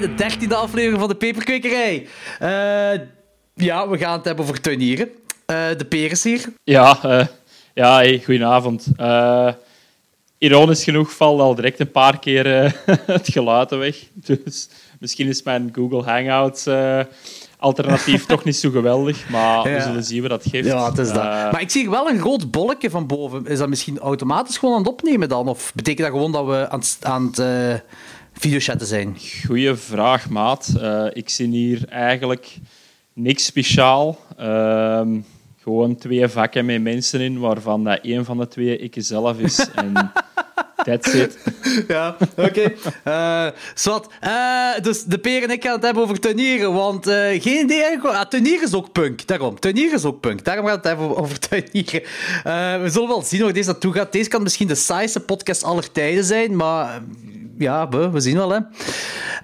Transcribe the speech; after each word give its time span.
bij 0.00 0.08
de 0.08 0.14
dertiende 0.14 0.54
aflevering 0.54 0.98
van 0.98 1.08
de 1.08 1.14
Peperkwekerij. 1.14 2.06
Eh, 2.38 3.00
ja, 3.54 3.88
we 3.88 3.98
gaan 3.98 4.12
het 4.12 4.24
hebben 4.24 4.44
over 4.44 4.60
tuinieren. 4.60 5.08
Eh, 5.46 5.56
de 5.76 5.84
peer 5.84 6.10
is 6.10 6.24
hier. 6.24 6.52
Ja, 6.64 6.98
eh, 7.02 7.26
ja 7.74 7.94
hey, 7.94 8.22
goedenavond. 8.24 8.86
Ironisch 10.38 10.84
genoeg 10.84 11.12
valt 11.12 11.40
al 11.40 11.54
direct 11.54 11.80
een 11.80 11.90
paar 11.90 12.18
keer 12.18 12.46
het 13.06 13.28
geluid 13.28 13.70
weg. 13.70 13.96
Dus 14.14 14.68
misschien 15.00 15.28
is 15.28 15.42
mijn 15.42 15.70
Google 15.72 16.02
Hangouts 16.02 16.66
alternatief 17.58 18.26
toch 18.26 18.44
niet 18.44 18.56
zo 18.56 18.70
geweldig. 18.70 19.28
Maar 19.28 19.62
we 19.74 19.80
zullen 19.80 20.04
zien 20.04 20.20
wat 20.20 20.30
dat 20.30 20.44
geeft. 20.50 20.66
Ja, 20.66 20.88
het 20.88 20.98
is 20.98 21.08
dat. 21.08 21.24
Maar 21.24 21.60
ik 21.60 21.70
zie 21.70 21.90
wel 21.90 22.08
een 22.10 22.18
groot 22.18 22.50
bolletje 22.50 22.90
van 22.90 23.06
boven. 23.06 23.46
Is 23.46 23.58
dat 23.58 23.68
misschien 23.68 23.98
automatisch 23.98 24.58
gewoon 24.58 24.74
aan 24.74 24.82
het 24.82 24.90
opnemen 24.90 25.28
dan? 25.28 25.48
Of 25.48 25.72
betekent 25.74 26.06
dat 26.06 26.16
gewoon 26.16 26.32
dat 26.32 26.46
we 26.46 26.68
aan 26.68 26.82
aan 27.02 27.26
het 27.26 27.82
eh, 28.38 28.44
videochatten 28.44 28.86
zijn? 28.86 29.16
Goeie 29.46 29.74
vraag, 29.74 30.28
maat. 30.28 30.74
Eh, 30.80 31.06
ik 31.12 31.28
zie 31.28 31.48
hier 31.48 31.88
eigenlijk 31.88 32.56
niks 33.12 33.44
speciaal. 33.44 34.18
Ehm, 34.36 35.20
gewoon 35.62 35.96
twee 35.96 36.28
vakken 36.28 36.66
met 36.66 36.82
mensen 36.82 37.20
in, 37.20 37.38
waarvan 37.38 37.84
dat 37.84 38.00
één 38.02 38.24
van 38.24 38.38
de 38.38 38.48
twee 38.48 38.78
ik 38.78 38.94
zelf 38.98 39.38
is. 39.38 39.70
en 39.74 40.12
that's 40.84 41.12
it. 41.14 41.38
Ja, 41.88 42.16
oké. 42.36 42.72
Eh, 43.04 43.46
zwart. 43.74 44.06
Eh, 44.20 44.82
dus 44.82 45.04
de 45.04 45.18
peer 45.18 45.42
en 45.42 45.50
ik 45.50 45.62
gaan 45.62 45.72
het 45.72 45.82
hebben 45.82 46.02
over 46.02 46.20
tuinieren, 46.20 46.72
want 46.72 47.06
geen 47.38 47.64
idee 47.64 47.82
eigenlijk. 47.82 48.16
Ah, 48.16 48.28
tuinieren 48.28 48.66
is 48.66 48.74
ook 48.74 48.92
punk, 48.92 49.26
daarom. 49.26 49.60
Tuinieren 49.60 49.94
is 49.94 50.04
ook 50.04 50.20
punk, 50.20 50.44
daarom 50.44 50.66
gaat 50.66 50.76
het 50.76 50.84
hebben 50.84 51.16
over 51.16 51.38
tuinieren. 51.48 52.02
We 52.82 52.88
zullen 52.90 53.08
wel 53.08 53.22
zien 53.22 53.40
hoe 53.40 53.52
deze 53.52 53.70
naartoe 53.70 53.92
gaat. 53.92 54.12
Deze 54.12 54.28
kan 54.28 54.42
misschien 54.42 54.68
de 54.68 54.74
saaiste 54.74 55.20
podcast 55.20 55.64
aller 55.64 55.92
tijden 55.92 56.24
zijn, 56.24 56.56
maar 56.56 56.94
eh, 56.94 57.00
ja, 57.58 57.88
we, 57.88 58.10
we 58.10 58.20
zien 58.20 58.36
wel, 58.36 58.50
hè. 58.50 58.58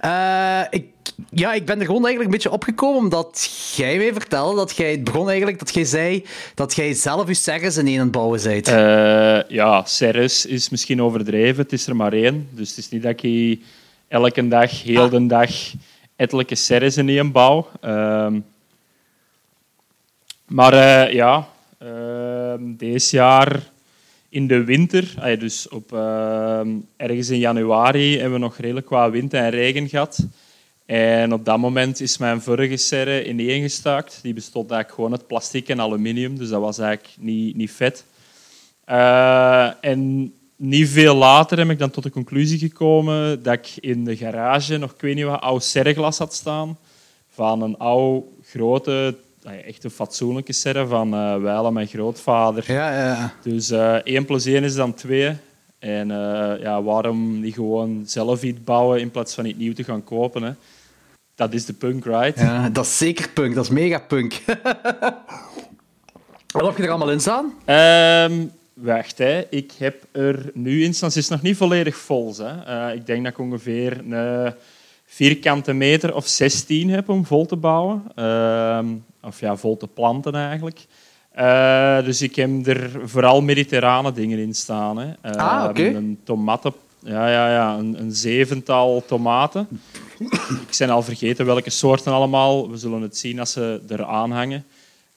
Eh, 0.01 0.67
ik, 0.69 0.85
ja, 1.29 1.53
ik 1.53 1.65
ben 1.65 1.79
er 1.79 1.85
gewoon 1.85 2.05
eigenlijk 2.05 2.25
een 2.25 2.31
beetje 2.41 2.51
opgekomen 2.51 2.99
omdat 2.99 3.49
jij 3.75 3.97
mij 3.97 4.13
vertelde 4.13 4.55
dat 4.55 4.75
jij... 4.75 4.91
Het 4.91 5.03
begon 5.03 5.27
eigenlijk 5.27 5.59
dat 5.59 5.73
jij 5.73 5.83
zei 5.85 6.25
dat 6.55 6.75
jij 6.75 6.93
zelf 6.93 7.27
je 7.27 7.33
serres 7.33 7.77
in 7.77 7.99
het 7.99 8.11
bouwen 8.11 8.43
bent. 8.43 8.67
Eh, 8.67 9.39
ja, 9.47 9.83
Ceres 9.85 10.45
is 10.45 10.69
misschien 10.69 11.01
overdreven. 11.01 11.63
Het 11.63 11.73
is 11.73 11.87
er 11.87 11.95
maar 11.95 12.13
één. 12.13 12.47
Dus 12.51 12.69
het 12.69 12.77
is 12.77 12.89
niet 12.89 13.03
dat 13.03 13.23
ik 13.23 13.59
elke 14.07 14.47
dag, 14.47 14.83
heel 14.83 15.03
Ah. 15.03 15.11
de 15.11 15.25
dag, 15.25 15.49
ettelijke 16.15 16.55
Ceres 16.55 16.97
in 16.97 17.09
één 17.09 17.31
bouw. 17.31 17.67
Ehm, 17.81 18.39
maar 20.45 20.73
eh, 20.73 21.13
ja, 21.13 21.47
ehm, 21.79 22.61
deze 22.77 23.15
jaar 23.15 23.59
in 24.35 24.47
de 24.47 24.63
winter, 24.63 25.37
dus 25.39 25.69
op, 25.69 25.93
ehm, 25.93 26.69
ergens 26.97 27.29
in 27.29 27.39
januari, 27.39 28.13
hebben 28.13 28.31
we 28.33 28.45
nog 28.45 28.57
redelijk 28.57 28.85
qua 28.85 29.09
wind 29.09 29.33
en 29.33 29.49
regen 29.49 29.89
gehad. 29.89 30.27
En 30.85 31.33
op 31.33 31.45
dat 31.45 31.57
moment 31.57 31.99
is 31.99 32.17
mijn 32.17 32.41
vorige 32.41 32.77
serre 32.77 33.27
ineengestaakt. 33.27 34.19
Die 34.21 34.33
bestond 34.33 34.71
eigenlijk 34.71 34.93
gewoon 35.01 35.19
uit 35.19 35.27
plastic 35.27 35.69
en 35.69 35.81
aluminium, 35.81 36.37
dus 36.37 36.49
dat 36.49 36.61
was 36.61 36.77
eigenlijk 36.77 37.15
niet, 37.19 37.55
niet 37.55 37.71
vet. 37.71 38.05
Eh, 38.85 39.69
en 39.81 40.33
niet 40.55 40.89
veel 40.89 41.15
later 41.15 41.57
heb 41.57 41.69
ik 41.69 41.79
dan 41.79 41.91
tot 41.91 42.03
de 42.03 42.09
conclusie 42.09 42.59
gekomen 42.59 43.43
dat 43.43 43.53
ik 43.53 43.71
in 43.79 44.03
de 44.03 44.17
garage 44.17 44.77
nog 44.77 44.95
ik 44.95 45.25
wat 45.25 45.41
oud 45.41 45.63
serreglas 45.63 46.17
had 46.17 46.33
staan. 46.33 46.77
Van 47.29 47.61
een 47.61 47.77
oude, 47.77 48.25
grote, 48.43 49.15
echt 49.45 49.83
een 49.83 49.89
fatsoenlijke 49.89 50.53
serre 50.53 50.87
van 50.87 51.11
Wijlen, 51.41 51.73
mijn 51.73 51.87
grootvader. 51.87 52.63
Ja, 52.67 53.05
ja. 53.05 53.33
Dus 53.43 53.69
eh 53.69 53.95
1 54.03 54.25
plus 54.25 54.45
1 54.45 54.63
is 54.63 54.75
dan 54.75 54.93
2. 54.93 55.37
En 55.79 56.11
eh, 56.11 56.61
ja, 56.61 56.83
waarom 56.83 57.39
niet 57.39 57.53
gewoon 57.53 58.03
zelf 58.05 58.43
iets 58.43 58.63
bouwen 58.63 58.99
in 58.99 59.11
plaats 59.11 59.33
van 59.33 59.45
iets 59.45 59.57
nieuw 59.57 59.73
te 59.73 59.83
gaan 59.83 60.03
kopen? 60.03 60.43
Hè? 60.43 60.51
Dat 61.35 61.53
is 61.53 61.65
de 61.65 61.73
punk, 61.73 62.05
right? 62.05 62.39
Ja, 62.39 62.69
dat 62.69 62.85
is 62.85 62.97
zeker 62.97 63.29
punk, 63.29 63.55
dat 63.55 63.63
is 63.63 63.69
mega 63.69 63.99
punk. 63.99 64.41
Wat 66.53 66.65
heb 66.65 66.77
je 66.77 66.83
er 66.83 66.89
allemaal 66.89 67.11
in 67.11 67.19
staan? 67.19 67.53
Ehm, 67.65 68.45
wacht, 68.73 69.17
hè. 69.17 69.47
ik 69.49 69.71
heb 69.77 70.03
er 70.11 70.51
nu 70.53 70.85
het 70.85 71.15
is 71.15 71.29
nog 71.29 71.41
niet 71.41 71.57
volledig 71.57 71.95
vol. 71.95 72.35
Hè. 72.37 72.93
Ik 72.93 73.05
denk 73.05 73.23
dat 73.23 73.31
ik 73.31 73.39
ongeveer 73.39 73.99
een 74.13 74.53
vierkante 75.05 75.73
meter 75.73 76.15
of 76.15 76.27
16 76.27 76.89
heb 76.89 77.09
om 77.09 77.25
vol 77.25 77.45
te 77.45 77.55
bouwen. 77.55 78.03
Ehm, 78.15 78.85
of 79.25 79.39
ja, 79.39 79.55
vol 79.55 79.77
te 79.77 79.87
planten 79.87 80.35
eigenlijk. 80.35 80.85
Eh, 81.31 82.03
dus 82.03 82.21
ik 82.21 82.35
heb 82.35 82.67
er 82.67 82.91
vooral 83.03 83.41
mediterrane 83.41 84.11
dingen 84.11 84.39
in 84.39 84.53
staan. 84.53 84.97
Hè. 84.97 85.13
Eh, 85.21 85.31
Ah, 85.35 85.69
oké. 85.69 85.83
Een 85.83 86.19
tomaten, 86.23 86.73
ja, 86.99 87.29
ja, 87.29 87.51
ja, 87.51 87.77
een, 87.77 87.99
een 87.99 88.11
zevental 88.11 89.03
tomaten. 89.05 89.67
ik 90.67 90.75
ben 90.77 90.89
al 90.89 91.01
vergeten 91.01 91.45
welke 91.45 91.69
soorten 91.69 92.11
allemaal. 92.11 92.69
We 92.71 92.77
zullen 92.77 93.01
het 93.01 93.17
zien 93.17 93.39
als 93.39 93.51
ze 93.51 93.81
er 93.87 94.05
aanhangen. 94.05 94.65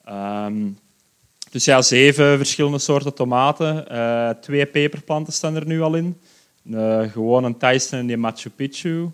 Ehm, 0.05 0.67
dus 1.51 1.65
ja, 1.65 1.83
zeven 1.83 2.37
verschillende 2.37 2.79
soorten 2.79 3.15
tomaten. 3.15 3.89
Eh, 3.89 4.31
twee 4.41 4.67
peperplanten 4.67 5.33
staan 5.33 5.55
er 5.55 5.67
nu 5.67 5.83
al 5.83 5.95
in. 5.95 6.21
Gewoon 7.13 7.45
een 7.45 7.57
Tyson 7.59 7.99
en 7.99 8.07
die 8.07 8.17
Machu 8.17 8.51
Picchu. 8.51 9.11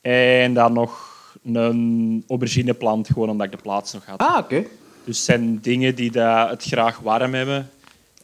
En 0.00 0.54
dan 0.54 0.72
nog 0.72 1.11
een 1.44 2.24
aubergineplant, 2.28 3.06
gewoon 3.06 3.30
omdat 3.30 3.46
ik 3.46 3.52
de 3.52 3.62
plaats 3.62 3.92
nog 3.92 4.06
had. 4.06 4.20
Ah, 4.20 4.38
oké. 4.38 4.64
Dus 5.04 5.16
het 5.16 5.26
zijn 5.26 5.60
dingen 5.60 5.94
die 5.94 6.10
dat 6.10 6.50
het 6.50 6.64
graag 6.64 6.98
warm 6.98 7.34
hebben. 7.34 7.70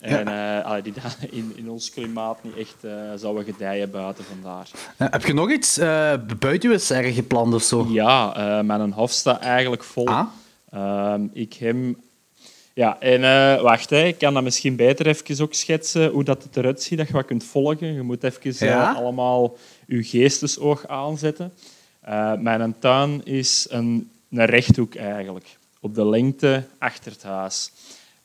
En 0.00 0.28
eh, 0.28 0.82
die 0.82 0.92
in, 1.30 1.52
in 1.56 1.70
ons 1.70 1.90
klimaat 1.90 2.44
niet 2.44 2.56
echt 2.56 2.76
eh, 2.80 2.92
zouden 3.16 3.44
gedijen 3.44 3.90
buiten 3.90 4.24
vandaar. 4.24 4.70
Eh, 4.96 5.06
heb 5.10 5.24
je 5.24 5.34
nog 5.34 5.50
iets 5.50 5.78
uh, 5.78 6.12
buiten 6.38 6.70
je 6.70 6.78
serre 6.78 7.12
gepland 7.12 7.54
of 7.54 7.62
zo? 7.62 7.86
Ja, 7.88 8.62
mijn 8.62 8.92
hof 8.92 9.10
staat 9.10 9.40
eigenlijk 9.40 9.84
vol. 9.84 10.06
Ah? 10.06 10.26
Uh, 10.74 11.14
ik 11.32 11.54
heb... 11.54 11.76
Ja, 12.74 13.00
en 13.00 13.20
wacht, 13.62 13.90
hè, 13.90 14.04
ik 14.04 14.18
kan 14.18 14.34
dat 14.34 14.42
misschien 14.42 14.76
beter 14.76 15.06
even 15.06 15.42
ook 15.44 15.54
schetsen 15.54 16.10
hoe 16.10 16.24
dat 16.24 16.42
het 16.42 16.56
eruit 16.56 16.82
ziet, 16.82 16.98
dat 16.98 17.06
je 17.06 17.12
wat 17.12 17.24
kunt 17.24 17.44
volgen. 17.44 17.92
Je 17.92 18.02
moet 18.02 18.24
even 18.24 18.66
ja? 18.66 18.92
allemaal 18.92 19.56
je 19.86 20.02
geestesoog 20.02 20.86
aanzetten. 20.86 21.52
Uh, 22.08 22.34
mijn 22.34 22.74
tuin 22.78 23.24
is 23.24 23.66
een, 23.70 24.10
een 24.30 24.44
rechthoek 24.44 24.94
eigenlijk, 24.94 25.56
op 25.80 25.94
de 25.94 26.06
lengte 26.06 26.64
achter 26.78 27.12
het 27.12 27.22
huis. 27.22 27.72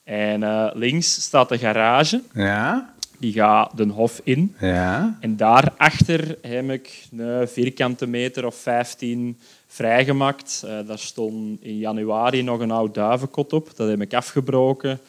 En 0.04 0.42
uh, 0.42 0.70
links 0.74 1.22
staat 1.24 1.50
de 1.50 1.58
garage. 1.58 2.22
Ja. 2.34 2.94
Die 3.18 3.34
gaat 3.34 3.78
de 3.78 3.88
hof 3.88 4.22
in. 4.24 4.56
Ja. 4.60 5.18
En 5.20 5.38
daarachter 5.38 6.38
heb 6.42 6.70
ik 6.70 7.08
een 7.18 7.48
vierkante 7.48 8.08
meter 8.08 8.46
of 8.46 8.56
15 8.56 9.40
vrijgemaakt. 9.68 10.64
Uh, 10.66 10.88
daar 10.88 11.00
stond 11.00 11.64
in 11.64 11.78
januari 11.78 12.42
nog 12.42 12.60
een 12.60 12.72
oud 12.72 12.94
duivenkot 12.94 13.54
op. 13.54 13.76
Dat 13.76 13.90
heb 13.90 14.02
ik 14.02 14.14
afgebroken. 14.14 15.00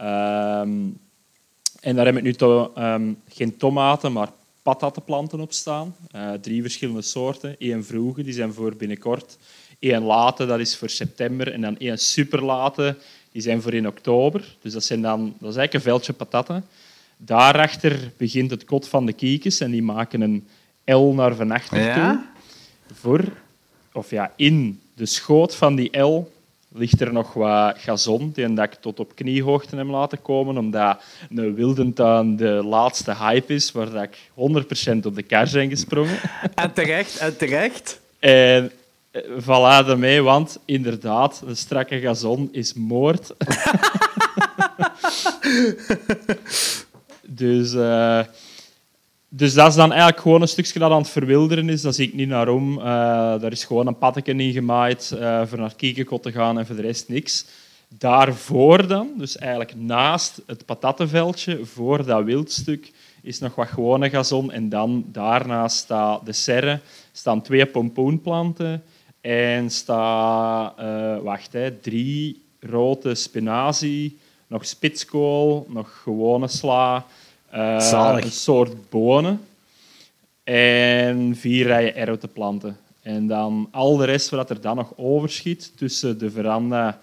Um, 0.00 0.98
en 1.80 1.96
daar 1.96 2.06
heb 2.06 2.16
ik 2.16 2.22
nu 2.22 2.32
to 2.32 2.72
um, 2.78 3.22
geen 3.28 3.56
tomaten, 3.56 4.12
maar 4.12 4.28
patattenplanten 4.70 5.40
op 5.40 5.52
staan. 5.52 5.96
Uh, 6.16 6.32
drie 6.32 6.62
verschillende 6.62 7.02
soorten. 7.02 7.56
Eén 7.58 7.84
vroege, 7.84 8.22
die 8.22 8.32
zijn 8.32 8.52
voor 8.52 8.76
binnenkort. 8.76 9.38
Eén 9.80 10.02
late, 10.02 10.46
dat 10.46 10.58
is 10.60 10.76
voor 10.76 10.88
september. 10.88 11.52
En 11.52 11.60
dan 11.60 11.78
één 11.78 11.98
superlate, 11.98 12.96
die 13.32 13.42
zijn 13.42 13.62
voor 13.62 13.74
in 13.74 13.86
oktober. 13.86 14.56
Dus 14.62 14.72
dat, 14.72 14.84
zijn 14.84 15.02
dan, 15.02 15.20
dat 15.20 15.50
is 15.50 15.56
eigenlijk 15.56 15.74
een 15.74 15.90
veldje 15.90 16.12
patatten. 16.12 16.64
Daarachter 17.16 18.12
begint 18.16 18.50
het 18.50 18.64
kot 18.64 18.88
van 18.88 19.06
de 19.06 19.12
kiekens 19.12 19.60
en 19.60 19.70
die 19.70 19.82
maken 19.82 20.20
een 20.20 20.48
L 20.84 21.12
naar 21.12 21.34
van 21.34 21.50
achter 21.50 21.80
ja? 21.80 22.10
toe. 22.10 22.24
Voor, 22.96 23.24
of 23.92 24.10
ja, 24.10 24.32
in 24.36 24.80
de 24.94 25.06
schoot 25.06 25.54
van 25.54 25.74
die 25.74 25.98
L 25.98 26.32
ligt 26.72 27.00
er 27.00 27.12
nog 27.12 27.32
wat 27.32 27.78
gazon, 27.78 28.30
die 28.34 28.52
dat 28.52 28.64
ik 28.64 28.74
tot 28.74 29.00
op 29.00 29.14
kniehoogte 29.14 29.76
heb 29.76 29.86
laten 29.86 30.22
komen, 30.22 30.58
omdat 30.58 31.02
een 31.34 31.54
wildentuin 31.54 32.36
de 32.36 32.62
laatste 32.64 33.16
hype 33.16 33.54
is, 33.54 33.72
waar 33.72 33.90
dat 33.90 34.02
ik 34.02 34.18
100% 34.96 35.06
op 35.06 35.14
de 35.14 35.22
kar 35.22 35.46
zijn 35.46 35.68
gesprongen. 35.68 36.18
En 36.54 36.72
terecht, 36.72 37.18
en 37.18 37.36
terecht. 37.36 38.00
En 38.18 38.72
voilà 39.40 39.86
daarmee, 39.86 40.22
want 40.22 40.58
inderdaad, 40.64 41.42
een 41.46 41.56
strakke 41.56 42.00
gazon 42.00 42.48
is 42.52 42.74
moord. 42.74 43.34
dus, 47.42 47.72
uh, 47.72 48.20
dus 49.32 49.54
dat 49.54 49.68
is 49.68 49.74
dan 49.74 49.90
eigenlijk 49.90 50.20
gewoon 50.20 50.42
een 50.42 50.48
stukje 50.48 50.78
dat 50.78 50.90
aan 50.90 50.98
het 50.98 51.08
verwilderen 51.08 51.68
is. 51.68 51.82
Daar 51.82 51.92
zie 51.92 52.06
ik 52.06 52.14
niet 52.14 52.28
naar 52.28 52.48
om. 52.48 52.78
Uh, 52.78 52.84
daar 53.40 53.52
is 53.52 53.64
gewoon 53.64 53.86
een 53.86 53.98
paddetje 53.98 54.34
in 54.34 54.52
gemaaid 54.52 55.10
uh, 55.14 55.46
voor 55.46 55.58
naar 55.58 55.74
Kiekenkot 55.74 56.22
te 56.22 56.32
gaan 56.32 56.58
en 56.58 56.66
voor 56.66 56.76
de 56.76 56.82
rest 56.82 57.08
niks. 57.08 57.46
Daarvoor 57.98 58.86
dan, 58.86 59.08
dus 59.16 59.36
eigenlijk 59.36 59.74
naast 59.76 60.42
het 60.46 60.64
patattenveldje, 60.64 61.64
voor 61.64 62.04
dat 62.04 62.24
wildstuk, 62.24 62.92
is 63.22 63.38
nog 63.38 63.54
wat 63.54 63.68
gewone 63.68 64.10
gazon. 64.10 64.52
En 64.52 64.68
dan 64.68 65.04
daarnaast 65.06 65.76
staat 65.76 66.26
de 66.26 66.32
serre, 66.32 66.80
staan 67.12 67.42
twee 67.42 67.66
pompoenplanten 67.66 68.82
en 69.20 69.70
staat, 69.70 70.80
uh, 70.80 71.18
wacht, 71.18 71.52
hè, 71.52 71.76
drie 71.76 72.42
rode 72.60 73.14
spinazie, 73.14 74.18
nog 74.46 74.66
spitskool, 74.66 75.66
nog 75.68 76.00
gewone 76.02 76.48
sla, 76.48 77.06
uh, 77.54 78.18
een 78.22 78.30
soort 78.30 78.90
bonen. 78.90 79.40
en 80.44 81.36
vier 81.36 81.66
rijen 81.66 81.96
erwtenplanten. 81.96 82.76
En 83.02 83.26
dan 83.26 83.68
al 83.70 83.96
de 83.96 84.04
rest 84.04 84.28
wat 84.28 84.50
er 84.50 84.60
dan 84.60 84.76
nog 84.76 84.92
overschiet 84.96 85.72
tussen 85.76 86.18
de 86.18 86.30
veranda 86.30 87.00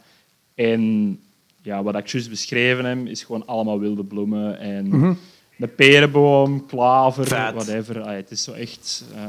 en 0.55 1.19
ja, 1.61 1.83
wat 1.83 1.95
ik 1.95 2.07
juist 2.07 2.29
beschreven 2.29 2.85
heb, 2.85 3.07
is 3.07 3.23
gewoon 3.23 3.45
allemaal 3.45 3.79
wilde 3.79 4.03
bloemen 4.03 4.59
en 4.59 5.17
een 5.59 5.75
perenboom, 5.75 6.65
klaver, 6.65 7.27
Vet. 7.27 7.53
whatever. 7.53 8.09
Het 8.09 8.31
is 8.31 8.43
zo 8.43 8.51
echt... 8.53 9.03
eh, 9.15 9.23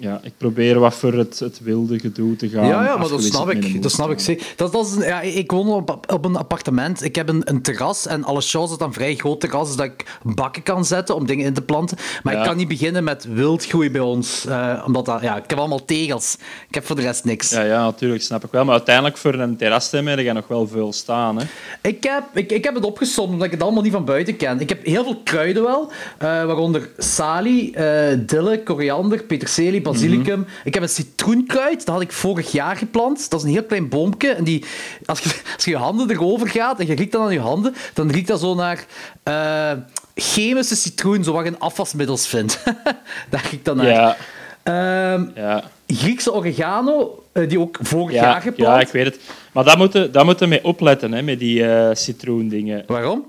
ja, 0.00 0.20
ik 0.22 0.32
probeer 0.36 0.78
wat 0.78 0.94
voor 0.94 1.12
het, 1.12 1.38
het 1.38 1.60
wilde 1.62 1.98
gedoe 1.98 2.36
te 2.36 2.48
gaan. 2.48 2.66
Ja, 2.66 2.84
ja, 2.84 2.96
maar 2.96 3.08
dat 3.08 3.22
snap 3.22 3.48
een 3.48 3.64
ik. 3.64 3.82
Dat 3.82 3.90
snap 3.92 4.10
ik 4.10 4.18
zeker. 4.20 4.46
Dat, 4.56 4.72
dat 4.72 4.86
is 4.86 4.92
een, 4.92 5.02
ja, 5.02 5.20
ik 5.20 5.50
woon 5.50 5.68
op, 5.68 6.12
op 6.12 6.24
een 6.24 6.36
appartement. 6.36 7.02
Ik 7.04 7.14
heb 7.14 7.28
een, 7.28 7.42
een 7.44 7.62
terras 7.62 8.06
en 8.06 8.24
alle 8.24 8.40
shows 8.40 8.70
is 8.70 8.78
dan 8.78 8.92
vrij 8.92 9.14
groot 9.14 9.40
terras, 9.40 9.66
dus 9.66 9.76
dat 9.76 9.86
ik 9.86 10.18
bakken 10.22 10.62
kan 10.62 10.84
zetten 10.84 11.14
om 11.14 11.26
dingen 11.26 11.46
in 11.46 11.54
te 11.54 11.62
planten. 11.62 11.98
Maar 12.22 12.32
Ja. 12.34 12.40
ik 12.40 12.46
kan 12.46 12.56
niet 12.56 12.68
beginnen 12.68 13.04
met 13.04 13.26
wildgroei 13.32 13.90
bij 13.90 14.00
ons, 14.00 14.44
eh, 14.46 14.82
omdat 14.86 15.04
dat, 15.06 15.20
ja, 15.22 15.36
ik 15.36 15.44
heb 15.50 15.58
allemaal 15.58 15.84
tegels. 15.84 16.36
Ik 16.68 16.74
heb 16.74 16.86
voor 16.86 16.96
de 16.96 17.02
rest 17.02 17.24
niks. 17.24 17.50
Ja, 17.50 17.62
ja, 17.62 17.84
natuurlijk, 17.84 18.22
snap 18.22 18.44
ik 18.44 18.50
wel. 18.50 18.64
Maar 18.64 18.74
uiteindelijk 18.74 19.16
voor 19.16 19.34
een 19.34 19.56
terras 19.56 19.88
te 19.88 19.96
hebben, 19.96 20.16
heb 20.16 20.24
je 20.24 20.32
nog 20.32 20.48
wel 20.48 20.66
veel 20.68 20.92
staan. 20.92 21.38
Hè? 21.38 21.44
Ik, 21.82 22.02
heb, 22.04 22.24
ik, 22.34 22.52
ik 22.52 22.64
heb 22.64 22.74
het 22.74 22.84
opgesomd 22.84 23.30
omdat 23.30 23.46
ik 23.46 23.52
het 23.52 23.62
allemaal 23.62 23.82
niet 23.82 23.92
van 23.92 24.04
buiten 24.04 24.36
ken. 24.36 24.60
Ik 24.60 24.68
heb 24.68 24.84
heel 24.84 25.04
veel 25.04 25.20
kruiden 25.24 25.62
wel, 25.62 25.90
eh, 26.18 26.28
waaronder 26.28 26.90
salie, 26.98 27.74
eh 27.74 28.18
dille, 28.26 28.62
koriander, 28.62 29.22
peterselie, 29.22 29.80
basilicum. 29.92 30.46
Ik 30.64 30.74
heb 30.74 30.82
een 30.82 30.88
citroenkruid, 30.88 31.84
dat 31.86 31.94
had 31.94 32.00
ik 32.02 32.12
vorig 32.12 32.52
jaar 32.52 32.76
geplant. 32.76 33.30
Dat 33.30 33.40
is 33.40 33.46
een 33.46 33.52
heel 33.52 33.64
klein 33.64 33.88
boompje. 33.88 34.28
En 34.30 34.44
die, 34.44 34.64
als, 35.06 35.20
je, 35.20 35.30
als 35.54 35.64
je 35.64 35.70
je 35.70 35.76
handen 35.76 36.10
erover 36.10 36.48
gaat 36.48 36.80
en 36.80 36.86
je 36.86 36.94
riekt 36.94 37.12
dat 37.12 37.20
aan 37.22 37.32
je 37.32 37.40
handen, 37.40 37.74
dan 37.94 38.10
riekt 38.10 38.28
dat 38.28 38.40
zo 38.40 38.54
naar 38.54 38.84
eh, 39.22 39.70
chemische 40.14 40.76
citroen, 40.76 41.24
zo 41.24 41.32
wat 41.32 41.44
je 41.44 41.50
in 41.50 41.58
afwasmiddels 41.58 42.26
vindt. 42.26 42.62
Daar 43.30 43.46
riekt 43.50 43.64
dat 43.64 43.76
naar. 43.76 43.86
Ja, 43.86 44.16
Ehm, 44.62 45.24
ja. 45.34 45.64
Griekse 45.86 46.32
oregano, 46.34 47.24
eh, 47.32 47.48
die 47.48 47.60
ook 47.60 47.78
vorig 47.80 48.14
Ja, 48.14 48.22
jaar 48.22 48.40
geplant. 48.40 48.74
ja, 48.74 48.80
ik 48.80 48.88
weet 48.92 49.04
het. 49.04 49.20
Maar 49.52 49.64
daar 49.64 49.76
moeten 49.78 50.12
daar 50.12 50.24
moeten 50.24 50.48
mee 50.48 50.64
opletten, 50.64 51.12
hè, 51.12 51.22
met 51.22 51.38
die 51.38 51.64
eh 51.66 51.94
citroendingen. 51.94 52.84
Waarom? 52.86 53.24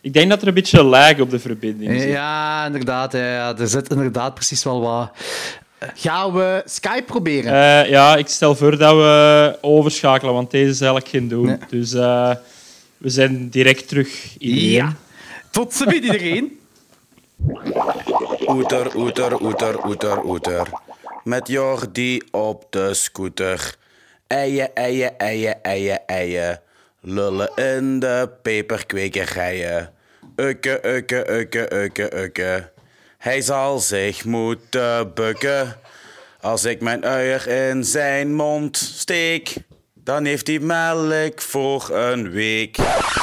Ik 0.00 0.12
denk 0.12 0.30
dat 0.30 0.42
er 0.42 0.48
een 0.48 0.54
beetje 0.54 0.82
lag 0.82 1.20
op 1.20 1.30
de 1.30 1.38
verbinding 1.38 2.00
zit. 2.00 2.10
Ja, 2.10 2.66
inderdaad. 2.66 3.12
Ja. 3.12 3.56
Er 3.58 3.68
zit 3.68 3.90
inderdaad 3.90 4.34
precies 4.34 4.64
wel 4.64 4.80
wat. 4.80 5.10
Gaan 5.94 6.32
we 6.32 6.62
Skype 6.64 7.02
proberen? 7.02 7.52
Eh, 7.52 7.90
ja, 7.90 8.16
ik 8.16 8.28
stel 8.28 8.54
voor 8.54 8.78
dat 8.78 8.94
we 8.94 9.58
overschakelen, 9.60 10.34
want 10.34 10.50
deze 10.50 10.70
is 10.70 10.80
eigenlijk 10.80 11.10
geen 11.10 11.28
doen. 11.28 11.46
Nee. 11.46 11.58
Dus 11.68 11.92
eh, 11.92 12.34
we 12.96 13.08
zijn 13.08 13.48
direct 13.48 13.88
terug. 13.88 14.38
Iedereen. 14.38 14.70
ja. 14.70 14.94
Tot 15.50 15.74
ziens 15.74 15.92
iedereen. 15.92 16.58
Oeter, 18.46 18.96
oeter, 18.96 19.42
oeter, 19.42 19.86
oeter, 19.86 20.24
oeter. 20.24 20.68
Met 21.24 21.48
Jordi 21.48 22.22
op 22.30 22.66
de 22.70 22.94
scooter. 22.94 23.76
Eien, 24.26 24.74
eien, 24.74 25.18
eien, 25.18 25.62
eien, 25.62 26.06
eien. 26.06 26.60
Lullen 27.00 27.50
in 27.54 27.98
de 28.00 28.28
peperkwekerijen. 28.42 29.92
Ukke, 30.36 30.80
ukke, 30.86 31.30
ukke, 31.30 31.74
ukke, 31.74 32.16
ukke. 32.16 32.71
Hij 33.22 33.40
zal 33.40 33.78
zich 33.78 34.24
moeten 34.24 35.14
bukken. 35.14 35.76
Als 36.40 36.64
ik 36.64 36.80
mijn 36.80 37.04
uier 37.04 37.48
in 37.48 37.84
zijn 37.84 38.34
mond 38.34 38.76
steek, 38.76 39.54
dan 39.94 40.24
heeft 40.24 40.46
hij 40.46 40.58
melk 40.58 41.40
voor 41.40 41.90
een 41.90 42.30
week. 42.30 42.76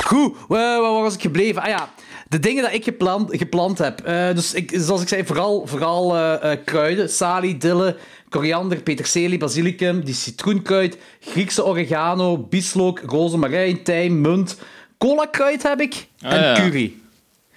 Goed, 0.05 0.35
eh, 0.35 0.47
waar 0.49 0.81
was 0.81 1.13
ik 1.13 1.21
gebleven? 1.21 1.61
Ah 1.61 1.67
ja, 1.67 1.89
de 2.29 2.39
dingen 2.39 2.63
dat 2.63 2.73
ik 2.73 2.83
geplant, 2.83 3.37
geplant 3.37 3.77
heb. 3.77 4.01
Eh, 4.01 4.33
dus 4.33 4.53
ik, 4.53 4.71
zoals 4.73 5.01
ik 5.01 5.07
zei, 5.07 5.25
vooral, 5.25 5.67
vooral 5.67 6.17
eh, 6.17 6.57
kruiden. 6.65 7.09
Salie, 7.09 7.57
dille, 7.57 7.97
koriander, 8.29 8.81
peterselie, 8.81 9.37
basilicum, 9.37 10.03
die 10.03 10.13
citroenkruid, 10.13 10.97
Griekse 11.19 11.65
oregano, 11.65 12.37
bieslook, 12.37 12.99
rozemarijn, 13.05 13.83
tijm, 13.83 14.21
munt. 14.21 14.57
Cola-kruid 14.97 15.63
heb 15.63 15.81
ik. 15.81 16.07
Ah, 16.21 16.33
en 16.33 16.41
ja. 16.41 16.53
curry. 16.53 16.93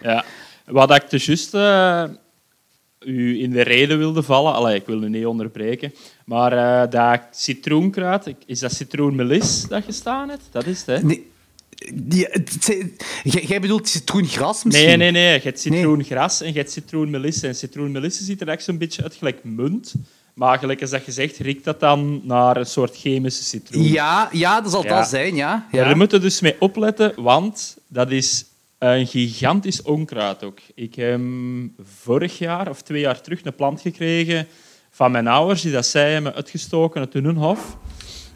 Ja. 0.00 0.24
Wat 0.66 0.94
ik 0.94 1.10
dus 1.10 1.26
juist 1.26 1.54
eh, 1.54 2.04
u 3.04 3.42
in 3.42 3.50
de 3.50 3.62
reden 3.62 3.98
wilde 3.98 4.22
vallen, 4.22 4.52
allee, 4.52 4.74
ik 4.76 4.86
wil 4.86 5.02
u 5.02 5.08
niet 5.08 5.26
onderbreken, 5.26 5.94
maar 6.24 6.52
eh, 6.52 6.90
dat 6.90 7.20
citroenkruid, 7.30 8.34
is 8.46 8.60
dat 8.60 8.72
citroenmelis 8.72 9.64
dat 9.68 9.86
je 9.86 9.92
staan 9.92 10.28
hebt? 10.28 10.42
Dat 10.50 10.66
is 10.66 10.78
het, 10.78 10.86
hè? 10.86 11.02
Nee, 11.02 11.30
die, 11.94 12.28
jij, 13.22 13.60
bedoelt 13.60 13.88
citroengras 13.88 14.64
misschien? 14.64 14.86
Nee, 14.86 14.96
nee, 14.96 15.10
nee. 15.10 15.34
Je 15.34 15.40
hebt 15.42 15.60
citroengras 15.60 16.40
en 16.40 16.52
je 16.52 16.58
hebt 16.58 16.70
citroenmelisse. 16.70 17.46
En 17.46 17.54
citroenmelisse 17.54 18.24
ziet 18.24 18.40
er 18.40 18.48
echt 18.48 18.64
zo'n 18.64 18.78
beetje 18.78 19.02
uit 19.02 19.14
gelijk 19.14 19.44
munt. 19.44 19.94
Maar 20.34 20.58
gelijk 20.58 20.80
als 20.80 20.90
dat 20.90 21.06
je 21.06 21.12
zegt, 21.12 21.38
riekt 21.38 21.64
dat 21.64 21.80
dan 21.80 22.20
naar 22.24 22.56
een 22.56 22.66
soort 22.66 22.96
chemische 22.96 23.42
citroen. 23.42 23.82
Ja, 23.82 24.28
ja, 24.32 24.60
dat 24.60 24.70
zal 24.70 24.84
Ja. 24.84 24.96
dat 24.98 25.08
zijn, 25.08 25.34
ja. 25.34 25.68
Ja, 25.72 25.84
daar 25.84 25.96
moeten 25.96 26.18
we 26.18 26.24
dus 26.24 26.40
mee 26.40 26.56
opletten, 26.58 27.12
want 27.16 27.76
dat 27.88 28.10
is 28.10 28.44
een 28.82 29.06
gigantisch 29.06 29.82
onkruid 29.82 30.44
ook. 30.44 30.58
Ik 30.74 30.94
heb 30.94 31.20
vorig 31.82 32.38
jaar 32.38 32.68
of 32.68 32.82
twee 32.82 33.00
jaar 33.00 33.20
terug 33.20 33.44
een 33.44 33.54
plant 33.54 33.80
gekregen 33.80 34.46
van 34.90 35.10
mijn 35.10 35.26
ouders, 35.26 35.62
die 35.62 35.72
dat 35.72 35.86
zij 35.86 36.12
hebben 36.12 36.34
uitgestoken 36.34 37.00
uit 37.00 37.12
hun 37.12 37.36
hof. 37.36 37.76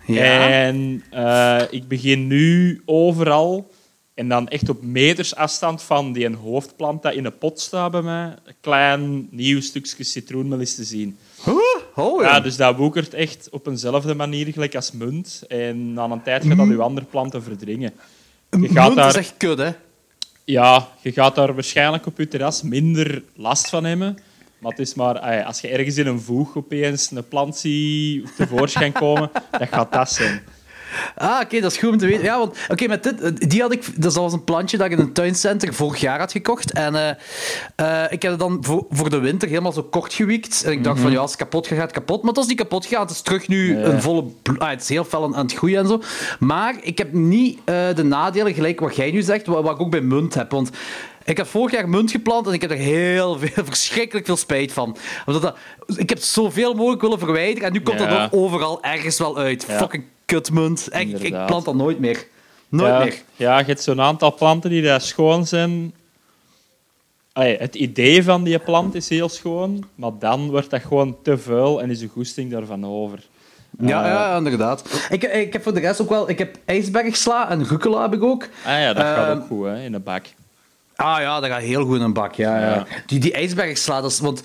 Ja. 0.06 0.48
En 0.48 1.04
eh, 1.10 1.62
ik 1.70 1.88
begin 1.88 2.26
nu 2.26 2.82
overal, 2.84 3.70
en 4.14 4.28
dan 4.28 4.48
echt 4.48 4.68
op 4.68 4.82
meters 4.82 5.34
afstand 5.34 5.82
van 5.82 6.12
die 6.12 6.24
een 6.24 6.34
hoofdplant 6.34 7.02
dat 7.02 7.14
in 7.14 7.24
een 7.24 7.38
pot 7.38 7.60
staat 7.60 7.90
bij 7.90 8.02
mij, 8.02 8.34
een 8.44 8.54
klein 8.60 9.28
nieuw 9.30 9.60
stukje 9.60 10.04
citroenmelis 10.04 10.74
te 10.74 10.84
zien. 10.84 11.16
Oeh, 11.46 11.58
oh, 11.94 12.22
ja. 12.22 12.28
Ja, 12.28 12.40
dus 12.40 12.56
dat 12.56 12.76
woekert 12.76 13.14
echt 13.14 13.48
op 13.50 13.66
eenzelfde 13.66 14.14
manier 14.14 14.52
gelijk 14.52 14.74
als 14.74 14.92
munt. 14.92 15.44
En 15.48 15.92
na 15.92 16.04
een 16.04 16.22
tijd 16.22 16.44
gaat 16.44 16.56
dat 16.56 16.66
uw 16.66 16.82
andere 16.82 17.06
planten 17.06 17.42
verdringen. 17.42 17.92
Je 18.50 18.68
gaat 18.68 18.84
Munt 18.84 18.96
daar, 18.96 19.08
is 19.08 19.14
echt 19.14 19.34
kut, 19.36 19.58
hè. 19.58 19.70
Ja, 20.46 20.88
je 21.00 21.12
gaat 21.12 21.34
daar 21.34 21.54
waarschijnlijk 21.54 22.06
op 22.06 22.18
je 22.18 22.28
terras 22.28 22.62
minder 22.62 23.22
last 23.34 23.68
van 23.68 23.84
hebben. 23.84 24.18
Maar 24.58 24.70
het 24.70 24.80
is 24.80 24.94
maar, 24.94 25.34
ja, 25.34 25.42
als 25.42 25.60
je 25.60 25.68
ergens 25.68 25.96
in 25.96 26.06
een 26.06 26.20
voeg 26.20 26.56
opeens 26.56 27.10
een 27.10 27.28
plant 27.28 27.56
ziet 27.56 28.36
tevoorschijn 28.36 28.92
komen, 28.92 29.30
dat 29.58 29.68
gaat 29.68 29.92
dat 29.92 30.10
zijn. 30.10 30.42
Ah, 31.14 31.40
oké, 31.42 31.60
dat 31.60 31.70
is 31.72 31.78
goed 31.78 31.88
om 31.90 31.98
te 31.98 32.06
weten. 32.06 32.22
Ja, 32.24 32.38
want 32.38 32.56
oké, 32.68 32.86
met 32.86 33.02
dit, 33.02 33.20
eh, 33.20 33.30
die 33.34 33.60
had 33.60 33.72
ik, 33.72 34.02
dat 34.02 34.14
was 34.14 34.32
een 34.32 34.44
plantje 34.44 34.76
dat 34.76 34.86
ik 34.86 34.92
in 34.92 34.98
een 34.98 35.12
tuincenter 35.12 35.74
vorig 35.74 36.00
jaar 36.00 36.18
had 36.18 36.32
gekocht. 36.32 36.72
En 36.72 36.94
eh, 36.94 38.02
eh, 38.04 38.12
ik 38.12 38.22
heb 38.22 38.30
het 38.30 38.40
dan 38.40 38.58
voor, 38.60 38.86
voor 38.90 39.10
de 39.10 39.18
winter 39.18 39.48
helemaal 39.48 39.72
zo 39.72 39.82
kort 39.82 40.14
gewiekt. 40.14 40.62
En 40.64 40.72
ik 40.72 40.84
dacht 40.84 41.00
van, 41.00 41.10
ja, 41.10 41.18
als 41.18 41.30
het 41.30 41.40
kapot 41.40 41.66
gaat, 41.66 41.76
gaat 41.78 41.86
het 41.86 41.96
kapot. 41.96 42.22
Maar 42.22 42.32
het 42.32 42.42
is 42.42 42.48
niet 42.48 42.58
kapot 42.58 42.86
gegaan. 42.86 43.02
Het 43.02 43.10
is 43.10 43.20
terug 43.20 43.48
nu 43.48 43.74
Mhm. 43.76 43.84
Een 43.84 44.02
volle... 44.02 44.24
Ah, 44.58 44.68
het 44.68 44.80
is 44.82 44.88
heel 44.88 45.04
fel 45.04 45.24
aan, 45.24 45.36
het 45.36 45.52
groeien 45.54 45.78
en 45.78 45.86
zo. 45.86 46.02
Maar 46.38 46.74
ik 46.80 46.98
heb 46.98 47.12
niet 47.12 47.58
de 47.66 48.04
nadelen, 48.04 48.54
gelijk 48.54 48.80
wat 48.80 48.96
jij 48.96 49.10
nu 49.10 49.22
zegt, 49.22 49.46
wat, 49.46 49.62
wat 49.62 49.74
ik 49.74 49.80
ook 49.80 49.90
bij 49.90 50.00
munt 50.00 50.34
heb. 50.34 50.50
Want 50.50 50.70
ik 51.24 51.36
heb 51.36 51.46
vorig 51.46 51.72
jaar 51.72 51.88
munt 51.88 52.10
geplant 52.10 52.46
en 52.46 52.52
ik 52.52 52.60
heb 52.60 52.70
er 52.70 52.76
heel 52.76 53.38
veel, 53.38 53.64
verschrikkelijk 53.64 54.26
veel 54.26 54.36
spijt 54.36 54.72
van. 54.72 54.96
Omdat 55.26 55.42
dat, 55.42 55.56
ik 55.98 56.08
heb 56.08 56.18
zoveel 56.18 56.74
mogelijk 56.74 57.02
willen 57.02 57.18
verwijderen 57.18 57.66
en 57.68 57.72
nu 57.72 57.80
komt 57.80 58.00
Ja. 58.00 58.20
dat 58.20 58.32
overal 58.32 58.82
ergens 58.82 59.18
wel 59.18 59.38
uit. 59.38 59.64
Ja. 59.68 59.76
Fucking 59.78 60.04
kutmunt. 60.26 60.88
Ik, 60.92 61.46
plant 61.46 61.64
dat 61.64 61.74
nooit 61.74 61.98
meer. 61.98 62.26
Nooit 62.68 62.92
ja, 62.92 62.98
meer. 62.98 63.22
Ja, 63.36 63.58
je 63.58 63.64
hebt 63.64 63.82
zo'n 63.82 64.00
aantal 64.00 64.34
planten 64.34 64.70
die 64.70 64.82
daar 64.82 65.00
schoon 65.00 65.46
zijn. 65.46 65.94
Allee, 67.32 67.56
het 67.56 67.74
idee 67.74 68.24
van 68.24 68.44
die 68.44 68.58
plant 68.58 68.94
is 68.94 69.08
heel 69.08 69.28
schoon, 69.28 69.84
maar 69.94 70.10
dan 70.18 70.50
wordt 70.50 70.70
dat 70.70 70.82
gewoon 70.82 71.16
te 71.22 71.38
vuil 71.38 71.82
en 71.82 71.90
is 71.90 71.98
de 71.98 72.08
goesting 72.08 72.50
daarvan 72.50 72.86
over. 72.86 73.18
Ja, 73.80 74.04
Eh, 74.04 74.10
ja, 74.10 74.36
inderdaad. 74.36 75.06
Ik, 75.10 75.22
ik 75.22 75.52
heb 75.52 75.62
voor 75.62 75.74
de 75.74 75.80
rest 75.80 76.00
ook 76.00 76.08
wel... 76.08 76.28
Ik 76.28 76.38
heb 76.38 76.58
ijsbergsla 76.64 77.50
en 77.50 77.64
rucola 77.66 78.02
heb 78.02 78.12
ik 78.14 78.22
ook. 78.22 78.48
Ah 78.64 78.80
ja, 78.80 78.92
dat 78.92 79.02
gaat 79.04 79.28
Ehm, 79.28 79.36
ook 79.36 79.46
goed 79.46 79.64
hè, 79.66 79.82
in 79.82 79.94
een 79.94 80.02
bak. 80.02 80.26
Ah 80.96 81.20
ja, 81.20 81.40
dat 81.40 81.50
gaat 81.50 81.60
heel 81.60 81.84
goed 81.84 81.96
in 81.96 82.02
een 82.02 82.12
bak. 82.12 82.34
Ja, 82.34 82.58
ja. 82.60 82.74
Ja. 82.74 82.86
Die, 83.06 83.18
die 83.20 83.32
ijsbergsla, 83.32 84.00
dat 84.00 84.10
is... 84.10 84.20
Want 84.20 84.42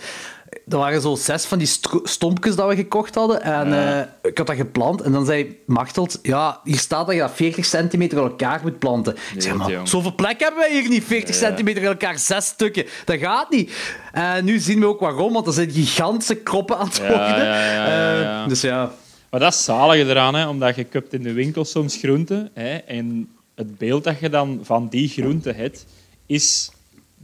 er 0.67 0.77
waren 0.77 1.01
zo 1.01 1.15
zes 1.15 1.45
van 1.45 1.57
die 1.57 1.69
stompjes 2.03 2.55
dat 2.55 2.69
we 2.69 2.75
gekocht 2.75 3.15
hadden. 3.15 3.41
En 3.41 3.69
Ja. 3.69 4.01
eh, 4.21 4.29
ik 4.31 4.37
had 4.37 4.47
dat 4.47 4.55
geplant. 4.55 5.01
En 5.01 5.11
dan 5.11 5.25
zei 5.25 5.57
Machteld... 5.65 6.19
Ja, 6.21 6.59
hier 6.63 6.77
staat 6.77 7.05
dat 7.05 7.15
je 7.15 7.21
dat 7.21 7.31
40 7.33 7.65
centimeter 7.65 8.17
elkaar 8.17 8.59
moet 8.63 8.79
planten. 8.79 9.15
ik 9.35 9.41
zeg, 9.41 9.53
maar 9.55 9.87
zoveel 9.87 10.15
plek 10.15 10.39
hebben 10.39 10.59
wij 10.59 10.71
hier 10.79 10.89
niet. 10.89 11.03
40 11.03 11.35
Ja. 11.39 11.41
centimeter 11.47 11.83
elkaar, 11.83 12.19
zes 12.19 12.45
stukken. 12.45 12.85
Dat 13.05 13.19
gaat 13.19 13.49
niet. 13.49 13.71
En 14.11 14.45
nu 14.45 14.59
zien 14.59 14.79
we 14.79 14.85
ook 14.85 14.99
waarom. 14.99 15.33
Want 15.33 15.47
er 15.47 15.53
zijn 15.53 15.71
gigantische 15.71 16.35
kroppen 16.35 16.77
aan 16.77 16.85
het 16.87 16.97
worden. 16.99 17.45
ja, 17.45 18.41
Eh, 18.41 18.47
dus 18.47 18.61
ja... 18.61 18.91
Maar 19.29 19.39
dat 19.39 19.53
is 19.53 19.63
zalig 19.63 20.07
eraan, 20.07 20.35
hè, 20.35 20.47
omdat 20.47 20.75
je 20.75 20.85
koopt 20.85 21.13
in 21.13 21.23
de 21.23 21.33
winkel 21.33 21.65
soms 21.65 21.95
groenten. 21.97 22.49
Hè, 22.53 22.75
en 22.75 23.29
het 23.55 23.77
beeld 23.77 24.03
dat 24.03 24.19
je 24.19 24.29
dan 24.29 24.59
van 24.63 24.87
die 24.89 25.07
groenten 25.09 25.55
hebt, 25.55 25.85
is 26.25 26.71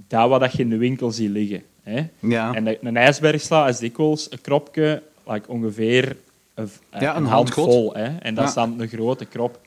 dat 0.07 0.29
wat 0.29 0.51
je 0.53 0.57
in 0.63 0.69
de 0.69 0.77
winkel 0.77 1.11
ziet 1.11 1.29
liggen. 1.29 1.63
Hè. 1.87 2.07
Ja. 2.19 2.53
En 2.53 2.63
de- 2.63 2.77
een 2.81 2.97
ijsbergsla 2.97 3.67
is 3.67 3.77
dikwijls 3.77 4.27
een 4.31 4.41
kropje, 4.41 5.03
like 5.27 5.49
ongeveer 5.49 6.15
een, 6.53 6.69
Ja, 6.91 6.99
een 6.99 7.23
een 7.23 7.29
hand 7.29 7.29
handvol. 7.53 7.93
Hè. 7.93 8.17
En 8.17 8.33
dat 8.35 8.43
Ja. 8.43 8.49
is 8.49 8.53
dan 8.55 8.79
een 8.79 8.87
grote 8.87 9.25
krop. 9.25 9.59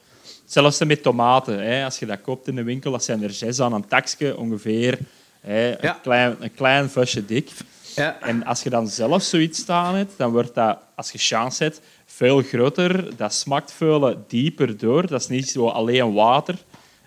Zelfs 0.45 0.85
met 0.85 1.03
tomaten. 1.03 1.59
Hè. 1.65 1.85
Als 1.85 1.99
je 1.99 2.07
dat 2.07 2.21
koopt 2.21 2.49
in 2.49 2.55
de 2.55 2.63
winkel, 2.63 2.91
dat 2.93 3.05
zijn 3.05 3.23
er 3.23 3.31
zes 3.33 3.61
aan 3.61 3.73
een 3.73 3.87
takje 3.89 4.37
ongeveer. 4.39 4.99
Hè, 5.41 5.69
Ja. 5.69 5.77
een, 5.81 6.01
klein, 6.03 6.37
een 6.41 6.55
klein 6.55 6.91
vusje 6.91 7.25
dik. 7.25 7.51
Ja. 7.97 8.21
En 8.21 8.45
als 8.45 8.63
je 8.63 8.71
dan 8.71 8.89
zelf 8.89 9.23
zoiets 9.23 9.59
staan 9.59 9.95
hebt, 9.95 10.13
dan 10.17 10.31
wordt 10.33 10.55
dat, 10.55 10.79
als 10.95 11.11
je 11.13 11.19
chance 11.19 11.63
hebt, 11.63 11.81
veel 12.07 12.43
groter. 12.43 13.17
Dat 13.17 13.35
smaakt 13.35 13.73
veel 13.73 14.25
dieper 14.29 14.77
door. 14.79 15.07
Dat 15.07 15.21
is 15.21 15.29
niet 15.29 15.49
zo 15.49 15.69
alleen 15.69 16.13
water. 16.13 16.55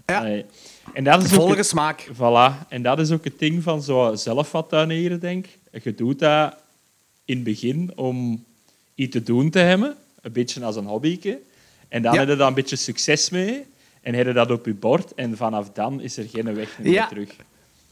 Ja. 0.06 0.26
En 0.94 1.04
dat 1.04 1.24
is 1.24 1.32
het- 1.32 1.66
smaak. 1.66 2.08
Voilà. 2.16 2.68
En 2.70 2.82
dat 2.82 3.00
is 3.00 3.12
ook 3.12 3.24
het 3.24 3.40
ding 3.40 3.64
van 3.64 3.82
zo 3.84 4.16
zelf 4.16 4.52
wat 4.52 4.70
tuinieren, 4.70 5.20
denk. 5.20 5.46
Je 5.84 5.96
doet 5.96 6.20
dat 6.20 6.56
in 7.26 7.36
het 7.36 7.44
begin 7.44 7.92
om 7.96 8.44
iets 8.96 9.12
te 9.12 9.24
doen 9.24 9.50
te 9.50 9.60
hebben. 9.60 9.96
Een 10.22 10.32
beetje 10.32 10.64
als 10.66 10.76
een 10.76 10.86
hobbyke. 10.86 11.40
En 11.88 12.02
dan 12.02 12.14
Ja. 12.14 12.20
heb 12.20 12.30
je 12.30 12.36
daar 12.36 12.48
een 12.48 12.54
beetje 12.54 12.76
succes 12.76 13.30
mee. 13.30 13.64
En 14.02 14.14
heb 14.14 14.26
je 14.28 14.34
dat 14.34 14.52
op 14.52 14.66
je 14.66 14.74
bord. 14.74 15.14
En 15.14 15.38
vanaf 15.38 15.70
dan 15.72 16.02
is 16.02 16.18
er 16.18 16.26
geen 16.32 16.56
weg 16.56 16.80
meer 16.80 16.92
Ja. 16.92 17.08
terug. 17.08 17.30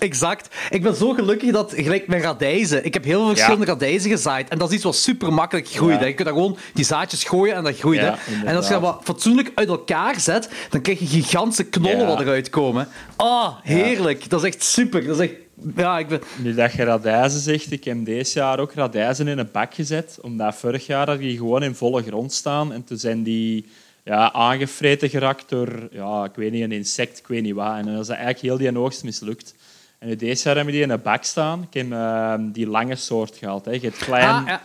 Exact. 0.01 0.55
Ik 0.69 0.83
ben 0.83 0.95
zo 0.95 1.13
gelukkig 1.13 1.51
dat, 1.51 1.73
gelijk 1.75 2.07
met 2.07 2.21
radijzen, 2.21 2.85
ik 2.85 2.93
heb 2.93 3.03
heel 3.03 3.19
veel 3.19 3.29
verschillende 3.29 3.65
radijzen 3.65 4.09
gezaaid. 4.09 4.49
En 4.49 4.57
dat 4.57 4.69
is 4.69 4.75
iets 4.75 4.83
wat 4.83 4.95
super 4.95 5.33
makkelijk 5.33 5.67
groeit. 5.67 5.99
Ja. 5.99 6.05
Je 6.05 6.13
kunt 6.13 6.27
daar 6.27 6.37
gewoon 6.37 6.57
die 6.73 6.85
zaadjes 6.85 7.23
gooien 7.23 7.55
en 7.55 7.63
dat 7.63 7.77
groeit. 7.77 7.99
Ja. 7.99 8.17
En 8.45 8.55
als 8.55 8.67
je 8.67 8.73
dat 8.73 8.81
wat 8.81 9.01
fatsoenlijk 9.03 9.51
uit 9.55 9.67
elkaar 9.67 10.19
zet, 10.19 10.49
dan 10.69 10.81
krijg 10.81 10.99
je 10.99 11.05
gigantische 11.05 11.63
knollen 11.63 12.07
wat 12.07 12.19
eruit 12.19 12.49
komen. 12.49 12.87
Ah, 13.15 13.55
heerlijk. 13.63 14.29
Dat 14.29 14.43
is 14.43 14.47
echt 14.47 14.63
super. 14.63 15.05
Dat 15.05 15.19
is 15.19 15.29
echt... 15.29 15.35
Ja, 15.75 15.99
ik 15.99 16.07
ben... 16.07 16.21
Nu 16.37 16.53
dat 16.53 16.73
je 16.73 16.83
radijzen 16.83 17.39
zegt, 17.39 17.71
ik 17.71 17.83
heb 17.83 18.05
deze 18.05 18.39
jaar 18.39 18.59
ook 18.59 18.73
radijzen 18.73 19.27
in 19.27 19.37
een 19.37 19.49
bak 19.51 19.73
gezet. 19.73 20.17
Omdat 20.21 20.55
vorig 20.55 20.85
jaar 20.85 21.17
die 21.17 21.37
gewoon 21.37 21.63
in 21.63 21.75
volle 21.75 22.03
grond 22.03 22.33
staan. 22.33 22.73
En 22.73 22.83
toen 22.83 22.97
zijn 22.97 23.23
die 23.23 23.65
ja, 24.03 24.33
aangevreten 24.33 25.09
geraakt 25.09 25.49
door, 25.49 25.69
ja, 25.91 26.23
ik 26.23 26.35
weet 26.35 26.51
niet, 26.51 26.63
een 26.63 26.71
insect, 26.71 27.17
ik 27.17 27.27
weet 27.27 27.41
niet 27.41 27.55
wat. 27.55 27.75
En 27.75 27.85
dan 27.85 27.99
is 27.99 28.07
dat 28.07 28.15
eigenlijk 28.15 28.41
heel 28.41 28.57
die 28.57 28.79
oogst 28.79 29.03
mislukt. 29.03 29.53
En 30.01 30.07
nu 30.07 30.15
deze 30.15 30.43
jaar 30.43 30.55
hebben 30.55 30.73
we 30.73 30.79
die 30.79 30.81
in 30.81 30.89
een 30.93 31.01
bak 31.01 31.23
staan. 31.23 31.61
Ik 31.69 31.73
heb 31.73 31.91
eh, 31.91 32.33
die 32.39 32.67
lange 32.67 32.95
soort 32.95 33.37
gehaald. 33.37 33.65
Hè. 33.65 33.71
Je 33.71 33.79
hebt 33.79 33.97
klein 33.97 34.29
Ah, 34.29 34.47
ja. 34.47 34.61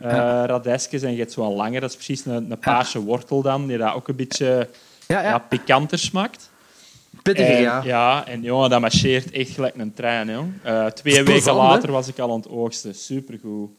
eh 0.00 0.46
radijsjes 0.46 1.02
en 1.02 1.12
je 1.12 1.18
hebt 1.18 1.32
zo'n 1.32 1.54
lange. 1.54 1.80
Dat 1.80 1.90
is 1.90 1.96
precies 1.96 2.24
een, 2.26 2.50
een 2.50 2.58
paarse 2.58 3.02
wortel 3.02 3.42
dan, 3.42 3.66
die 3.66 3.78
dat 3.78 3.94
ook 3.94 4.08
een 4.08 4.16
beetje 4.16 4.68
Ja, 5.06 5.20
ja. 5.22 5.28
ja, 5.28 5.38
pikanter 5.38 5.98
smaakt. 5.98 6.50
Pittiger, 7.22 7.54
En, 7.54 7.60
ja. 7.62 7.82
ja, 7.84 8.26
en 8.26 8.42
jongen, 8.42 8.70
dat 8.70 8.80
marcheert 8.80 9.30
echt 9.30 9.50
gelijk 9.50 9.74
een 9.76 9.94
trein. 9.94 10.28
Jong. 10.30 10.52
Eh, 10.62 10.86
twee 10.86 11.22
weken 11.22 11.54
later 11.54 11.92
was 11.92 12.08
ik 12.08 12.18
al 12.18 12.30
aan 12.30 12.36
het 12.38 12.48
oogsten. 12.48 12.94
Supergoed. 12.94 13.70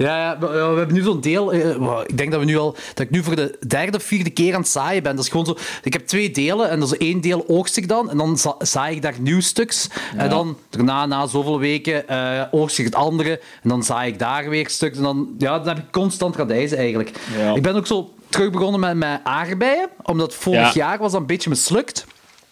Ja, 0.00 0.16
ja, 0.18 0.38
we, 0.38 0.46
we 0.46 0.76
hebben 0.78 0.92
nu 0.94 1.02
zo'n 1.02 1.20
deel. 1.20 1.52
eh, 1.52 2.00
ik 2.06 2.16
denk 2.16 2.30
dat, 2.30 2.40
we 2.40 2.46
nu 2.46 2.56
al, 2.58 2.72
dat 2.94 2.98
ik 3.06 3.10
nu 3.10 3.22
voor 3.22 3.36
de 3.36 3.58
derde 3.66 3.96
of 3.96 4.02
vierde 4.02 4.30
keer 4.30 4.54
aan 4.54 4.60
het 4.60 4.68
zaaien 4.70 5.02
ben. 5.02 5.16
Dat 5.16 5.24
is 5.24 5.30
gewoon 5.30 5.46
zo. 5.46 5.56
Ik 5.82 5.92
heb 5.92 6.06
twee 6.06 6.30
delen 6.30 6.70
en 6.70 6.80
dat 6.80 6.92
is 6.92 6.98
één 6.98 7.20
deel 7.20 7.44
oogst 7.46 7.76
ik 7.76 7.88
dan. 7.88 8.10
En 8.10 8.16
dan 8.16 8.38
za- 8.38 8.54
zaai 8.58 8.94
ik 8.96 9.02
daar 9.02 9.14
nieuw 9.20 9.40
stuks. 9.40 9.88
En 10.16 10.28
dan 10.30 10.56
daarna, 10.70 11.06
na 11.06 11.26
zoveel 11.26 11.58
weken, 11.58 12.08
eh 12.08 12.42
oogst 12.50 12.78
ik 12.78 12.84
het 12.84 12.94
andere. 12.94 13.40
En 13.62 13.68
dan 13.68 13.82
zaai 13.82 14.12
ik 14.12 14.18
daar 14.18 14.48
weer 14.48 14.68
stuks. 14.68 14.96
En 14.96 15.02
dan, 15.02 15.28
ja, 15.38 15.58
dan 15.58 15.68
heb 15.68 15.78
ik 15.84 15.90
constant 15.92 16.36
radijzen 16.36 16.78
eigenlijk. 16.78 17.10
Ja. 17.38 17.54
Ik 17.54 17.62
ben 17.62 17.76
ook 17.76 17.86
zo 17.86 18.14
terug 18.28 18.50
begonnen 18.50 18.80
met, 18.80 18.96
met 18.96 19.20
aardbeien. 19.24 19.88
Omdat 20.02 20.34
vorig 20.34 20.60
Ja. 20.60 20.70
jaar 20.74 20.98
was 20.98 21.12
dat 21.12 21.20
een 21.20 21.26
beetje 21.26 21.50
mislukt. 21.50 22.06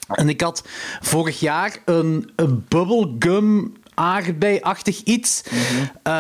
En 0.09 0.29
ik 0.29 0.41
had 0.41 0.63
vorig 1.01 1.41
jaar 1.41 1.77
een, 1.85 2.31
een 2.37 2.65
bubblegum 2.69 3.73
aardbei-achtig 3.99 5.01
iets. 5.05 5.43
Eh, 6.03 6.13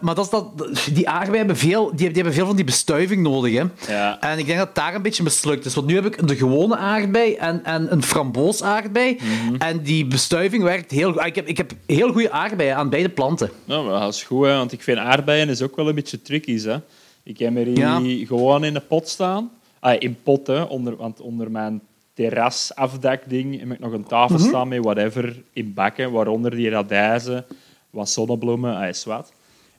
maar 0.00 0.14
dat 0.14 0.18
is 0.24 0.30
dat, 0.30 0.68
die 0.92 1.08
aardbeien 1.08 1.38
hebben 1.38 1.56
veel, 1.56 1.86
die, 1.88 2.06
die 2.06 2.14
hebben 2.14 2.32
veel 2.32 2.46
van 2.46 2.56
die 2.56 2.64
bestuiving 2.64 3.22
nodig. 3.22 3.54
Hè? 3.54 3.92
Ja. 3.92 4.20
En 4.20 4.38
ik 4.38 4.46
denk 4.46 4.58
dat 4.58 4.74
daar 4.74 4.94
een 4.94 5.02
beetje 5.02 5.22
mislukt 5.22 5.64
is. 5.64 5.74
Want 5.74 5.86
nu 5.86 5.94
heb 5.94 6.06
ik 6.06 6.28
de 6.28 6.36
gewone 6.36 6.76
aardbei 6.76 7.34
en, 7.34 7.64
en 7.64 7.92
een 7.92 8.02
framboos-aardbei. 8.02 9.18
Mhm. 9.20 9.54
En 9.58 9.82
die 9.82 10.06
bestuiving 10.06 10.62
werkt 10.62 10.90
heel 10.90 11.12
goed. 11.12 11.24
Ik 11.24 11.34
heb, 11.34 11.46
ik 11.46 11.56
heb 11.56 11.72
heel 11.86 12.12
goede 12.12 12.30
aardbeien 12.30 12.76
aan 12.76 12.88
beide 12.90 13.08
planten. 13.08 13.50
Nou, 13.64 13.90
maar 13.90 14.00
dat 14.00 14.14
is 14.14 14.22
goed, 14.22 14.44
hè, 14.46 14.56
want 14.56 14.72
ik 14.72 14.82
vind 14.82 14.98
aardbeien 14.98 15.48
is 15.48 15.62
ook 15.62 15.76
wel 15.76 15.88
een 15.88 15.94
beetje 15.94 16.22
tricky. 16.22 16.60
Hè. 16.62 16.76
Ik 17.22 17.38
heb 17.38 17.56
er 17.56 17.64
hier 17.66 17.78
Ja. 17.78 18.00
gewoon 18.26 18.64
in 18.64 18.74
een 18.74 18.86
pot 18.86 19.08
staan. 19.08 19.50
Ah, 19.80 19.96
in 19.98 20.16
pot, 20.22 20.46
hè, 20.46 20.62
onder, 20.62 20.96
want 20.96 21.20
onder 21.20 21.50
mijn 21.50 21.80
terrasafdakding 22.16 23.58
heb 23.60 23.70
ik 23.72 23.78
nog 23.78 23.92
een 23.92 24.04
tafel 24.06 24.36
Mhm. 24.38 24.48
staan 24.48 24.68
met 24.68 24.84
whatever 24.84 25.42
in 25.52 25.74
bakken, 25.74 26.12
waaronder 26.12 26.50
die 26.50 26.68
radijzen, 26.68 27.44
wat 27.90 28.10
zonnebloemen, 28.10 28.76
ah, 28.76 28.88
is 28.88 29.04
wat. 29.04 29.32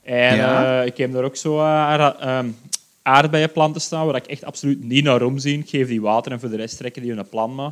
En 0.03 0.35
Ja. 0.35 0.79
eh, 0.81 0.85
ik 0.85 0.97
heb 0.97 1.13
er 1.15 1.23
ook 1.23 1.35
zo 1.35 1.59
eh, 1.59 2.11
ehm, 2.19 2.47
aardbeienplanten 3.01 3.81
staan 3.81 4.05
waar 4.05 4.15
ik 4.15 4.25
echt 4.27 4.43
absoluut 4.45 4.83
niet 4.83 5.03
naar 5.03 5.21
omzie. 5.21 5.57
Ik 5.59 5.69
geef 5.69 5.87
die 5.87 6.01
water 6.01 6.31
en 6.31 6.39
voor 6.39 6.49
de 6.49 6.55
rest 6.55 6.77
trekken 6.77 7.01
die 7.01 7.11
een 7.11 7.29
plan 7.29 7.55
maar. 7.55 7.71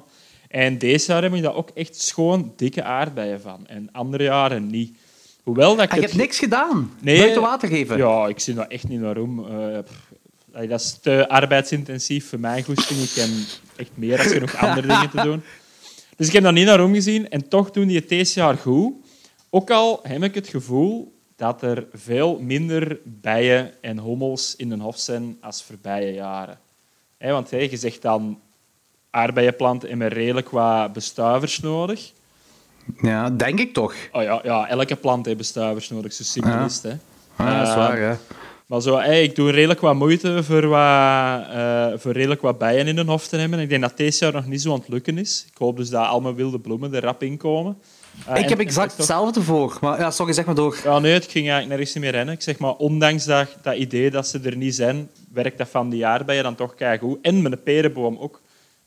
En 0.50 0.78
deze 0.78 1.12
jaar 1.12 1.24
heb 1.24 1.34
ik 1.34 1.42
daar 1.42 1.56
ook 1.56 1.70
echt 1.74 2.02
schoon 2.02 2.54
dikke 2.56 2.84
aardbeien 2.84 3.42
van. 3.42 3.68
En 3.68 3.90
andere 3.92 4.24
jaren 4.24 4.68
niet. 4.68 4.98
Hoewel 5.44 5.76
dat 5.76 5.86
ik 5.86 5.90
En 5.92 5.96
je 5.96 6.02
het- 6.02 6.12
hebt 6.12 6.24
niks 6.24 6.40
gedaan. 6.40 6.92
Nee. 7.02 7.18
Buiten 7.18 7.42
water 7.42 7.70
geven. 7.70 7.98
Ja, 7.98 8.28
ik 8.28 8.40
zie 8.40 8.54
daar 8.54 8.68
echt 8.68 8.88
niet 8.88 9.00
naar 9.00 9.18
om. 9.18 9.46
Dat 10.56 10.80
is 10.82 10.98
te 11.02 11.28
arbeidsintensief 11.30 12.30
voor 12.30 12.40
mijn 12.40 12.64
goesting. 12.64 13.00
Ik 13.00 13.10
heb 13.16 13.30
echt 13.76 13.90
meer 13.94 14.18
als 14.20 14.28
genoeg 14.28 14.56
andere 14.56 14.88
dingen 14.88 15.10
te 15.10 15.22
doen. 15.22 15.44
Dus 16.16 16.28
ik 16.28 16.34
heb 16.34 16.44
daar 16.44 16.54
niet 16.54 16.66
naar 16.66 16.84
omgezien. 16.84 17.30
En 17.30 17.48
toch 17.48 17.72
doen 17.72 17.88
die 17.88 18.00
het 18.00 18.10
deze 18.10 18.40
jaar 18.40 18.58
goed. 18.58 18.94
Ook 19.50 19.72
al 19.72 20.00
heb 20.04 20.24
ik 20.24 20.36
het 20.36 20.48
gevoel 20.48 21.14
dat 21.36 21.62
er 21.62 21.86
veel 21.94 22.40
minder 22.40 23.00
bijen 23.04 23.72
en 23.82 23.98
hommels 23.98 24.56
in 24.56 24.70
de 24.70 24.78
hof 24.78 24.98
zijn 24.98 25.38
als 25.42 25.64
voorbije 25.64 26.14
jaren. 26.14 26.60
Hè, 27.18 27.32
want 27.32 27.50
hè, 27.52 27.58
je 27.58 27.78
zegt 27.78 28.02
dan 28.02 28.40
aardbeienplanten 29.10 29.90
hebben 29.90 30.08
redelijk 30.08 30.50
wat 30.50 30.94
bestuivers 30.94 31.60
nodig. 31.60 32.12
Ja, 33.02 33.30
denk 33.30 33.60
ik 33.60 33.74
toch. 33.74 33.94
Oh 34.12 34.24
ja, 34.24 34.40
ja 34.44 34.68
elke 34.68 34.96
plant 34.96 35.26
heeft 35.26 35.38
bestuivers 35.38 35.90
nodig, 35.90 36.14
zo 36.14 36.24
simpel 36.24 36.52
Ja. 36.52 36.66
is 36.66 36.74
het. 36.76 36.84
Hè. 36.84 36.98
Ah, 37.36 37.58
dat 37.60 37.68
is 37.68 37.74
Eh, 37.74 37.78
waar, 37.80 38.00
ja. 38.00 38.18
Maar 38.66 38.82
zo, 38.82 38.96
hey, 38.98 39.24
ik 39.24 39.36
doe 39.36 39.52
redelijk 39.52 39.80
wat 39.80 39.96
moeite 39.96 40.44
voor, 40.44 40.68
wat, 40.68 41.42
eh, 41.52 41.88
voor 41.96 42.12
redelijk 42.12 42.42
wat 42.42 42.58
bijen 42.58 42.88
in 42.88 42.96
de 42.96 43.04
hof 43.04 43.28
te 43.28 43.38
hebben. 43.38 43.60
Ik 43.60 43.70
denk 43.70 43.82
dat 43.82 43.98
deze 43.98 44.24
jaar 44.24 44.34
nog 44.34 44.46
niet 44.46 44.62
zo 44.62 44.72
aan 44.74 44.80
het 44.80 44.88
lukken 44.88 45.18
is. 45.18 45.46
Ik 45.52 45.58
hoop 45.58 45.78
dus 45.78 45.90
dat 45.90 46.08
al 46.08 46.22
mijn 46.22 46.36
wilde 46.36 46.60
bloemen 46.60 46.94
er 46.94 47.02
rap 47.04 47.24
in 47.24 47.38
komen. 47.38 47.78
Eh, 48.26 48.36
Ik 48.36 48.44
en- 48.44 48.50
heb 48.50 48.60
exact 48.60 48.98
hetzelfde 48.98 49.42
voor. 49.42 49.78
Maar 49.82 50.00
ja, 50.00 50.12
sorry, 50.12 50.34
zeg 50.34 50.46
maar 50.46 50.56
door. 50.56 50.78
Ja, 50.84 51.00
nee, 51.00 51.14
het 51.14 51.24
ging 51.24 51.50
eigenlijk 51.50 51.68
nergens 51.68 51.94
meer 52.04 52.12
rennen. 52.12 52.34
Ik 52.34 52.42
zeg 52.42 52.58
maar, 52.60 52.72
ondanks 52.76 53.26
dat, 53.26 53.48
dat 53.62 53.76
idee 53.76 54.12
dat 54.12 54.28
ze 54.28 54.40
er 54.44 54.56
niet 54.58 54.76
zijn, 54.76 55.10
werkt 55.34 55.58
dat 55.58 55.68
van 55.70 55.90
die 55.90 56.06
aardbeien 56.06 56.44
dan 56.44 56.56
toch 56.56 56.74
goed. 57.00 57.18
En 57.22 57.42
mijn 57.42 57.64
perenboom 57.64 58.18
ook. 58.18 58.42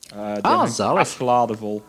Die 0.07 0.17
Ah, 0.41 0.69
zalig. 0.69 0.99
afgeladen 0.99 1.57
vol. 1.57 1.83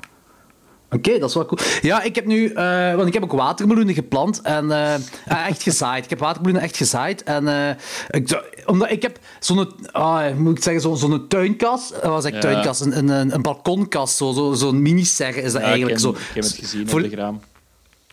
Oké, 0.91 1.19
dat 1.19 1.29
is 1.29 1.35
wel 1.35 1.47
cool. 1.47 1.61
Ja, 1.83 2.03
ik 2.03 2.15
heb 2.15 2.27
nu... 2.27 2.47
eh, 2.53 2.95
want 2.95 3.09
ik 3.09 3.15
heb 3.15 3.23
ook 3.23 3.33
watermeloenen 3.33 3.95
geplant 3.95 4.41
en 4.41 4.71
eh, 4.73 4.95
eh, 4.95 5.01
echt 5.49 5.63
gezaaid. 5.63 6.05
Ik 6.05 6.11
heb 6.11 6.19
watermeloenen 6.19 6.63
echt 6.63 6.77
gezaaid. 6.77 7.23
En 7.23 7.49
eh, 7.49 7.77
ik, 8.11 8.43
omdat 8.67 8.91
ik 8.91 9.03
heb 9.03 9.19
zo'n... 9.41 9.73
ah, 9.93 10.35
moet 10.37 10.57
ik 10.57 10.63
zeggen, 10.63 10.83
zo- 10.83 10.95
zo'n 10.95 11.29
tuinkast. 11.29 11.93
Dat 11.93 12.03
was 12.05 12.25
echt 12.25 12.35
Ja. 12.35 12.41
tuinkast. 12.41 12.81
Een, 12.81 13.09
een, 13.09 13.35
een 13.35 13.43
balkonkast. 13.43 14.17
Zo'n 14.17 14.35
zo, 14.35 14.53
zo'n 14.53 14.83
mini-serre 14.83 15.43
is 15.43 15.53
dat 15.53 15.61
Ja, 15.63 15.67
eigenlijk. 15.69 15.97
ik, 15.99 16.03
zo. 16.05 16.13
heb, 16.13 16.19
ik 16.21 16.35
heb 16.35 16.45
het 16.45 16.53
gezien 16.59 16.93
op 16.93 17.03
de 17.03 17.09
gram. 17.09 17.41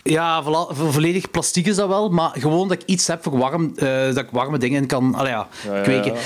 Ja, 0.04 0.44
vo- 0.44 0.70
vo- 0.74 0.92
volledig 0.92 1.32
plastiek 1.32 1.66
is 1.66 1.76
dat 1.76 1.88
wel. 1.88 2.10
Maar 2.10 2.32
gewoon 2.34 2.68
dat 2.68 2.82
ik 2.82 2.88
iets 2.90 3.08
heb 3.08 3.24
voor 3.24 3.38
warm... 3.38 3.74
dat 4.14 4.18
ik 4.18 4.28
warme 4.32 4.58
dingen 4.58 4.82
in 4.82 4.88
kan 4.88 5.16
allee, 5.16 5.32
ja, 5.32 5.48
kweken. 5.84 6.14
ja. 6.14 6.20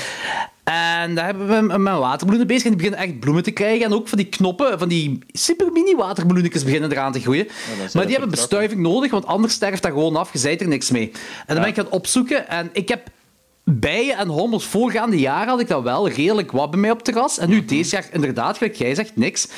En 0.64 1.14
daar 1.14 1.24
hebben 1.24 1.48
we 1.48 1.60
met 1.66 1.78
mijn 1.78 1.98
waterbloemen 1.98 2.46
bezig. 2.46 2.62
En 2.64 2.68
die 2.68 2.78
beginnen 2.78 3.00
echt 3.00 3.20
bloemen 3.20 3.42
te 3.42 3.50
krijgen. 3.50 3.84
En 3.84 3.92
ook 3.92 4.08
van 4.08 4.18
die 4.18 4.26
knoppen, 4.28 4.78
van 4.78 4.88
die 4.88 5.18
super 5.32 5.72
mini 5.72 5.94
waterbloemetjes 5.94 6.64
beginnen 6.64 6.92
eraan 6.92 7.12
te 7.12 7.20
groeien. 7.20 7.48
maar 7.92 8.02
die 8.02 8.12
hebben 8.12 8.30
bestuiving 8.30 8.80
nodig, 8.80 9.10
want 9.10 9.26
anders 9.26 9.52
sterft 9.54 9.82
dat 9.82 9.92
gewoon 9.92 10.16
af. 10.16 10.32
Je 10.32 10.38
zijt 10.38 10.60
er 10.60 10.68
niks 10.68 10.90
mee. 10.90 11.10
En 11.46 11.54
dan 11.54 11.56
ben 11.58 11.66
ik 11.66 11.74
gaan 11.74 11.90
opzoeken. 11.90 12.48
En 12.48 12.70
ik 12.72 12.88
heb 12.88 13.08
bijen 13.64 14.16
en 14.16 14.28
hommels 14.28 14.64
voorgaande 14.64 15.18
jaren 15.18 15.48
had 15.48 15.60
ik 15.60 15.68
dat 15.68 15.82
wel 15.82 16.08
redelijk 16.08 16.52
wat 16.52 16.70
bij 16.70 16.80
mij 16.80 16.90
op 16.90 16.96
het 16.96 17.04
terras. 17.04 17.38
En 17.38 17.48
nu 17.48 17.56
Mhm. 17.56 17.66
deze 17.66 17.96
jaar 17.96 18.06
inderdaad, 18.12 18.56
gelijk 18.56 18.74
jij 18.74 18.94
zegt, 18.94 19.16
niks. 19.16 19.48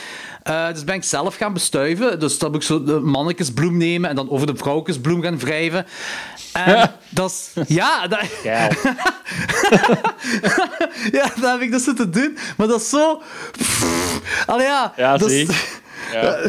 Eh, 0.44 0.72
dus 0.72 0.84
ben 0.84 0.94
ik 0.94 1.04
zelf 1.04 1.36
gaan 1.36 1.52
bestuiven. 1.52 2.20
Dus 2.20 2.38
dan 2.38 2.52
heb 2.52 2.60
ik 2.60 2.66
zo 2.66 2.82
de 2.84 2.92
mannetjesbloem 3.00 3.76
nemen 3.76 4.10
en 4.10 4.16
dan 4.16 4.30
over 4.30 4.46
de 4.46 4.56
vrouwtjesbloem 4.56 5.22
gaan 5.22 5.38
wrijven. 5.38 5.86
En 6.52 6.94
dat 7.08 7.30
is... 7.30 7.64
Ja, 7.68 8.06
dat, 8.08 8.20
ja, 11.12 11.22
dat 11.40 11.50
heb 11.52 11.60
ik 11.60 11.70
dus 11.70 11.84
zitten 11.84 12.10
doen. 12.10 12.38
Maar 12.56 12.66
dat 12.66 12.80
is 12.80 12.88
zo... 12.88 13.22
Allee, 14.46 14.66
ja. 14.66 14.92
Ja, 14.96 15.16
dat 15.16 15.30
is- 15.30 15.46
zie. 15.46 15.56
Ja. 16.12 16.46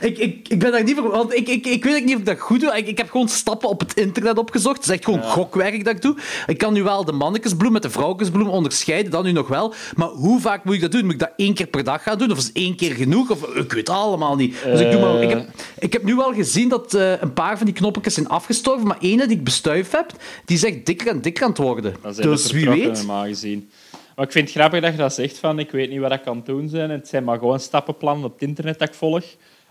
Ik, 0.00 0.18
ik, 0.18 0.48
ik 0.48 0.58
ben 0.58 0.72
daar 0.72 0.84
niet 0.84 0.96
voor... 0.96 1.10
Want 1.10 1.34
ik, 1.34 1.48
ik, 1.48 1.66
ik 1.66 1.84
weet 1.84 2.04
niet 2.04 2.14
of 2.14 2.20
ik 2.20 2.26
dat 2.26 2.40
goed 2.40 2.60
doe. 2.60 2.76
Ik, 2.76 2.86
ik 2.86 2.98
heb 2.98 3.10
gewoon 3.10 3.28
stappen 3.28 3.68
op 3.68 3.80
het 3.80 3.94
internet 3.94 4.38
opgezocht. 4.38 4.76
Het 4.76 4.84
is 4.84 4.90
echt 4.90 5.04
gewoon 5.04 5.22
gokwerk 5.22 5.84
dat 5.84 5.94
ik 5.94 6.02
doe. 6.02 6.16
Ik 6.46 6.58
kan 6.58 6.72
nu 6.72 6.82
wel 6.82 7.04
de 7.04 7.12
mannetjesbloem 7.12 7.72
met 7.72 7.82
de 7.82 7.90
vrouwtjesbloem 7.90 8.48
onderscheiden. 8.48 9.10
Dat 9.10 9.24
nu 9.24 9.32
nog 9.32 9.48
wel. 9.48 9.74
Maar 9.96 10.08
hoe 10.08 10.40
vaak 10.40 10.64
moet 10.64 10.74
ik 10.74 10.80
dat 10.80 10.92
doen? 10.92 11.04
Moet 11.04 11.12
ik 11.12 11.18
dat 11.18 11.32
één 11.36 11.54
keer 11.54 11.66
per 11.66 11.84
dag 11.84 12.02
gaan 12.02 12.18
doen? 12.18 12.30
Of 12.30 12.38
is 12.38 12.52
één 12.52 12.76
keer 12.76 12.94
genoeg? 12.94 13.30
Of, 13.30 13.42
ik 13.42 13.72
weet 13.72 13.86
het 13.86 13.88
allemaal 13.88 14.36
niet. 14.36 14.56
Dus 14.64 14.80
ik, 14.80 14.90
doe 14.90 15.00
maar, 15.00 15.22
ik, 15.22 15.30
heb, 15.30 15.48
ik 15.78 15.92
heb 15.92 16.04
nu 16.04 16.14
wel 16.14 16.32
gezien 16.32 16.68
dat 16.68 16.94
eh, 16.94 17.20
een 17.20 17.32
paar 17.32 17.56
van 17.56 17.66
die 17.66 17.74
knoppetjes 17.74 18.14
zijn 18.14 18.28
afgestorven. 18.28 18.86
Maar 18.86 18.98
ene 19.00 19.26
die 19.26 19.36
ik 19.36 19.44
bestuift 19.44 19.92
heb, 19.92 20.12
die 20.44 20.56
is 20.56 20.64
echt 20.64 20.86
dikker 20.86 21.06
en 21.06 21.20
dikker 21.20 21.42
aan 21.42 21.50
het 21.50 21.58
worden. 21.58 21.94
Dus 22.20 22.50
wie 22.50 22.68
weet. 22.68 22.92
normaal 22.92 23.24
gezien. 23.24 23.70
Maar 24.18 24.26
ik 24.26 24.32
vind 24.32 24.48
het 24.48 24.58
grappig 24.58 24.80
dat 24.80 24.92
je 24.92 24.98
dat 24.98 25.14
zegt 25.14 25.38
van 25.38 25.58
ik 25.58 25.70
weet 25.70 25.90
niet 25.90 26.00
wat 26.00 26.12
ik 26.12 26.22
kan 26.22 26.42
doen 26.44 26.68
zijn. 26.68 26.90
Het 26.90 27.08
zijn 27.08 27.24
maar 27.24 27.38
gewoon 27.38 27.60
stappenplannen 27.60 28.24
op 28.24 28.32
het 28.32 28.42
internet 28.42 28.78
dat 28.78 28.88
ik 28.88 28.94
volg. 28.94 29.24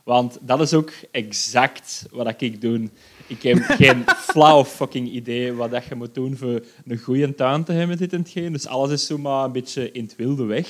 Want 0.04 0.38
dat 0.42 0.62
is 0.62 0.74
ook 0.74 0.92
exact 1.12 2.08
wat 2.12 2.42
ik 2.42 2.62
doe. 2.62 2.90
Ik 3.28 3.44
heb 3.44 3.58
geen 3.82 4.04
flauw 4.18 4.66
fucking 4.66 5.10
idee 5.10 5.54
wat 5.54 5.72
dat 5.72 5.86
je 5.86 5.96
moet 5.96 6.14
doen 6.16 6.38
voor 6.38 6.62
een 6.86 6.98
goede 6.98 7.36
tuin 7.36 7.64
te 7.64 7.72
hebben, 7.72 7.98
dit 7.98 8.14
en 8.14 8.20
hetgeen. 8.20 8.52
Dus 8.52 8.68
alles 8.68 8.92
is 8.92 9.06
zomaar 9.06 9.46
een 9.46 9.52
beetje 9.52 9.92
in 9.92 10.04
het 10.04 10.16
wilde 10.16 10.46
weg. 10.46 10.68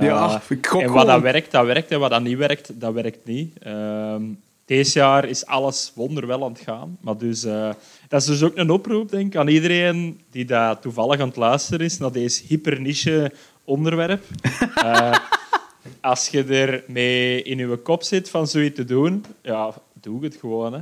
Ja, 0.00 0.42
Uh, 0.50 0.56
ik 0.58 0.66
en 0.66 0.92
wat 0.92 1.06
dat 1.06 1.20
werkt, 1.20 1.50
dat 1.50 1.66
werkt. 1.66 1.90
En 1.90 2.00
wat 2.00 2.10
dat 2.10 2.22
niet 2.22 2.38
werkt, 2.38 2.80
dat 2.80 2.92
werkt 2.92 3.24
niet. 3.24 3.58
Ehm 3.58 4.24
deze 4.66 4.98
jaar 4.98 5.24
is 5.24 5.46
alles 5.46 5.92
wonderwel 5.94 6.44
aan 6.44 6.52
het 6.52 6.60
gaan. 6.60 6.98
Maar 7.00 7.18
dus, 7.18 7.44
eh, 7.44 7.70
dat 8.08 8.20
is 8.20 8.26
dus 8.26 8.42
ook 8.42 8.56
een 8.56 8.70
oproep 8.70 9.10
denk 9.10 9.26
ik, 9.26 9.36
aan 9.36 9.48
iedereen 9.48 10.20
die 10.30 10.44
daar 10.44 10.78
toevallig 10.78 11.20
aan 11.20 11.28
het 11.28 11.36
luisteren 11.36 11.86
is 11.86 11.98
naar 11.98 12.12
deze 12.12 12.44
hyperniche 12.46 13.32
onderwerp. 13.64 14.24
Eh, 14.76 15.18
als 16.00 16.28
je 16.28 16.44
er 16.44 16.84
mee 16.86 17.42
in 17.42 17.58
je 17.58 17.76
kop 17.76 18.02
zit 18.02 18.30
van 18.30 18.46
zoiets 18.46 18.76
te 18.76 18.84
doen, 18.84 19.24
ja, 19.42 19.74
doe 20.00 20.24
het 20.24 20.36
gewoon. 20.36 20.72
Hè. 20.72 20.80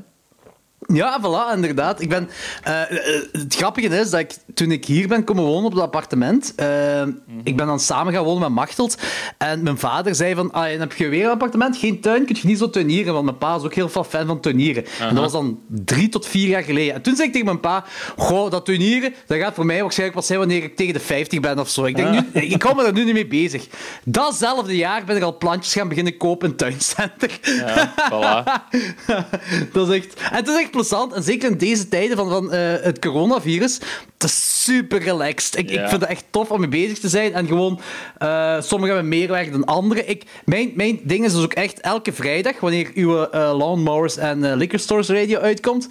Ja, 0.86 1.20
voilà, 1.20 1.54
inderdaad. 1.54 2.00
Ik 2.00 2.08
ben, 2.08 2.30
eh, 2.62 2.82
eh, 2.82 3.22
het 3.32 3.54
grappige 3.54 3.98
is 3.98 4.10
dat 4.10 4.20
ik, 4.20 4.34
toen 4.54 4.70
ik 4.70 4.84
hier 4.84 5.08
ben 5.08 5.24
komen 5.24 5.44
wonen 5.44 5.64
op 5.64 5.72
het 5.72 5.82
appartement, 5.82 6.52
eh, 6.56 7.02
ik 7.42 7.56
ben 7.56 7.66
dan 7.66 7.80
samen 7.80 8.12
gaan 8.12 8.24
wonen 8.24 8.40
met 8.40 8.50
Machteld. 8.50 8.96
En 9.38 9.62
mijn 9.62 9.78
vader 9.78 10.14
zei 10.14 10.34
van, 10.34 10.52
ah, 10.52 10.78
heb 10.78 10.92
je 10.92 11.08
weer 11.08 11.24
een 11.24 11.30
appartement? 11.30 11.76
Geen 11.76 12.00
tuin? 12.00 12.24
Kun 12.24 12.36
je 12.40 12.46
niet 12.46 12.58
zo 12.58 12.70
tuinieren? 12.70 13.12
Want 13.12 13.24
mijn 13.24 13.38
pa 13.38 13.56
is 13.56 13.62
ook 13.62 13.74
heel 13.74 13.88
veel 13.88 14.04
fan 14.04 14.26
van 14.26 14.40
tuinieren. 14.40 14.84
En 15.00 15.14
dat 15.14 15.24
was 15.24 15.32
dan 15.32 15.60
drie 15.68 16.08
tot 16.08 16.26
vier 16.26 16.48
jaar 16.48 16.62
geleden. 16.62 16.94
En 16.94 17.02
toen 17.02 17.14
zei 17.14 17.26
ik 17.26 17.32
tegen 17.32 17.46
mijn 17.46 17.60
pa, 17.60 17.84
goh, 18.16 18.50
dat 18.50 18.64
tuinieren, 18.64 19.14
dat 19.26 19.38
gaat 19.38 19.54
voor 19.54 19.66
mij 19.66 19.80
waarschijnlijk 19.82 20.18
pas 20.18 20.26
zijn 20.26 20.38
wanneer 20.38 20.62
ik 20.62 20.76
tegen 20.76 20.92
de 20.94 21.00
50 21.00 21.40
ben 21.40 21.58
of 21.58 21.68
zo. 21.68 21.84
Ik 21.84 21.96
denk, 21.96 22.10
nu, 22.10 22.40
ik 22.40 22.62
hou 22.62 22.76
me 22.76 22.84
er 22.84 22.92
nu 22.92 23.04
niet 23.04 23.14
mee 23.14 23.26
bezig. 23.26 23.66
Datzelfde 24.04 24.76
jaar 24.76 25.04
ben 25.04 25.16
ik 25.16 25.22
al 25.22 25.36
plantjes 25.36 25.72
gaan 25.72 25.88
beginnen 25.88 26.16
kopen 26.16 26.48
in 26.48 26.56
tuincenter. 26.56 27.38
Ja, 27.42 27.94
voilà. 28.10 28.62
dat 29.72 29.88
is 29.88 29.96
echt... 29.96 30.14
En 30.30 30.36
het 30.36 30.48
is 30.48 30.56
echt 30.56 30.73
plezant. 30.74 31.12
En 31.12 31.22
zeker 31.22 31.50
in 31.50 31.58
deze 31.58 31.88
tijden 31.88 32.16
van, 32.16 32.28
van 32.28 32.52
eh, 32.52 32.60
het 32.80 32.98
coronavirus. 32.98 33.74
Het 34.18 34.22
is 34.30 34.62
super 34.64 35.02
relaxed. 35.02 35.56
Ik, 35.58 35.70
Ja. 35.70 35.82
ik 35.82 35.88
vind 35.88 36.00
het 36.00 36.10
echt 36.10 36.24
tof 36.30 36.50
om 36.50 36.60
mee 36.60 36.68
bezig 36.68 36.98
te 36.98 37.08
zijn. 37.08 37.32
En 37.34 37.46
gewoon... 37.46 37.80
eh 38.18 38.60
sommigen 38.60 38.94
hebben 38.94 39.08
meer 39.18 39.28
werk 39.28 39.52
dan 39.52 39.64
anderen. 39.64 40.08
Ik, 40.08 40.24
mijn, 40.44 40.72
mijn 40.74 41.00
ding 41.02 41.24
is 41.24 41.32
dus 41.32 41.42
ook 41.44 41.52
echt 41.52 41.80
elke 41.80 42.12
vrijdag, 42.12 42.60
wanneer 42.60 42.90
uw 42.94 43.22
eh 43.24 43.56
lawnmowers 43.58 44.16
en 44.16 44.54
liquor 44.56 44.78
stores 44.78 45.08
radio 45.08 45.38
uitkomt, 45.38 45.86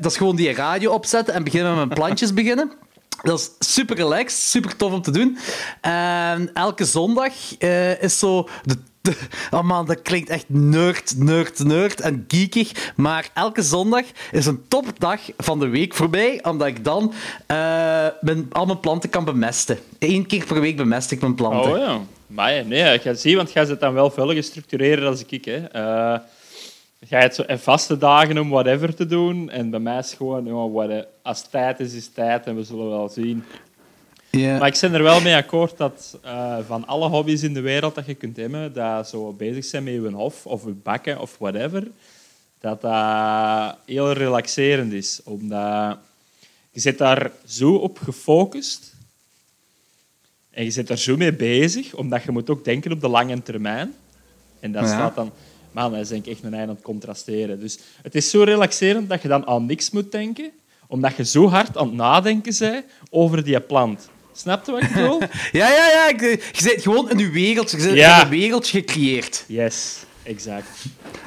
dat 0.00 0.10
is 0.10 0.16
gewoon 0.16 0.36
die 0.36 0.52
radio 0.54 0.92
opzetten 0.92 1.34
en 1.34 1.44
beginnen 1.44 1.68
met 1.76 1.84
mijn 1.86 1.98
plantjes 1.98 2.34
beginnen. 2.42 2.72
Dat 3.22 3.38
is 3.58 3.68
super 3.74 3.96
relaxed, 3.96 4.40
super 4.42 4.76
tof 4.76 4.92
om 4.92 5.02
te 5.02 5.10
doen. 5.10 5.38
En 5.80 6.50
elke 6.54 6.84
zondag 6.84 7.32
is 8.00 8.18
zo. 8.18 8.48
De- 8.64 8.92
oh 9.50 9.62
man, 9.62 9.86
dat 9.86 10.02
klinkt 10.02 10.28
echt 10.28 10.44
nerd, 10.48 11.14
nerd, 11.18 11.64
nerd 11.64 12.00
en 12.00 12.24
geekig. 12.28 12.92
Maar 12.96 13.28
elke 13.34 13.62
zondag 13.62 14.04
is 14.32 14.46
een 14.46 14.64
topdag 14.68 15.20
van 15.36 15.58
de 15.58 15.68
week 15.68 15.94
voorbij, 15.94 16.44
omdat 16.44 16.66
ik 16.66 16.84
dan 16.84 17.12
eh, 17.46 17.56
mijn, 18.20 18.46
al 18.52 18.66
mijn 18.66 18.80
planten 18.80 19.10
kan 19.10 19.24
bemesten. 19.24 19.78
Eén 19.98 20.26
keer 20.26 20.44
per 20.44 20.60
week 20.60 20.76
bemest 20.76 21.10
ik 21.10 21.20
mijn 21.20 21.34
planten. 21.34 21.72
Oh 21.72 21.78
ja. 21.78 22.00
Maar 22.26 22.66
nee, 22.66 22.94
ik 22.94 23.02
ga 23.02 23.14
zien, 23.14 23.36
want 23.36 23.52
jij 23.52 23.64
zit 23.64 23.80
dan 23.80 23.94
wel 23.94 24.10
veel 24.10 24.32
gestructureerder 24.32 25.06
als 25.08 25.24
ik. 25.26 25.44
Hè. 25.44 25.56
Eh, 25.56 26.18
ga 27.06 27.18
je 27.18 27.24
het 27.24 27.34
zo 27.34 27.44
vaste 27.48 27.98
dagen 27.98 28.38
om 28.38 28.48
whatever 28.50 28.94
te 28.94 29.06
doen. 29.06 29.50
En 29.50 29.70
bij 29.70 29.80
mij 29.80 29.98
is 29.98 30.14
gewoon, 30.16 30.44
ja, 30.44 30.68
what- 30.68 31.06
als 31.22 31.40
het 31.42 31.50
tijd 31.50 31.80
is, 31.80 31.94
is 31.94 32.08
tijd 32.14 32.46
en 32.46 32.56
we 32.56 32.64
zullen 32.64 32.88
wel 32.88 33.08
zien. 33.08 33.44
Maar 34.58 34.66
ik 34.68 34.78
ben 34.80 34.94
er 34.94 35.02
wel 35.02 35.20
mee 35.20 35.34
akkoord 35.34 35.76
dat 35.76 36.18
eh, 36.22 36.58
van 36.66 36.86
alle 36.86 37.08
hobby's 37.08 37.42
in 37.42 37.54
de 37.54 37.60
wereld 37.60 37.94
dat 37.94 38.06
je 38.06 38.14
kunt 38.14 38.36
hebben, 38.36 38.72
dat 38.72 39.08
zo 39.08 39.32
bezig 39.32 39.64
zijn 39.64 39.84
met 39.84 39.92
je 39.92 40.10
hof 40.10 40.46
of 40.46 40.64
je 40.64 40.70
bakken 40.70 41.20
of 41.20 41.36
whatever, 41.38 41.86
dat 42.60 42.80
dat 42.80 43.76
heel 43.86 44.12
relaxerend 44.12 44.92
is. 44.92 45.20
Omdat 45.24 45.98
je 46.70 46.80
zit 46.80 46.98
daar 46.98 47.30
zo 47.46 47.74
op 47.74 47.98
gefocust 47.98 48.94
en 50.50 50.64
je 50.64 50.70
zit 50.70 50.86
daar 50.86 50.98
zo 50.98 51.16
mee 51.16 51.32
bezig, 51.32 51.94
omdat 51.94 52.22
je 52.22 52.30
moet 52.30 52.50
ook 52.50 52.64
denken 52.64 52.92
op 52.92 53.00
de 53.00 53.08
lange 53.08 53.42
termijn. 53.42 53.94
En 54.60 54.72
dat 54.72 54.82
Ja. 54.82 54.88
staat 54.88 55.14
dan... 55.14 55.32
Man, 55.72 55.90
dat 55.90 56.00
is 56.00 56.08
denk 56.08 56.26
ik 56.26 56.32
echt 56.32 56.42
een 56.42 56.54
eind 56.54 56.68
aan 56.68 56.74
het 56.74 56.84
contrasteren. 56.84 57.60
Dus 57.60 57.78
het 58.02 58.14
is 58.14 58.30
zo 58.30 58.42
relaxerend 58.42 59.08
dat 59.08 59.22
je 59.22 59.28
dan 59.28 59.46
aan 59.46 59.66
niks 59.66 59.90
moet 59.90 60.12
denken, 60.12 60.50
omdat 60.86 61.16
je 61.16 61.24
zo 61.24 61.48
hard 61.48 61.76
aan 61.76 61.86
het 61.86 61.94
nadenken 61.96 62.54
bent 62.58 62.84
over 63.10 63.44
die 63.44 63.60
plant. 63.60 64.08
Snap 64.36 64.66
je 64.66 64.72
wat 64.72 64.82
ik 64.82 64.92
bedoel? 64.92 65.18
ja, 65.60 65.68
ja, 65.68 65.88
ja. 65.88 66.08
ik- 66.08 66.20
Je 66.52 66.62
zit 66.62 66.82
gewoon 66.82 67.10
in 67.10 67.18
je 67.18 67.30
wereldje. 67.30 67.76
Je 67.76 67.82
zit 67.82 67.94
Ja. 67.94 68.16
in 68.16 68.22
een 68.22 68.28
wereldje 68.40 68.78
gecreëerd. 68.78 69.44
Yes, 69.46 69.96
exact. 70.22 70.68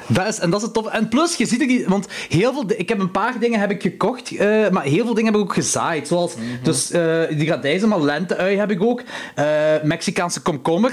Dat 0.06 0.26
is, 0.26 0.38
en 0.38 0.50
dat 0.50 0.58
is 0.60 0.64
het 0.64 0.74
tof. 0.74 0.86
En 0.86 1.08
plus, 1.08 1.36
je 1.36 1.46
ziet 1.46 1.60
er 1.60 1.66
niet... 1.66 1.86
Want 1.86 2.06
heel 2.28 2.52
veel... 2.52 2.64
Ik 2.76 2.88
heb 2.88 2.98
een 2.98 3.10
paar 3.10 3.38
dingen 3.38 3.60
heb 3.60 3.70
ik 3.70 3.82
gekocht, 3.82 4.36
eh, 4.36 4.68
maar 4.68 4.82
heel 4.84 5.04
veel 5.04 5.14
dingen 5.14 5.32
heb 5.32 5.40
ik 5.42 5.46
ook 5.48 5.54
gezaaid. 5.54 6.08
Zoals... 6.08 6.34
Dus 6.62 6.90
eh, 6.90 7.22
die 7.30 7.48
radijzen, 7.48 7.88
maar 7.88 8.00
lenteui 8.00 8.56
heb 8.56 8.70
ik 8.70 8.82
ook. 8.82 9.02
Eh, 9.34 9.46
Mexicaanse 9.82 10.40
komkommer. 10.40 10.92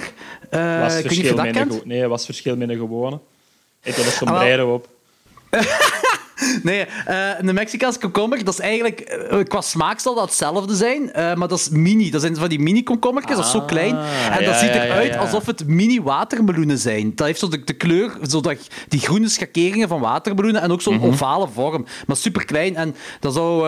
Eh, 0.49 0.80
Was 0.82 0.93
verschil 1.01 1.38
gewo- 1.38 1.82
nee, 1.84 2.08
was 2.08 2.25
verschil 2.25 2.56
met 2.58 2.69
een 2.69 2.78
gewone. 2.78 3.19
Ik 3.84 3.95
heb 3.95 4.06
een 4.06 4.12
Ah, 4.12 4.17
sombrero 4.17 4.73
op. 4.73 4.88
Nee, 6.63 6.86
eh 7.06 7.30
een 7.39 7.54
Mexicaanse 7.54 8.00
komkommer, 8.00 8.43
dat 8.43 8.54
is 8.54 8.60
eigenlijk... 8.60 9.00
eh, 9.00 9.39
qua 9.43 9.62
smaak 9.62 10.00
zal 10.00 10.15
dat 10.15 10.24
hetzelfde 10.26 10.76
zijn, 10.76 11.13
eh, 11.13 11.34
maar 11.36 11.48
dat 11.48 11.60
is 11.60 11.69
mini. 11.69 12.10
Dat 12.12 12.21
zijn 12.21 12.36
van 12.36 12.50
die 12.50 12.60
mini-komkommertjes, 12.60 13.36
dat 13.36 13.45
is 13.45 13.52
zo 13.52 13.60
Ah, 13.60 13.65
klein. 13.67 13.95
En 14.32 14.45
dat 14.45 14.56
ziet 14.56 14.69
eruit 14.69 15.08
ja, 15.08 15.13
ja. 15.13 15.19
alsof 15.19 15.45
het 15.45 15.67
mini-watermeloenen 15.67 16.78
zijn. 16.78 17.12
Dat 17.15 17.28
heeft 17.28 17.39
zo 17.39 17.48
de, 17.48 17.63
de 17.63 17.74
kleur, 17.74 18.12
zo 18.30 18.41
dat, 18.41 18.58
die 18.88 19.00
groene 19.00 19.30
schakeringen 19.30 19.88
van 19.88 20.00
watermeloenen 20.00 20.62
en 20.62 20.71
ook 20.71 20.82
zo'n 20.82 20.95
Mhm. 20.95 21.06
ovale 21.06 21.48
vorm. 21.54 21.86
Maar 22.08 22.17
super 22.17 22.45
klein. 22.45 22.76
En 22.76 22.95
dat 23.19 23.34
zou... 23.34 23.67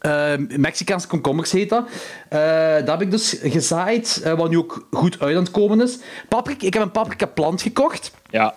eh, 0.00 0.32
Mexicaanse 0.56 1.06
komkommers 1.06 1.52
heet 1.52 1.68
dat. 1.68 1.88
Eh, 2.28 2.74
dat 2.74 2.88
heb 2.88 3.02
ik 3.02 3.10
dus 3.10 3.36
gezaaid, 3.42 4.20
eh, 4.24 4.32
wat 4.32 4.50
nu 4.50 4.58
ook 4.58 4.86
goed 4.90 5.20
uit 5.20 5.36
aan 5.36 5.42
het 5.42 5.50
komen 5.50 5.80
is. 5.80 5.98
Paprika, 6.28 6.66
ik 6.66 6.74
heb 6.74 6.82
een 6.82 6.90
paprika 6.90 7.26
plant 7.26 7.62
gekocht. 7.62 8.12
Ja. 8.30 8.54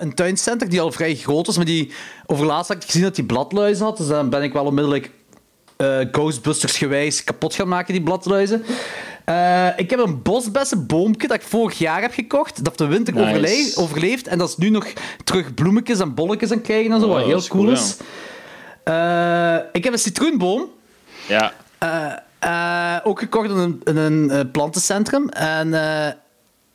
Een 0.00 0.14
tuincenter 0.14 0.68
die 0.68 0.80
al 0.80 0.92
vrij 0.92 1.14
groot 1.14 1.46
was, 1.46 1.56
maar 1.56 1.64
die 1.64 1.92
overlaatst 2.26 2.68
had 2.68 2.76
ik 2.76 2.84
gezien 2.84 3.02
dat 3.02 3.14
die 3.14 3.24
bladluizen 3.24 3.84
had. 3.84 3.96
Dus 3.96 4.06
dan 4.06 4.30
ben 4.30 4.42
ik 4.42 4.52
wel 4.52 4.64
onmiddellijk 4.64 5.10
Ghostbusters 6.12 6.76
gewijs 6.76 7.24
kapot 7.24 7.54
gaan 7.54 7.68
maken, 7.68 7.92
die 7.92 8.02
bladluizen. 8.02 8.64
Ik 9.76 9.90
heb 9.90 9.98
een 9.98 10.22
bosbessenboompje 10.22 11.28
dat 11.28 11.36
ik 11.36 11.42
vorig 11.42 11.78
jaar 11.78 12.00
heb 12.00 12.12
gekocht. 12.12 12.56
Dat 12.56 12.66
heeft 12.66 12.78
de 12.78 12.86
winter 12.86 13.14
Nice. 13.14 13.80
overleefd. 13.80 14.26
En 14.26 14.38
dat 14.38 14.48
is 14.48 14.56
nu 14.56 14.70
nog 14.70 14.86
terug 15.24 15.54
bloemetjes 15.54 16.00
en 16.00 16.14
bolletjes 16.14 16.50
aan 16.50 16.60
krijgen 16.60 16.92
en 16.92 17.00
zo, 17.00 17.06
Oh, 17.06 17.10
wat 17.10 17.20
dat 17.20 17.28
heel 17.28 17.38
is 17.38 17.48
cool 17.48 17.64
cool, 17.64 17.76
Eh, 18.84 19.56
ik 19.72 19.84
heb 19.84 19.92
een 19.92 19.98
citroenboom. 19.98 20.70
Ja. 21.28 21.52
Eh, 21.78 22.12
eh, 22.38 23.06
ook 23.06 23.18
gekocht 23.18 23.50
in 23.50 23.56
een, 23.56 23.80
in 23.84 23.96
een 23.96 24.50
plantencentrum. 24.50 25.28
En 25.28 25.74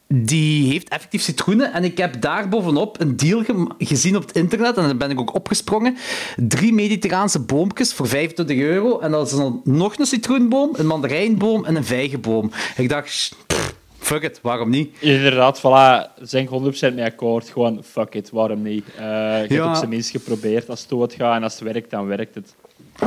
die 0.08 0.72
heeft 0.72 0.90
effectief 0.90 1.22
citroenen. 1.22 1.74
En 1.74 1.84
ik 1.84 1.98
heb 1.98 2.22
daar 2.22 2.50
bovenop 2.50 3.00
een 3.00 3.18
deal 3.18 3.44
gezien 3.78 4.16
op 4.16 4.22
het 4.28 4.36
internet. 4.36 4.78
En 4.78 4.84
daar 4.84 4.98
ben 4.98 5.10
ik 5.10 5.20
ook 5.20 5.34
opgesprongen. 5.34 5.98
Drie 6.36 6.74
mediterraanse 6.74 7.40
boompjes 7.40 7.94
voor 7.94 8.08
25 8.08 8.58
euro. 8.58 9.00
En 9.00 9.12
dat 9.12 9.28
is 9.28 9.38
dan 9.38 9.62
nog 9.64 9.98
een 9.98 10.06
citroenboom, 10.06 10.70
een 10.74 10.88
mandarijnboom 10.88 11.66
en 11.66 11.76
een 11.76 11.86
vijgenboom. 11.86 12.52
Ik 12.76 12.90
dacht, 12.90 13.36
pff, 13.48 13.74
fuck 14.10 14.24
it, 14.24 14.40
waarom 14.42 14.70
niet? 14.70 14.96
Inderdaad, 15.00 15.60
voilà. 15.60 16.14
Zijn 16.22 16.44
ik 16.44 16.50
100% 16.92 16.94
mee 16.96 17.06
akkoord. 17.06 17.50
Gewoon, 17.50 17.84
fuck 17.84 18.14
it, 18.16 18.30
waarom 18.30 18.62
niet? 18.62 18.86
Eh 18.96 19.04
je 19.04 19.06
hebt 19.40 19.52
Ja. 19.54 19.70
op 19.70 19.76
zijn 19.76 19.90
minst 19.90 20.10
geprobeerd. 20.10 20.70
Als 20.70 20.80
het 20.80 20.90
doodgaat 20.90 21.36
en 21.36 21.44
als 21.44 21.54
het 21.60 21.62
werkt, 21.64 21.90
dan 21.92 22.08
werkt 22.08 22.36
het. 22.36 22.56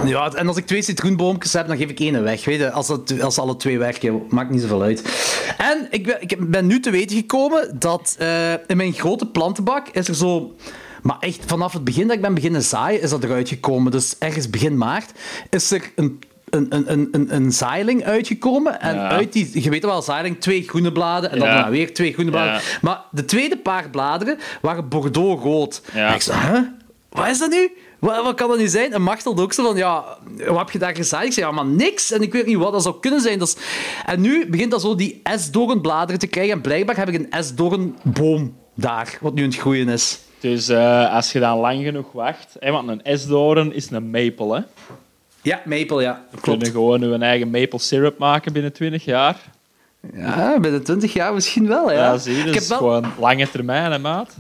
Ja, 0.05 0.33
en 0.35 0.49
als 0.49 0.57
ik 0.57 0.67
twee 0.67 0.83
citroenboompjes 0.83 1.53
heb, 1.53 1.67
dan 1.67 1.77
geef 1.77 1.91
ik 1.91 2.01
één 2.01 2.23
weg. 2.23 2.45
Weet 2.45 2.59
je, 2.59 2.71
als, 2.71 2.87
dat, 2.87 3.21
als 3.23 3.39
alle 3.39 3.57
twee 3.57 3.79
werken, 3.79 4.23
maakt 4.29 4.51
niet 4.51 4.61
zoveel 4.61 4.83
uit. 4.83 5.03
En 5.59 5.87
ik 5.91 6.05
ben, 6.07 6.17
ik 6.21 6.51
ben 6.51 6.67
nu 6.67 6.81
te 6.81 6.91
weten 6.91 7.17
gekomen 7.17 7.77
dat 7.79 8.17
eh, 8.19 8.53
in 8.53 8.77
mijn 8.77 8.93
grote 8.93 9.27
plantenbak 9.27 9.89
is 9.89 10.09
er 10.09 10.15
zo... 10.15 10.55
Maar 11.03 11.17
echt, 11.21 11.41
vanaf 11.47 11.73
het 11.73 11.85
begin 11.85 12.07
dat 12.07 12.17
ik 12.17 12.23
ben 12.23 12.35
beginnen 12.35 12.63
zaaien, 12.63 13.01
is 13.03 13.11
dat 13.11 13.25
eruit 13.25 13.49
gekomen. 13.49 13.93
Dus 13.93 14.17
ergens 14.19 14.51
begin 14.51 14.77
maart 14.79 15.11
is 15.51 15.71
er 15.71 15.91
een, 15.97 16.21
een, 16.53 16.67
een, 16.93 17.09
een, 17.13 17.35
een, 17.35 17.53
zaailing 17.53 18.05
uitgekomen. 18.05 18.81
En 18.81 18.95
Ja. 18.95 19.09
uit 19.09 19.33
die... 19.33 19.63
Je 19.63 19.71
weet 19.71 19.85
wel, 19.85 20.03
zaailing, 20.03 20.41
twee 20.41 20.63
groene 20.69 20.93
bladen. 20.93 21.31
En 21.31 21.39
dan 21.39 21.49
Ja. 21.49 21.71
weer 21.71 21.95
twee 21.95 22.13
groene 22.13 22.31
bladen. 22.31 22.53
Ja. 22.53 22.61
Maar 22.81 23.01
de 23.11 23.25
tweede 23.25 23.57
paar 23.57 23.91
bladeren 23.91 24.39
waren 24.61 24.89
bordeaux-rood. 24.89 25.83
En 25.93 26.15
ik 26.15 26.23
zei, 26.23 26.39
huh? 26.41 26.61
Wat 27.09 27.29
is 27.29 27.39
dat 27.39 27.51
nu? 27.51 27.71
Wat, 27.99 28.25
wat 28.25 28.35
kan 28.35 28.49
dat 28.49 28.59
nu 28.59 28.69
zijn? 28.69 28.93
En 28.93 29.09
ook 29.25 29.53
zo 29.53 29.65
van, 29.65 29.77
ja, 29.77 30.05
wat 30.47 30.59
heb 30.59 30.71
je 30.71 30.79
daar 30.79 30.97
gezaaid? 30.97 31.27
Ik 31.27 31.33
zei, 31.33 31.47
ja, 31.47 31.53
maar 31.53 31.67
niks. 31.67 32.11
En 32.13 32.23
ik 32.23 32.33
weet 32.33 32.47
niet 32.47 32.57
wat 32.57 32.73
dat 32.73 32.83
zou 32.83 33.01
kunnen 33.01 33.21
zijn. 33.21 33.39
Dat 33.39 33.49
is... 33.49 33.57
En 34.07 34.21
nu 34.21 34.47
begint 34.51 34.71
dat 34.71 34.81
zo 34.81 34.95
die 34.95 35.21
S-doornbladeren 35.37 36.19
te 36.21 36.27
krijgen. 36.27 36.53
En 36.55 36.61
blijkbaar 36.61 36.97
heb 36.97 37.09
ik 37.09 37.15
een 37.15 37.45
S-doornboom 37.45 38.57
daar, 38.75 39.19
wat 39.21 39.35
nu 39.35 39.43
aan 39.43 39.49
het 39.49 39.59
groeien 39.59 39.89
is. 39.89 40.19
Dus 40.41 40.69
eh, 40.69 41.15
als 41.15 41.33
je 41.33 41.41
dan 41.41 41.59
lang 41.59 41.85
genoeg 41.85 42.13
wacht... 42.13 42.57
Hè, 42.59 42.71
want 42.71 42.89
een 42.89 43.03
esdoorn 43.03 43.75
is 43.75 43.91
een 43.91 44.11
maple, 44.11 44.55
hè. 44.57 44.63
Ja, 45.43 45.63
maple, 45.65 46.03
ja. 46.03 46.25
We 46.31 46.41
kunnen 46.41 46.67
gewoon 46.67 47.03
een 47.03 47.23
eigen 47.23 47.51
maple 47.51 47.79
syrup 47.79 48.19
maken 48.19 48.53
binnen 48.53 48.73
20 48.73 49.05
jaar. 49.05 49.37
Ja, 50.15 50.61
binnen 50.61 50.83
20 50.85 51.13
jaar 51.13 51.35
misschien 51.35 51.69
wel, 51.69 51.91
ja. 51.93 51.99
Ja, 51.99 52.19
zie 52.19 52.33
je, 52.33 52.39
ik 52.39 52.45
dat 52.45 52.55
heb 52.55 52.63
is 52.63 52.69
wel... 52.69 52.79
gewoon 52.79 53.13
lange 53.19 53.51
termijn, 53.51 53.93
hè, 53.93 53.99
maat. 53.99 54.37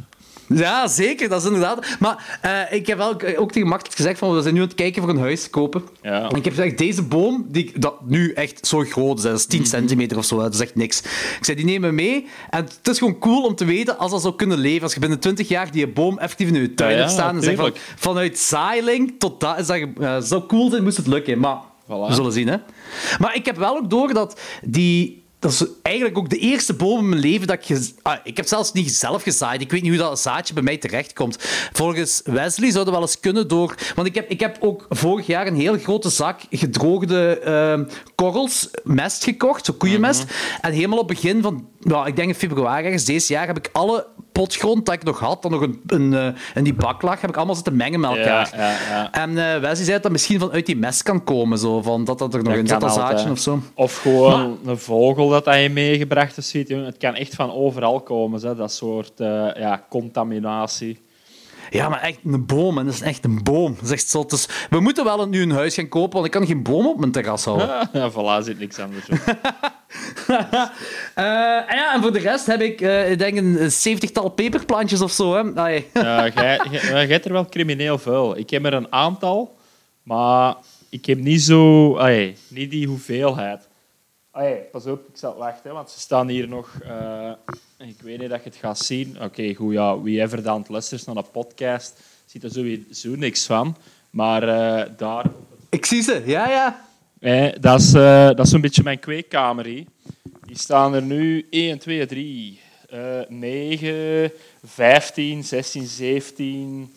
Ja, 0.46 0.86
zeker, 0.88 1.28
dat 1.28 1.40
is 1.40 1.46
inderdaad. 1.46 1.86
Maar 1.98 2.40
uh, 2.44 2.76
ik 2.78 2.86
heb 2.86 2.98
wel 2.98 3.10
ook 3.36 3.52
tegen 3.52 3.80
gezegd 3.90 4.18
van 4.18 4.34
we 4.34 4.42
zijn 4.42 4.54
nu 4.54 4.60
aan 4.60 4.66
het 4.66 4.74
kijken 4.76 5.02
voor 5.02 5.10
een 5.10 5.18
huis 5.18 5.42
te 5.42 5.50
kopen. 5.50 5.82
Ja. 6.02 6.28
En 6.30 6.36
ik 6.36 6.44
heb 6.44 6.54
gezegd, 6.54 6.78
deze 6.78 7.02
boom, 7.02 7.46
die 7.48 7.72
dat 7.78 7.94
nu 8.06 8.32
echt 8.32 8.66
zo 8.66 8.78
groot 8.80 9.16
is, 9.18 9.22
dat 9.24 9.38
is 9.38 9.46
10 9.46 9.60
Mhm. 9.60 9.68
centimeter 9.68 10.16
of 10.18 10.24
zo, 10.24 10.38
dat 10.38 10.54
is 10.54 10.60
echt 10.60 10.74
niks. 10.74 11.00
Ik 11.38 11.38
zei, 11.44 11.56
die 11.56 11.66
nemen 11.66 11.88
we 11.88 11.94
mee. 11.94 12.26
En 12.50 12.64
het 12.64 12.88
is 12.88 12.98
gewoon 12.98 13.18
cool 13.18 13.42
om 13.44 13.54
te 13.54 13.64
weten 13.64 13.98
als 13.98 14.10
dat 14.10 14.20
zou 14.22 14.34
kunnen 14.36 14.58
leven. 14.58 14.82
Als 14.82 14.94
je 14.94 15.00
binnen 15.00 15.18
20 15.18 15.48
jaar 15.48 15.70
die 15.70 15.88
boom 15.88 16.18
effectief 16.18 16.48
in 16.48 16.54
je 16.54 16.74
tuin 16.74 16.92
Ja, 16.92 16.98
hebt 16.98 17.10
staan 17.10 17.36
en 17.36 17.42
zegt 17.42 17.56
van, 17.58 17.72
vanuit 17.96 18.38
zaailing 18.38 19.14
tot 19.18 19.40
dat, 19.40 19.58
is 19.58 19.66
dat 19.66 19.78
uh, 20.00 20.16
zou 20.20 20.46
cool 20.46 20.70
zijn, 20.70 20.82
moest 20.82 20.96
het 20.96 21.06
lukken. 21.06 21.38
Maar 21.38 21.56
Voilà. 21.84 22.08
we 22.08 22.14
zullen 22.14 22.32
zien, 22.32 22.48
hè. 22.48 22.56
Maar 23.18 23.34
ik 23.36 23.46
heb 23.46 23.56
wel 23.56 23.76
ook 23.76 23.90
door 23.90 24.12
dat 24.14 24.40
die... 24.62 25.21
Dat 25.42 25.52
is 25.52 25.64
eigenlijk 25.82 26.18
ook 26.18 26.28
de 26.28 26.38
eerste 26.38 26.74
boom 26.74 26.98
in 26.98 27.08
mijn 27.08 27.20
leven 27.20 27.46
dat 27.46 27.68
ik... 27.68 27.92
Ah, 28.02 28.16
ik 28.24 28.36
heb 28.36 28.46
zelfs 28.46 28.72
niet 28.72 28.92
zelf 28.92 29.22
gezaaid. 29.22 29.60
Ik 29.60 29.70
weet 29.70 29.82
niet 29.82 29.90
hoe 29.90 30.00
dat 30.00 30.20
zaadje 30.20 30.54
bij 30.54 30.62
mij 30.62 30.76
terechtkomt. 30.76 31.36
Volgens 31.72 32.22
Wesley 32.24 32.70
zou 32.70 32.84
dat 32.84 32.94
wel 32.94 33.02
eens 33.02 33.20
kunnen 33.20 33.48
door... 33.48 33.74
Want 33.94 34.08
ik 34.08 34.14
heb, 34.14 34.30
ik 34.30 34.40
heb 34.40 34.56
ook 34.60 34.86
vorig 34.88 35.26
jaar 35.26 35.46
een 35.46 35.56
heel 35.56 35.78
grote 35.78 36.10
zak 36.10 36.40
gedroogde 36.50 37.38
ehm, 37.38 37.84
korrels, 38.14 38.68
mest 38.84 39.24
gekocht, 39.24 39.64
zo 39.64 39.72
koeienmest. 39.72 40.24
En 40.60 40.72
helemaal 40.72 40.98
op 40.98 41.08
het 41.08 41.20
begin 41.20 41.42
van... 41.42 41.68
Nou, 41.80 42.06
ik 42.06 42.16
denk 42.16 42.28
in 42.28 42.34
februari 42.34 42.84
ergens 42.84 43.04
deze 43.04 43.32
jaar 43.32 43.46
heb 43.46 43.58
ik 43.58 43.68
alle 43.72 44.06
potgrond 44.32 44.86
dat 44.86 44.94
ik 44.94 45.02
nog 45.02 45.18
had, 45.18 45.42
dat 45.42 45.50
nog 45.50 45.60
een, 45.60 45.80
een, 45.86 46.14
eh, 46.14 46.26
in 46.54 46.64
die 46.64 46.74
bak 46.74 47.02
lag, 47.02 47.20
heb 47.20 47.30
ik 47.30 47.36
allemaal 47.36 47.54
zitten 47.54 47.76
mengen 47.76 48.00
met 48.00 48.10
elkaar. 48.10 48.50
Ja, 48.56 48.70
ja, 48.70 48.76
ja. 48.90 49.12
En 49.12 49.30
eh 49.30 49.60
Wesley 49.60 49.74
zei 49.74 49.90
dat 49.90 50.02
dat 50.02 50.12
misschien 50.12 50.40
vanuit 50.40 50.66
die 50.66 50.76
mest 50.76 51.02
kan 51.02 51.24
komen, 51.24 51.58
zo, 51.58 51.82
van 51.82 52.04
dat 52.04 52.18
dat 52.18 52.34
er 52.34 52.42
nog 52.42 52.54
in 52.54 52.66
zit, 52.66 52.80
dat 52.80 52.92
zaadje 52.92 53.30
of 53.30 53.38
zo. 53.38 53.62
Of 53.74 53.96
gewoon 53.96 54.58
een 54.64 54.78
vogel 54.78 55.28
dat 55.28 55.44
hij 55.44 55.68
meegebracht 55.68 56.36
is. 56.36 56.52
Je. 56.52 56.74
Het 56.74 56.96
kan 56.96 57.14
echt 57.14 57.34
van 57.34 57.52
overal 57.52 58.00
komen, 58.00 58.56
dat 58.56 58.72
soort 58.72 59.20
eh, 59.20 59.48
ja, 59.54 59.86
contaminatie. 59.88 61.00
Ja, 61.70 61.88
maar 61.88 62.00
echt 62.00 62.18
een 62.24 62.46
boom, 62.46 62.78
en 62.78 62.84
dat 62.84 62.94
is 62.94 63.00
echt 63.00 63.24
een 63.24 63.42
boom. 63.42 63.74
Dat 63.74 63.84
is 63.84 63.90
echt 63.90 64.08
zo. 64.08 64.24
Dus 64.24 64.48
we 64.70 64.80
moeten 64.80 65.04
wel 65.04 65.28
nu 65.28 65.42
een 65.42 65.50
huis 65.50 65.74
gaan 65.74 65.88
kopen, 65.88 66.12
want 66.12 66.24
ik 66.24 66.30
kan 66.30 66.46
geen 66.46 66.62
boom 66.62 66.86
op 66.86 66.98
mijn 66.98 67.12
terras 67.12 67.44
houden. 67.44 67.68
ja, 67.92 68.10
voilà, 68.10 68.44
zit 68.44 68.58
niks 68.58 68.78
anders 68.78 69.08
op. 69.08 69.18
Eh, 71.14 71.56
en 71.70 71.76
ja, 71.76 71.94
en 71.94 72.02
voor 72.02 72.12
de 72.12 72.18
rest 72.18 72.46
heb 72.46 72.60
ik, 72.60 72.80
eh, 72.80 73.10
ik 73.10 73.18
denk, 73.18 73.36
een 73.36 73.70
zeventigtal 73.70 74.28
peperplantjes 74.28 75.00
of 75.00 75.12
zo. 75.12 75.34
Hè. 75.34 75.54
Allee. 75.54 75.86
Ja, 75.94 76.28
jij, 76.28 76.60
jij, 76.70 76.80
jij 76.82 77.06
hebt 77.06 77.24
er 77.24 77.32
wel 77.32 77.46
crimineel 77.46 77.98
veel. 77.98 78.36
Ik 78.38 78.50
heb 78.50 78.64
er 78.64 78.72
een 78.74 78.92
aantal, 78.92 79.56
maar 80.02 80.54
ik 80.88 81.06
heb 81.06 81.18
niet 81.18 81.42
zo... 81.42 81.94
Allee, 81.96 82.36
niet 82.48 82.70
die 82.70 82.86
hoeveelheid. 82.86 83.68
Allee, 84.30 84.54
pas 84.54 84.86
op, 84.86 85.08
ik 85.08 85.16
zal 85.16 85.36
wachten, 85.36 85.72
want 85.72 85.90
ze 85.90 86.00
staan 86.00 86.28
hier 86.28 86.48
nog... 86.48 86.78
eh, 86.82 87.32
ik 87.78 88.02
weet 88.02 88.18
niet 88.18 88.30
dat 88.30 88.42
je 88.42 88.48
het 88.48 88.58
gaat 88.58 88.78
zien. 88.78 89.22
Oké, 89.22 89.54
goed, 89.54 89.72
ja, 89.72 90.00
wie 90.00 90.20
ever 90.20 90.42
dan 90.42 90.52
aan 90.52 90.60
het 90.60 90.68
luisteren 90.68 90.98
is 90.98 91.06
naar 91.06 91.16
een 91.16 91.30
podcast, 91.30 92.00
ziet 92.26 92.44
er 92.44 92.50
sowieso 92.50 93.08
niks 93.10 93.46
van. 93.46 93.76
Maar 94.10 94.42
eh, 94.42 94.90
daar... 94.96 95.26
Ik 95.68 95.86
zie 95.86 96.02
ze, 96.02 96.22
ja, 96.26 96.48
ja. 96.48 96.84
Eh, 97.22 97.48
dat 97.60 97.80
is, 97.80 97.94
eh, 97.94 98.26
dat 98.26 98.40
is 98.40 98.50
zo'n 98.50 98.60
beetje 98.60 98.82
mijn 98.82 98.98
kweekkamer. 98.98 99.64
hier. 99.64 99.84
Die 100.46 100.58
staan 100.58 100.94
er 100.94 101.02
nu 101.02 101.46
1, 101.50 101.78
2, 101.78 102.06
3, 102.06 102.60
eh 102.90 102.98
9, 103.28 104.30
15, 104.64 105.44
16, 105.44 105.86
17, 105.86 106.92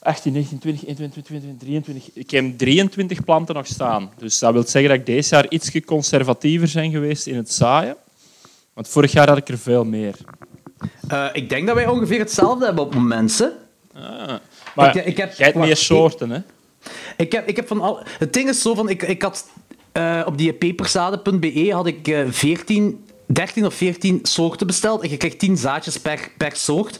18, 0.00 0.32
19, 0.32 0.58
20, 0.58 0.86
21, 0.86 1.22
22, 1.24 1.58
23. 1.68 2.10
Ik 2.14 2.30
heb 2.30 2.58
23 2.58 3.24
planten 3.24 3.54
nog 3.54 3.66
staan. 3.66 4.10
Dus 4.18 4.38
dat 4.38 4.52
wil 4.52 4.62
zeggen 4.62 4.90
dat 4.90 4.98
ik 5.00 5.06
deze 5.06 5.34
jaar 5.34 5.48
iets 5.48 5.70
conservatiever 5.84 6.70
ben 6.74 6.90
geweest 6.90 7.26
in 7.26 7.36
het 7.36 7.52
zaaien. 7.52 7.96
Want 8.74 8.88
vorig 8.88 9.12
jaar 9.12 9.28
had 9.28 9.36
ik 9.36 9.48
er 9.48 9.58
veel 9.58 9.84
meer. 9.84 10.14
Eh, 11.08 11.26
ik 11.32 11.48
denk 11.48 11.66
dat 11.66 11.74
wij 11.74 11.86
ongeveer 11.86 12.18
hetzelfde 12.18 12.64
hebben 12.64 12.84
op 12.84 12.94
mensen. 12.94 13.52
Ah. 13.94 14.34
Maar 14.74 14.96
Ik- 14.96 15.04
ik 15.04 15.16
heb- 15.16 15.34
jij 15.34 15.46
hebt 15.46 15.58
meer 15.58 15.76
soorten, 15.76 16.30
hè? 16.30 16.38
Ik 17.16 17.32
heb, 17.32 17.48
ik 17.48 17.56
heb 17.56 17.66
van 17.66 17.80
al... 17.80 18.00
Het 18.18 18.32
ding 18.32 18.48
is 18.48 18.62
zo 18.62 18.74
van... 18.74 18.88
Ik, 18.88 19.02
ik 19.02 19.22
had 19.22 19.48
eh, 19.92 20.22
op 20.26 20.38
die 20.38 20.52
peperzaden.be 20.52 21.68
had 21.72 21.86
ik 21.86 22.08
eh 22.08 22.20
14... 22.28 23.04
13 23.26 23.66
of 23.66 23.74
14 23.74 24.18
soorten 24.22 24.66
besteld 24.66 25.02
en 25.02 25.10
je 25.10 25.16
krijgt 25.16 25.38
10 25.38 25.56
zaadjes 25.56 25.98
per, 25.98 26.28
per 26.36 26.56
soort. 26.56 26.98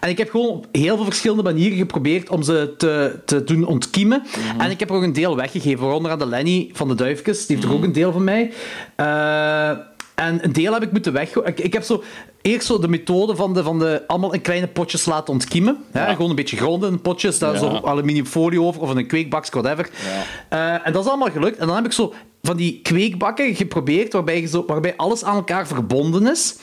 En 0.00 0.08
ik 0.08 0.18
heb 0.18 0.30
gewoon 0.30 0.48
op 0.48 0.66
heel 0.72 0.96
veel 0.96 1.04
verschillende 1.04 1.42
manieren 1.42 1.78
geprobeerd 1.78 2.28
om 2.28 2.42
ze 2.42 2.74
te, 2.78 3.20
te 3.24 3.44
doen 3.44 3.66
ontkiemen. 3.66 4.22
En 4.58 4.70
ik 4.70 4.80
heb 4.80 4.90
er 4.90 4.96
ook 4.96 5.02
een 5.02 5.12
deel 5.12 5.36
weggegeven, 5.36 5.80
waaronder 5.84 6.10
aan 6.10 6.18
de 6.18 6.26
Lenny 6.26 6.70
van 6.72 6.88
de 6.88 6.94
Duifkes. 6.94 7.46
Die 7.46 7.56
heeft 7.56 7.68
er 7.68 7.74
ook 7.74 7.82
een 7.82 7.92
deel 7.92 8.12
van 8.12 8.24
mij. 8.24 8.52
Eh, 8.96 9.70
en 10.14 10.44
een 10.44 10.52
deel 10.52 10.72
heb 10.72 10.82
ik 10.82 10.92
moeten 10.92 11.12
weggooien. 11.12 11.48
Ik, 11.50 11.60
ik 11.60 11.72
heb 11.72 11.82
zo 11.82 12.02
eerst 12.42 12.66
zo 12.66 12.78
de 12.78 12.88
methode 12.88 13.36
van 13.36 13.54
de, 13.54 13.62
van 13.62 13.78
de 13.78 14.02
allemaal 14.06 14.32
in 14.34 14.40
kleine 14.40 14.66
potjes 14.68 15.04
laten 15.04 15.32
ontkiemen. 15.32 15.84
Hè? 15.90 16.06
Ja. 16.06 16.12
Gewoon 16.14 16.30
een 16.30 16.36
beetje 16.36 16.56
gronden 16.56 16.90
in 16.90 17.00
potjes, 17.00 17.38
daar 17.38 17.52
Ja. 17.52 17.58
zo 17.58 17.80
aluminiumfolie 17.84 18.60
over 18.60 18.80
of 18.82 18.94
een 18.94 19.06
kweekbakje, 19.06 19.50
whatever. 19.60 19.90
Eh, 20.48 20.86
en 20.86 20.92
dat 20.92 21.02
is 21.04 21.08
allemaal 21.08 21.30
gelukt. 21.30 21.56
En 21.58 21.66
dan 21.66 21.76
heb 21.76 21.84
ik 21.84 21.92
zo 21.92 22.14
van 22.42 22.56
die 22.56 22.80
kweekbakken 22.82 23.54
geprobeerd 23.54 24.12
waarbij, 24.12 24.40
je 24.40 24.46
zo, 24.46 24.64
waarbij 24.66 24.96
alles 24.96 25.24
aan 25.24 25.36
elkaar 25.36 25.66
verbonden 25.66 26.26
is. 26.30 26.56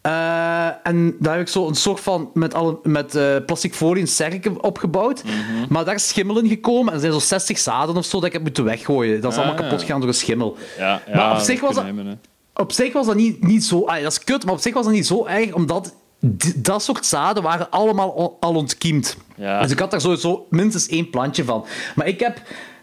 Eh, 0.00 0.66
en 0.82 1.16
daar 1.18 1.32
heb 1.32 1.42
ik 1.42 1.48
zo 1.48 1.68
een 1.68 1.74
soort 1.74 2.00
van 2.00 2.30
met, 2.34 2.54
alle, 2.54 2.78
met 2.82 3.14
eh, 3.14 3.36
plastic 3.46 3.74
folie 3.74 4.02
een 4.02 4.08
cirkel 4.08 4.54
opgebouwd. 4.60 5.24
Mhm. 5.24 5.32
Maar 5.68 5.84
daar 5.84 5.94
is 5.94 6.08
schimmel 6.08 6.38
in 6.38 6.48
gekomen. 6.48 6.88
En 6.88 6.94
er 6.94 7.00
zijn 7.00 7.12
zo 7.12 7.18
60 7.18 7.58
zaden 7.58 7.96
of 7.96 8.04
zo 8.04 8.16
dat 8.16 8.26
ik 8.26 8.32
heb 8.32 8.42
moeten 8.42 8.64
weggooien. 8.64 9.20
Dat 9.20 9.32
is 9.32 9.38
allemaal 9.38 9.56
Ah. 9.56 9.60
kapot 9.62 9.80
gegaan 9.80 9.98
door 10.00 10.08
een 10.08 10.14
schimmel. 10.14 10.56
Ja, 10.78 11.02
ja 11.06 11.16
Maar 11.16 11.32
op 11.32 11.38
zich 11.38 11.60
was 11.60 11.74
dat 11.74 11.84
Op 12.60 12.72
zich 12.72 12.92
was 12.92 13.06
dat 13.06 13.16
niet, 13.16 13.46
niet 13.46 13.64
zo... 13.64 13.84
Ah, 13.84 14.02
dat 14.02 14.12
is 14.12 14.24
kut, 14.24 14.44
maar 14.44 14.54
op 14.54 14.60
zich 14.60 14.74
was 14.74 14.84
dat 14.84 14.94
niet 14.94 15.06
zo 15.06 15.26
erg, 15.26 15.52
omdat 15.52 15.94
dat 16.56 16.82
soort 16.82 17.06
zaden 17.06 17.42
waren 17.42 17.70
allemaal 17.70 18.36
al, 18.40 18.54
ontkiemd. 18.54 19.16
Ja. 19.36 19.62
Dus 19.62 19.70
ik 19.70 19.78
had 19.78 19.90
daar 19.90 20.00
sowieso 20.00 20.46
minstens 20.50 20.88
één 20.88 21.10
plantje 21.10 21.44
van. 21.44 21.64
Maar 21.94 22.06
ik 22.06 22.20
heb... 22.20 22.42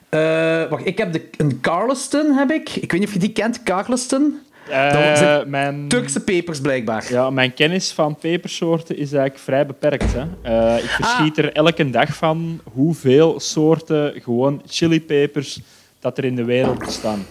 eh, 0.10 0.70
wacht, 0.70 0.86
ik 0.86 0.98
heb 0.98 1.14
de, 1.14 1.30
een 1.38 1.60
Carleston, 1.62 2.34
heb 2.34 2.52
ik. 2.52 2.70
Ik 2.76 2.92
weet 2.92 3.00
niet 3.00 3.08
of 3.10 3.14
je 3.14 3.20
die 3.20 3.32
kent, 3.32 3.64
Carleston. 3.64 4.40
Dat 4.68 5.18
zijn 5.18 5.50
mijn... 5.50 5.88
Turkse 5.88 6.20
pepers, 6.20 6.62
blijkbaar. 6.62 7.06
Ja, 7.10 7.30
mijn 7.30 7.54
kennis 7.54 7.92
van 7.92 8.16
pepersoorten 8.16 8.98
is 8.98 9.12
eigenlijk 9.12 9.44
vrij 9.44 9.66
beperkt. 9.66 10.14
Hè. 10.14 10.26
Eh, 10.42 10.84
ik 10.84 10.90
verschiet 10.90 11.38
er 11.38 11.54
elke 11.54 11.90
dag 11.90 12.16
van 12.16 12.62
hoeveel 12.74 13.40
soorten 13.40 14.22
gewoon 14.22 14.62
chilipepers 14.66 15.60
dat 16.00 16.18
er 16.18 16.26
in 16.26 16.36
de 16.36 16.44
wereld 16.44 16.80
bestaan. 16.80 17.26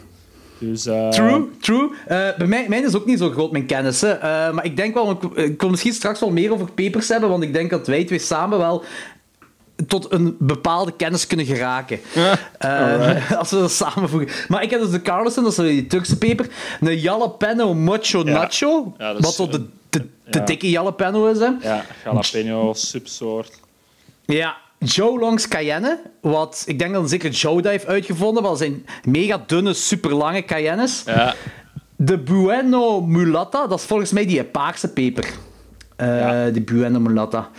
Dus, 0.59 0.87
eh, 0.87 1.09
True, 1.09 1.49
true. 1.61 1.91
Eh, 2.07 2.29
bij 2.39 2.47
mij, 2.47 2.67
mijn 2.69 2.85
is 2.85 2.95
ook 2.95 3.07
niet 3.07 3.19
zo 3.19 3.31
groot, 3.31 3.53
mijn 3.53 3.67
kennis. 3.67 4.01
hè. 4.01 4.11
Eh, 4.11 4.53
maar 4.53 4.65
ik 4.65 4.77
denk 4.77 4.95
wel, 4.95 5.11
ik, 5.11 5.23
ik 5.39 5.61
wil 5.61 5.71
misschien 5.71 5.93
straks 5.93 6.21
wel 6.21 6.31
meer 6.31 6.53
over 6.53 6.71
pepers 6.73 7.09
hebben, 7.09 7.29
want 7.29 7.43
ik 7.43 7.53
denk 7.53 7.71
dat 7.71 7.87
wij 7.87 8.05
twee 8.05 8.19
samen 8.19 8.59
wel 8.59 8.85
tot 9.87 10.13
een 10.13 10.37
bepaalde 10.39 10.93
kennis 10.97 11.27
kunnen 11.27 11.47
geraken. 11.47 12.01
Eh, 12.59 13.33
als 13.39 13.51
we 13.51 13.57
dat 13.59 13.73
samenvoegen. 13.73 14.29
Maar 14.49 14.63
ik 14.63 14.71
heb 14.71 14.81
dus 14.81 14.91
de 14.91 15.03
Carlson, 15.03 15.43
dat 15.45 15.53
is 15.53 15.59
die 15.59 15.87
Turkse 15.87 16.19
peper. 16.19 16.47
Een 16.81 16.99
jalapeno 16.99 17.75
macho 17.75 18.19
Ja. 18.25 18.33
nacho. 18.33 18.95
Ja, 18.99 19.13
dat 19.13 19.19
is 19.19 19.25
wat 19.25 19.35
zo 19.35 19.49
de, 19.49 19.67
de, 19.91 19.99
de 20.31 20.39
ja. 20.39 20.45
dikke 20.45 20.71
jalapeno 20.71 21.27
is. 21.27 21.39
Hè. 21.39 21.51
Ja, 21.61 21.85
jalapeno 22.05 22.73
subsoort. 22.75 23.61
Ja, 24.25 24.57
Joe 24.87 25.19
Longs 25.19 25.49
Cayenne. 25.49 26.01
Wat 26.21 26.63
ik 26.67 26.79
denk 26.79 26.95
dat 26.95 27.11
zeker 27.11 27.31
Joe 27.31 27.63
dat 27.63 27.71
heeft 27.71 27.87
uitgevonden. 27.87 28.43
Want 28.43 28.59
dat 28.59 28.67
zijn 28.69 28.87
mega 29.05 29.43
dunne, 29.47 29.73
super 29.75 30.15
lange 30.15 30.45
Cayennes. 30.45 31.03
Ja, 31.07 31.35
De 31.97 32.19
Bueno 32.19 33.01
Mulatta, 33.01 33.67
dat 33.67 33.79
is 33.79 33.85
volgens 33.85 34.13
mij 34.13 34.27
die 34.27 34.45
paarse 34.45 34.89
peper. 34.89 35.27
Eh 35.97 36.19
Ja. 36.19 36.51
Die 36.51 36.63
Bueno 36.63 37.01
Mulatta. 37.01 37.51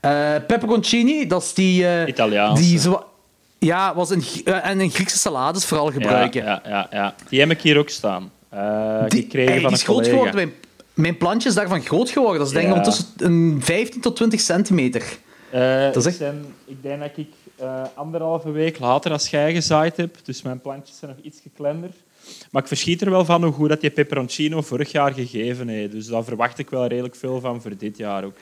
Eh 0.00 0.34
pepperoncini, 0.46 1.26
dat 1.26 1.42
is 1.42 1.54
die... 1.54 1.86
eh, 1.86 2.08
Italiaanse. 2.08 2.62
Die 2.62 2.80
ja, 3.58 3.94
was 3.94 4.10
eh, 4.10 4.66
en 4.68 4.80
in 4.80 4.90
Griekse 4.90 5.18
salades 5.18 5.64
vooral 5.64 5.90
gebruiken. 5.90 6.44
Ja, 6.44 6.62
ja, 6.66 6.86
ja. 6.90 7.14
Die 7.28 7.40
heb 7.40 7.50
ik 7.50 7.60
hier 7.60 7.78
ook 7.78 7.88
staan. 7.88 8.30
Eh, 8.48 9.04
Die, 9.08 9.22
gekregen 9.22 9.52
hey, 9.52 9.60
van 9.60 9.70
een 9.70 9.76
is 9.76 9.82
groot 9.82 10.06
geworden. 10.06 10.34
Mijn, 10.34 10.52
mijn 10.94 11.16
plantje 11.16 11.48
is 11.48 11.54
daarvan 11.54 11.82
groot 11.82 12.10
geworden. 12.10 12.38
Dat 12.38 12.46
is 12.46 12.52
denk 12.52 12.66
ik 12.66 12.74
ondertussen 12.74 13.06
een 13.16 13.60
15 13.62 14.00
tot 14.00 14.16
20 14.16 14.40
centimeter. 14.40 15.02
Eh, 15.60 15.84
Dat 15.92 15.96
is 15.96 16.04
ik, 16.04 16.10
echt- 16.10 16.18
ben- 16.18 16.54
ik 16.64 16.82
denk 16.82 17.00
dat 17.00 17.10
ik 17.16 17.28
eh, 17.56 17.82
anderhalve 17.94 18.50
week 18.50 18.78
later 18.78 19.12
als 19.12 19.28
jij 19.30 19.52
gezaaid 19.54 19.96
heb, 19.96 20.16
dus 20.24 20.42
mijn 20.42 20.60
plantjes 20.60 20.98
zijn 20.98 21.10
nog 21.16 21.24
iets 21.24 21.40
kleiner. 21.56 21.90
Maar 22.50 22.62
ik 22.62 22.68
verschiet 22.68 23.00
er 23.02 23.10
wel 23.10 23.24
van 23.24 23.44
hoe 23.44 23.52
goed 23.52 23.68
dat 23.68 23.82
je 23.82 23.90
peperoncino 23.90 24.60
vorig 24.62 24.92
jaar 24.92 25.12
gegeven 25.12 25.68
heeft. 25.68 25.92
Dus 25.92 26.06
daar 26.06 26.24
verwacht 26.24 26.58
ik 26.58 26.70
wel 26.70 26.86
redelijk 26.86 27.14
veel 27.16 27.40
van 27.40 27.62
voor 27.62 27.76
dit 27.76 27.96
jaar 27.96 28.24
ook. 28.24 28.34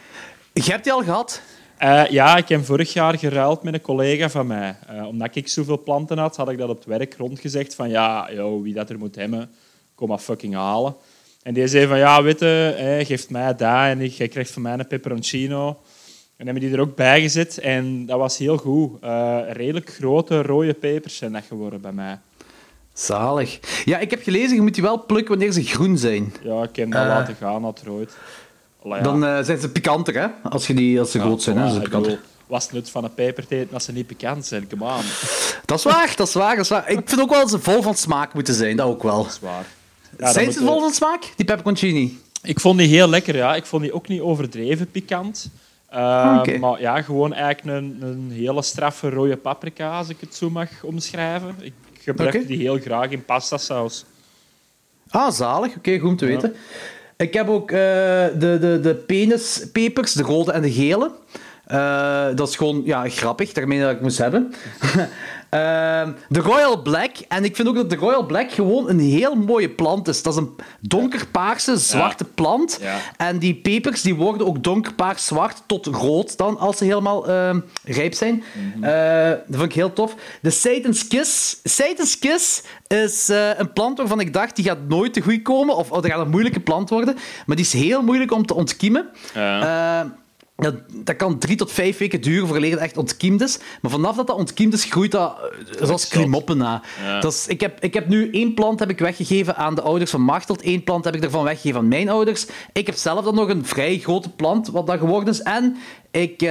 Je 0.53 0.63
hebt 0.71 0.85
die 0.85 0.93
al 0.93 1.03
gehad? 1.03 1.43
Eh, 1.77 2.07
ja, 2.11 2.37
ik 2.37 2.49
heb 2.49 2.65
vorig 2.65 2.93
jaar 2.93 3.19
geruild 3.19 3.63
met 3.63 3.75
een 3.75 3.81
collega 3.81 4.29
van 4.31 4.47
mij. 4.47 4.77
Omdat 5.07 5.37
ik 5.37 5.49
zoveel 5.49 5.83
planten 5.83 6.19
had, 6.19 6.37
had 6.37 6.49
ik 6.51 6.59
dat 6.59 6.69
op 6.69 6.77
het 6.77 6.87
werk 6.87 7.15
rondgezegd 7.17 7.75
van 7.75 7.89
ja, 7.89 8.29
yo, 8.33 8.63
wie 8.63 8.75
dat 8.75 8.91
er 8.91 8.99
moet 8.99 9.15
hebben, 9.15 9.51
kom 9.95 10.09
maar 10.09 10.19
fucking 10.19 10.55
halen. 10.55 10.95
En 11.43 11.55
die 11.55 11.67
zei 11.67 11.87
van 11.87 11.99
ja, 11.99 12.23
eh, 12.25 13.07
geeft 13.07 13.31
mij 13.31 13.47
dat 13.57 13.61
en 13.61 14.01
ik- 14.01 14.13
jij 14.13 14.29
krijgt 14.29 14.51
van 14.51 14.63
mij 14.63 14.73
een 14.79 14.87
peperoncino. 14.87 15.81
En 16.43 16.49
hebben 16.49 16.65
die 16.69 16.77
er 16.77 16.81
ook 16.85 16.97
bij 16.97 17.21
gezet 17.21 17.59
en 17.59 18.07
dat 18.07 18.19
was 18.19 18.39
heel 18.39 18.57
goed. 18.57 18.91
Eh, 19.01 19.39
redelijk 19.51 19.91
grote 19.93 20.43
rode 20.43 20.75
pepers 20.75 21.17
zijn 21.17 21.33
dat 21.33 21.43
geworden 21.49 21.81
bij 21.81 21.93
mij. 21.93 22.19
Zalig. 22.93 23.59
Ja, 23.85 23.99
ik 23.99 24.11
heb 24.11 24.23
gelezen, 24.23 24.55
je 24.55 24.61
moet 24.63 24.75
die 24.75 24.83
wel 24.83 25.05
plukken 25.05 25.29
wanneer 25.29 25.53
ze 25.53 25.63
groen 25.65 25.99
zijn. 25.99 26.35
Ja, 26.43 26.63
ik 26.63 26.77
heb 26.77 26.91
dat 26.91 27.01
Eh. 27.03 27.09
laten 27.09 27.35
gaan, 27.35 27.63
dat 27.63 27.83
rood. 27.87 28.13
Ja. 28.85 29.01
Dan 29.01 29.25
eh, 29.25 29.39
zijn 29.43 29.59
ze 29.61 29.69
pikanter, 29.71 30.15
hè? 30.15 30.27
Als, 30.51 30.67
je 30.67 30.75
die, 30.75 30.99
als 31.01 31.11
ze 31.11 31.21
groot 31.21 31.43
zijn, 31.43 31.57
hè? 31.57 31.63
Ja, 31.63 31.69
Zijn 31.69 31.83
ze 31.83 31.89
pikanter. 31.89 32.19
het 32.49 32.73
nut 32.73 32.91
van 32.91 33.05
een 33.05 33.15
peper 33.15 33.47
te 33.47 33.57
eten 33.57 33.75
als 33.75 33.85
ze 33.85 33.93
niet 33.93 34.07
pikant 34.07 34.47
zijn? 34.47 34.69
Come 34.69 34.85
on, 34.85 35.03
Dat 35.65 35.79
is 35.79 35.85
waar, 35.85 36.13
dat 36.17 36.29
is 36.29 36.35
waar, 36.35 36.57
dat 36.57 36.65
is 36.65 36.71
waar. 36.71 36.91
Ik 36.91 37.01
vind 37.05 37.21
ook 37.21 37.31
wel 37.31 37.41
dat 37.41 37.51
ze 37.51 37.59
vol 37.61 37.83
van 37.83 37.95
smaak 37.95 38.35
moeten 38.35 38.55
zijn, 38.55 38.77
dat 38.77 38.87
ook 38.87 39.03
wel. 39.03 39.23
dat 39.23 39.33
is 39.33 39.41
waar. 39.41 39.67
Ja, 40.19 40.33
zijn 40.33 40.53
ze 40.53 40.61
vol 40.65 40.81
van 40.81 40.93
smaak, 40.93 41.33
die 41.37 41.47
pepperoncini? 41.47 42.19
Ik 42.43 42.61
vond 42.61 42.79
die 42.79 42.89
heel 42.89 43.09
lekker, 43.09 43.37
ja. 43.37 43.55
Ik 43.55 43.67
vond 43.67 43.83
die 43.83 43.93
ook 43.95 44.09
niet 44.09 44.21
overdreven 44.21 44.91
pikant. 44.91 45.51
Ah, 45.93 46.37
oké. 46.39 46.59
Maar 46.59 46.81
ja, 46.81 47.03
gewoon 47.03 47.33
eigenlijk 47.33 47.79
een, 47.79 47.99
een 48.03 48.31
hele 48.31 48.63
straffe 48.63 49.11
rode 49.11 49.37
paprika, 49.37 49.99
als 49.99 50.09
ik 50.09 50.17
het 50.21 50.35
zo 50.35 50.51
mag 50.51 50.69
omschrijven. 50.83 51.55
Ik 51.61 51.73
gebruik 52.01 52.47
die 52.47 52.59
heel 52.59 52.79
graag 52.79 53.11
in 53.11 53.25
pastasaus. 53.25 54.05
Ah, 55.09 55.31
zalig. 55.31 55.77
Oké, 55.77 55.99
goed 55.99 56.09
om 56.11 56.17
te 56.17 56.27
weten. 56.27 56.55
Ik 57.17 57.33
heb 57.33 57.49
ook 57.49 57.71
eh, 57.71 57.79
de, 57.79 58.59
de, 58.61 58.79
de 58.83 58.95
penispepers, 58.95 60.13
de 60.13 60.23
rode 60.23 60.53
en 60.53 60.63
de 60.63 60.73
gele. 60.73 61.11
Eh, 61.65 62.27
dat 62.35 62.49
is 62.49 62.57
gewoon 62.57 62.83
ja, 62.85 63.09
grappig, 63.09 63.53
daarmee 63.53 63.81
dat 63.81 63.91
ik 63.91 64.01
moest 64.01 64.19
hebben. 64.19 64.53
Ehm, 65.53 66.13
de 66.29 66.41
Royal 66.41 66.83
Black. 66.83 67.17
En 67.29 67.45
ik 67.45 67.57
vind 67.57 67.69
ook 67.69 67.75
dat 67.75 67.91
de 67.91 67.97
Royal 67.97 68.27
Black 68.27 68.53
gewoon 68.53 68.89
een 68.89 69.01
heel 69.01 69.35
mooie 69.35 69.71
plant 69.71 70.09
is. 70.09 70.23
Dat 70.23 70.33
is 70.33 70.39
een 70.39 70.57
donkerpaarse, 70.81 71.77
zwarte 71.77 72.25
plant. 72.25 72.79
Ja. 72.81 72.99
En 73.17 73.39
die 73.39 73.55
pepers 73.55 74.03
die 74.03 74.15
worden 74.15 74.47
ook 74.47 74.63
donkerpaars 74.63 75.27
zwart 75.27 75.63
tot 75.67 75.87
rood 75.87 76.37
dan, 76.37 76.59
als 76.59 76.77
ze 76.77 76.85
helemaal 76.85 77.29
ehm, 77.29 77.61
rijp 77.85 78.15
zijn. 78.15 78.43
Eh, 78.81 79.29
dat 79.29 79.41
vind 79.49 79.63
ik 79.63 79.73
heel 79.73 79.93
tof. 79.93 80.15
De 80.43 80.51
Satan's 80.51 81.09
Kiss. 81.09 81.61
Satan's 81.65 82.19
Kiss 82.19 82.63
is 82.87 83.29
eh, 83.29 83.59
een 83.59 83.73
plant 83.73 83.99
waarvan 83.99 84.21
ik 84.21 84.33
dacht, 84.33 84.57
die 84.57 84.65
gaat 84.65 84.89
nooit 84.89 85.13
te 85.13 85.21
goed 85.21 85.43
komen. 85.43 85.77
Of 85.77 85.89
dat 85.89 86.07
gaat 86.07 86.21
een 86.21 86.31
moeilijke 86.31 86.61
plant 86.61 86.91
worden. 86.91 87.17
Maar 87.47 87.57
die 87.57 87.65
is 87.65 87.73
heel 87.73 88.03
moeilijk 88.03 88.33
om 88.33 88.47
te 88.47 88.55
ontkiemen. 88.55 89.09
Ja. 89.35 90.21
Dat, 90.57 90.75
dat 91.05 91.17
kan 91.17 91.39
drie 91.39 91.57
tot 91.57 91.73
vijf 91.73 91.99
weken 91.99 92.21
duren 92.21 92.49
voordat 92.49 92.71
het 92.71 92.79
echt 92.81 92.97
ontkiemd 92.97 93.41
is. 93.41 93.59
Maar 93.81 93.91
vanaf 93.91 94.17
dat 94.17 94.27
dat 94.27 94.37
ontkiemd 94.37 94.73
is, 94.73 94.85
groeit 94.85 95.11
dat 95.11 95.39
eh, 95.79 95.87
zoals 95.87 96.09
klimoppen 96.09 96.57
na. 96.57 96.83
Ja. 97.03 97.21
Dat 97.21 97.33
is, 97.33 97.47
ik, 97.47 97.61
heb, 97.61 97.81
ik 97.81 97.95
heb 97.95 98.09
nu 98.09 98.31
één 98.31 98.55
plant 98.55 98.79
heb 98.81 98.91
ik 98.91 98.99
weggegeven 98.99 99.57
aan 99.57 99.75
de 99.75 99.83
ouders 99.83 100.11
van 100.11 100.21
Machteld. 100.23 100.65
Eén 100.65 100.85
plant 100.85 101.05
heb 101.05 101.15
ik 101.15 101.23
ervan 101.23 101.45
weggegeven 101.45 101.81
aan 101.81 101.89
mijn 101.89 102.09
ouders. 102.09 102.47
Ik 102.73 102.87
heb 102.87 102.97
zelf 102.97 103.25
dan 103.25 103.35
nog 103.35 103.49
een 103.49 103.67
vrij 103.67 103.99
grote 103.99 104.31
plant, 104.31 104.69
wat 104.69 104.87
dat 104.87 104.99
geworden 104.99 105.35
is. 105.35 105.43
En 105.43 105.77
ik 106.11 106.43
eh, 106.43 106.49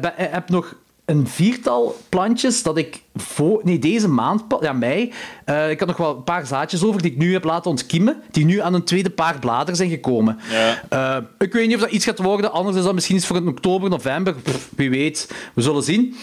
ben- 0.00 0.16
eh, 0.16 0.32
heb 0.32 0.48
nog 0.48 0.74
een 1.04 1.26
viertal 1.26 1.96
plantjes 2.08 2.62
dat 2.62 2.76
ik 2.76 3.02
voor, 3.14 3.60
nee, 3.64 3.78
deze 3.78 4.08
maand, 4.08 4.42
ja, 4.60 4.72
mei, 4.72 5.12
eh, 5.44 5.70
ik 5.70 5.78
had 5.78 5.88
nog 5.88 5.96
wel 5.96 6.16
een 6.16 6.24
paar 6.24 6.46
zaadjes 6.46 6.84
over 6.84 7.02
die 7.02 7.10
ik 7.10 7.16
nu 7.16 7.32
heb 7.32 7.44
laten 7.44 7.70
ontkiemen, 7.70 8.22
die 8.30 8.44
nu 8.44 8.60
aan 8.60 8.74
een 8.74 8.84
tweede 8.84 9.10
paar 9.10 9.38
bladeren 9.38 9.76
zijn 9.76 9.90
gekomen. 9.90 10.38
Ja. 10.50 10.82
Eh, 10.88 11.22
ik 11.38 11.52
weet 11.52 11.66
niet 11.66 11.76
of 11.76 11.82
dat 11.82 11.90
iets 11.90 12.04
gaat 12.04 12.18
worden, 12.18 12.52
anders 12.52 12.76
is 12.76 12.82
dat 12.82 12.94
misschien 12.94 13.16
iets 13.16 13.26
voor 13.26 13.36
in 13.36 13.48
oktober, 13.48 13.90
november, 13.90 14.34
Pff, 14.34 14.70
wie 14.76 14.90
weet, 14.90 15.30
we 15.54 15.62
zullen 15.62 15.82
zien. 15.82 16.14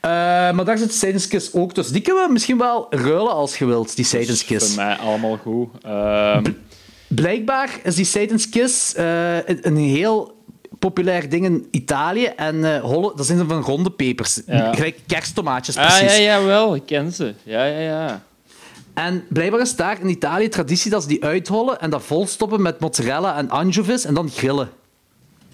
Eh, 0.00 0.10
maar 0.10 0.64
daar 0.64 0.78
zit 0.78 0.94
Seidenskis 0.94 1.52
ook 1.52 1.72
tussen. 1.72 1.94
Die 1.94 2.02
kunnen 2.02 2.26
we 2.26 2.32
misschien 2.32 2.58
wel 2.58 2.86
ruilen 2.90 3.32
als 3.32 3.58
je 3.58 3.64
wilt, 3.64 3.96
die 3.96 4.04
Seidenskis. 4.04 4.66
Voor 4.66 4.84
mij 4.84 4.96
allemaal 4.96 5.36
goed. 5.36 5.68
Ehm, 5.82 6.42
Blijkbaar 7.14 7.80
is 7.82 7.94
die 7.94 8.30
een 8.30 9.58
een 9.62 9.76
heel 9.76 10.39
populair 10.80 11.28
ding 11.28 11.44
in 11.44 11.66
Italië. 11.70 12.24
En 12.24 12.64
eh 12.74 12.80
holle, 12.80 13.12
dat 13.16 13.26
zijn 13.26 13.48
van 13.48 13.62
ronde 13.62 13.90
pepers. 13.90 14.40
Ja. 14.46 14.72
Gelijk 14.74 14.98
kersttomaatjes, 15.06 15.76
ah, 15.76 15.86
precies. 15.86 16.16
ja, 16.16 16.22
ja, 16.22 16.44
wel. 16.44 16.74
Ik 16.74 16.82
ken 16.86 17.12
ze. 17.12 17.34
Ja, 17.42 17.64
ja, 17.64 17.78
ja. 17.80 18.22
En 18.94 19.24
blijkbaar 19.28 19.60
is 19.60 19.76
daar 19.76 20.00
in 20.00 20.08
Italië 20.08 20.48
traditie 20.48 20.90
dat 20.90 21.02
ze 21.02 21.08
die 21.08 21.24
uithollen 21.24 21.80
en 21.80 21.90
dat 21.90 22.02
volstoppen 22.02 22.62
met 22.62 22.80
mozzarella 22.80 23.36
en 23.36 23.50
anchovies 23.50 24.04
en 24.04 24.14
dan 24.14 24.28
grillen. 24.30 24.68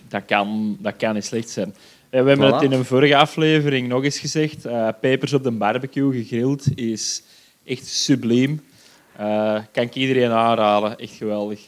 Dat 0.08 0.22
kan, 0.26 0.76
dat 0.80 0.94
kan 0.96 1.14
niet 1.14 1.24
slecht 1.24 1.50
zijn. 1.50 1.74
Eh, 2.10 2.22
We 2.22 2.28
hebben 2.28 2.50
Voilà. 2.50 2.54
het 2.54 2.62
in 2.62 2.72
een 2.72 2.84
vorige 2.84 3.16
aflevering 3.16 3.88
nog 3.88 4.04
eens 4.04 4.18
gezegd. 4.18 4.64
eh, 4.64 4.88
pepers 5.00 5.32
op 5.32 5.42
de 5.42 5.50
barbecue 5.50 6.12
gegrild 6.22 6.64
is 6.74 7.22
echt 7.64 7.86
subliem. 7.86 8.64
Kan 9.72 9.82
ik 9.84 9.94
iedereen 9.94 10.30
aanraden. 10.30 10.98
Echt 10.98 11.12
geweldig. 11.12 11.60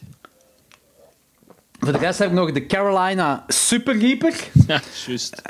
Voor 1.79 1.93
de 1.93 1.99
rest 1.99 2.19
heb 2.19 2.29
ik 2.29 2.35
nog 2.35 2.53
de 2.53 2.67
Carolina 2.67 3.45
Super 3.49 3.99
Reaper. 3.99 4.35
Ja, 4.67 4.81
juist. 5.07 5.43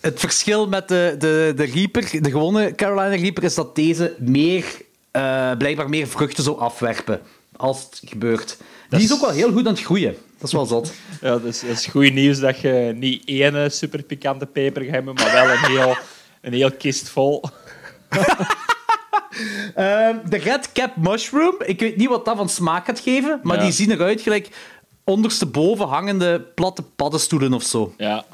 Het 0.00 0.20
verschil 0.20 0.68
met 0.68 0.88
de, 0.88 1.14
de, 1.18 1.52
de 1.56 1.64
Reaper, 1.64 2.22
de 2.22 2.30
gewone 2.30 2.74
Carolina 2.74 3.14
Reaper, 3.16 3.42
is 3.44 3.54
dat 3.54 3.74
deze 3.74 4.14
meer, 4.18 4.64
eh, 5.10 5.50
blijkbaar 5.58 5.88
meer 5.88 6.06
vruchten 6.08 6.44
zou 6.44 6.58
afwerpen. 6.58 7.20
Als 7.56 7.80
het 7.82 8.00
gebeurt. 8.10 8.56
Die 8.88 9.00
is 9.02 9.12
ook 9.12 9.20
wel 9.20 9.30
heel 9.30 9.52
goed 9.52 9.66
aan 9.66 9.72
het 9.72 9.82
groeien. 9.82 10.16
Dat 10.38 10.46
is 10.48 10.52
wel 10.52 10.66
zot. 10.66 10.92
Ja, 11.20 11.28
dat 11.30 11.44
is, 11.44 11.60
dat 11.60 11.70
is 11.70 11.86
goed 11.86 12.12
nieuws 12.12 12.38
dat 12.40 12.60
je 12.60 12.92
niet 12.96 13.22
één 13.24 13.64
eh, 13.64 13.70
super 13.70 14.02
pikante 14.02 14.46
peper 14.46 14.82
gaat 14.82 14.90
hebben, 14.92 15.14
maar 15.14 15.32
wel 15.32 15.50
een 15.50 15.64
heel, 15.64 15.96
een 16.40 16.52
heel 16.52 16.72
kist 16.72 17.08
vol. 17.08 17.42
De 20.28 20.36
Red 20.36 20.72
Cap 20.72 20.96
Mushroom. 20.96 21.54
Ik 21.64 21.80
weet 21.80 21.96
niet 21.96 22.08
wat 22.08 22.24
dat 22.24 22.36
van 22.36 22.48
smaak 22.48 22.86
gaat 22.86 23.00
geven, 23.00 23.40
maar 23.42 23.56
Ja. 23.56 23.62
die 23.62 23.72
zien 23.72 23.90
eruit 23.90 24.20
gelijk 24.20 24.48
ondersteboven 25.08 25.86
hangende 25.86 26.40
platte 26.54 26.82
paddenstoelen 26.96 27.52
of 27.52 27.62
zo. 27.62 27.94
Ja. 27.96 28.24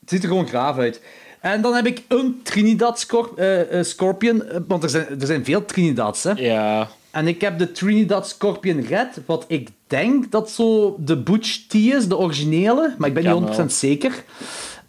Het 0.00 0.10
ziet 0.10 0.22
er 0.22 0.28
gewoon 0.28 0.48
graaf 0.48 0.76
uit. 0.76 1.00
En 1.40 1.62
dan 1.62 1.74
heb 1.74 1.86
ik 1.86 2.02
een 2.08 2.40
Trinidad 2.42 3.06
eh, 3.36 3.78
eh, 3.78 3.84
Scorpion, 3.84 4.44
eh, 4.44 4.58
want 4.66 4.82
er 4.82 4.88
zijn, 4.90 5.06
er 5.20 5.26
zijn 5.26 5.44
veel 5.44 5.64
Trinidads, 5.64 6.22
hè. 6.22 6.32
Ja. 6.32 6.88
En 7.10 7.28
ik 7.28 7.40
heb 7.40 7.58
de 7.58 7.72
Trinidad 7.72 8.28
Scorpion 8.28 8.80
Red, 8.80 9.20
wat 9.26 9.44
ik 9.48 9.68
denk 9.86 10.30
dat 10.30 10.50
zo 10.50 10.96
de 10.98 11.16
Butch 11.16 11.66
Tea 11.66 11.96
is, 11.96 12.08
de 12.08 12.18
originele, 12.18 12.94
maar 12.98 13.08
ik 13.08 13.14
ben 13.14 13.42
niet 13.42 13.58
100% 13.58 13.64
zeker. 13.66 14.24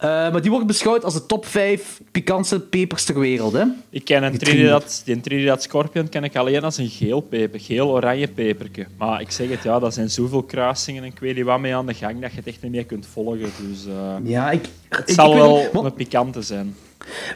Eh, 0.01 0.07
maar 0.09 0.41
die 0.41 0.51
wordt 0.51 0.67
beschouwd 0.67 1.03
als 1.03 1.13
de 1.13 1.25
top 1.25 1.45
5 1.45 2.01
pikantste 2.11 2.59
pepers 2.59 3.03
ter 3.03 3.19
wereld, 3.19 3.53
hè. 3.53 3.63
Ik 3.89 4.05
ken 4.05 4.23
een 4.23 4.37
Trinidad, 4.37 5.01
die 5.05 5.19
Trinidad 5.21 5.63
Scorpion 5.63 6.09
ken 6.09 6.23
ik 6.23 6.35
alleen 6.35 6.63
als 6.63 6.77
een 6.77 6.89
geel 6.89 7.19
peper, 7.21 7.59
geel-oranje 7.59 8.27
peperke. 8.27 8.85
Maar 8.97 9.21
ik 9.21 9.31
zeg 9.31 9.49
het, 9.49 9.63
ja, 9.63 9.79
dat 9.79 9.93
zijn 9.93 10.09
zoveel 10.09 10.43
kruisingen 10.43 11.03
en 11.03 11.09
ik 11.09 11.19
weet 11.19 11.35
niet 11.35 11.45
wat 11.45 11.59
mee 11.59 11.75
aan 11.75 11.85
de 11.85 11.93
gang 11.93 12.21
dat 12.21 12.31
je 12.31 12.37
het 12.37 12.47
echt 12.47 12.61
niet 12.61 12.71
meer 12.71 12.85
kunt 12.85 13.05
volgen. 13.05 13.39
Dus 13.69 13.85
eh, 13.87 14.15
Ja, 14.23 14.51
ik... 14.51 14.65
het 14.89 15.09
ik- 15.09 15.15
zal 15.15 15.31
ik 15.31 15.37
wel 15.37 15.57
niet, 15.57 15.71
want- 15.71 15.85
een 15.85 15.93
pikante 15.93 16.41
zijn. 16.41 16.75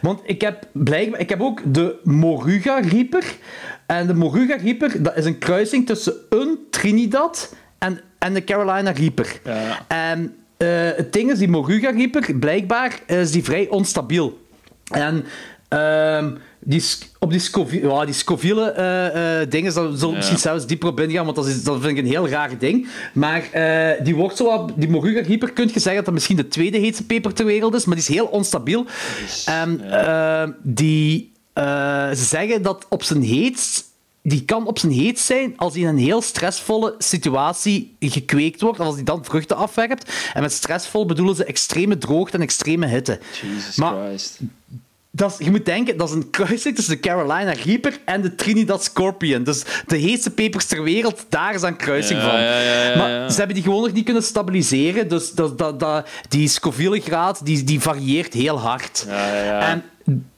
Want 0.02 0.20
ik 0.24 0.42
heb, 0.42 0.68
blijkbaar, 0.72 1.20
ik 1.20 1.30
heb 1.30 1.42
ook 1.42 1.62
de 1.74 1.96
Moruga 2.04 2.80
Reaper. 2.80 3.24
En 3.86 4.08
de 4.08 4.14
Moruga 4.14 4.56
Reaper, 4.56 5.04
dat 5.04 5.18
is 5.18 5.26
een 5.26 5.38
kruising 5.38 5.86
tussen 5.86 6.14
een 6.30 6.58
Trinidad 6.70 7.56
en, 7.78 8.00
en 8.20 8.34
de 8.34 8.44
Carolina 8.44 8.92
Reaper. 8.92 9.40
Ja. 9.44 9.86
En 9.88 10.20
eh, 10.24 10.30
het 10.96 11.14
ding 11.14 11.32
is, 11.32 11.38
die 11.38 11.48
Moruga 11.48 11.90
Reaper, 11.92 12.36
blijkbaar 12.40 13.00
is 13.08 13.32
die 13.32 13.44
vrij 13.44 13.68
onstabiel. 13.70 14.40
En 14.92 15.26
ehm, 15.68 16.32
die, 16.60 16.84
op 17.20 17.32
die, 17.32 17.40
Scoville, 17.40 17.88
ja, 17.88 18.06
die 18.06 18.14
Scoville 18.14 18.70
eh, 18.72 19.42
eh, 19.42 19.50
dingen, 19.50 19.74
daar 19.74 19.84
zullen 19.94 20.10
Ja. 20.10 20.16
misschien 20.16 20.38
zelfs 20.38 20.66
dieper 20.68 20.90
op 20.90 21.00
ingaan, 21.00 21.24
want 21.24 21.36
dat, 21.36 21.48
is, 21.48 21.64
dat 21.64 21.82
vind 21.82 21.98
ik 21.98 22.04
een 22.04 22.10
heel 22.12 22.28
raar 22.30 22.58
ding. 22.58 22.88
Maar 23.14 23.50
eh, 23.52 24.04
die 24.06 24.16
wordt 24.16 24.38
zo, 24.38 24.46
wat- 24.46 24.72
die 24.76 24.90
Moruga 24.90 25.22
Reaper, 25.22 25.52
kun 25.52 25.64
je 25.74 25.80
zeggen 25.80 25.96
dat 25.96 26.06
dat 26.06 26.14
misschien 26.14 26.36
de 26.36 26.48
tweede 26.48 26.78
heetste 26.78 27.06
peper 27.06 27.34
ter 27.34 27.46
wereld 27.46 27.74
is, 27.76 27.86
maar 27.86 27.96
die 27.96 28.06
is 28.10 28.14
heel 28.16 28.26
onstabiel. 28.26 28.86
En 29.46 29.92
eh, 29.92 30.50
die, 30.64 31.32
eh, 31.54 32.10
ze 32.10 32.24
zeggen 32.24 32.62
dat 32.62 32.86
op 32.90 33.04
zijn 33.04 33.22
heetst, 33.24 33.84
die 34.28 34.46
kan 34.46 34.68
op 34.68 34.80
zijn 34.80 34.92
heetst 34.92 35.26
zijn 35.26 35.54
als 35.58 35.74
hij 35.74 35.82
in 35.82 35.88
een 35.88 35.98
heel 35.98 36.22
stressvolle 36.22 36.96
situatie 36.98 37.96
gekweekt 38.00 38.62
wordt, 38.62 38.80
of 38.80 38.86
als 38.86 38.96
hij 38.96 39.04
dan 39.04 39.26
vruchten 39.26 39.58
afwerpt. 39.58 40.12
En 40.34 40.42
met 40.42 40.52
stressvol 40.54 41.06
bedoelen 41.06 41.36
ze 41.36 41.44
extreme 41.46 41.98
droogte 41.98 42.38
en 42.38 42.44
extreme 42.44 42.88
hitte. 42.88 43.20
Jesus 43.42 43.76
Maar- 43.76 44.08
Christ. 44.08 44.40
Dat 45.12 45.32
is, 45.40 45.46
je 45.46 45.52
moet 45.52 45.66
denken, 45.66 45.98
dat 45.98 46.10
is 46.10 46.16
een 46.16 46.30
kruising 46.30 46.76
tussen 46.76 46.94
de 46.94 47.00
Carolina 47.00 47.52
Reaper 47.64 48.00
en 48.06 48.22
de 48.22 48.36
Trinidad 48.36 48.84
Scorpion. 48.84 49.44
Dus 49.44 49.64
de 49.88 49.98
heetste 49.98 50.30
pepers 50.30 50.66
ter 50.66 50.84
wereld, 50.84 51.26
daar 51.30 51.54
is 51.54 51.62
een 51.62 51.76
kruising 51.76 52.20
Ja, 52.20 52.30
van. 52.30 52.40
ja, 52.40 52.60
ja, 52.62 52.84
ja, 52.84 52.98
maar 52.98 53.32
ze 53.32 53.38
hebben 53.38 53.56
die 53.56 53.64
gewoon 53.64 53.82
nog 53.84 53.92
niet 53.94 54.06
kunnen 54.06 54.24
stabiliseren. 54.24 55.08
Dus 55.10 55.32
dat, 55.32 55.58
dat, 55.58 55.80
dat, 55.80 56.08
die 56.30 56.48
Scoville-graad 56.48 57.46
die, 57.46 57.64
die 57.64 57.80
varieert 57.80 58.34
heel 58.34 58.60
hard. 58.60 59.04
Ja, 59.08 59.28
ja, 59.36 59.44
ja. 59.44 59.60
En 59.60 59.84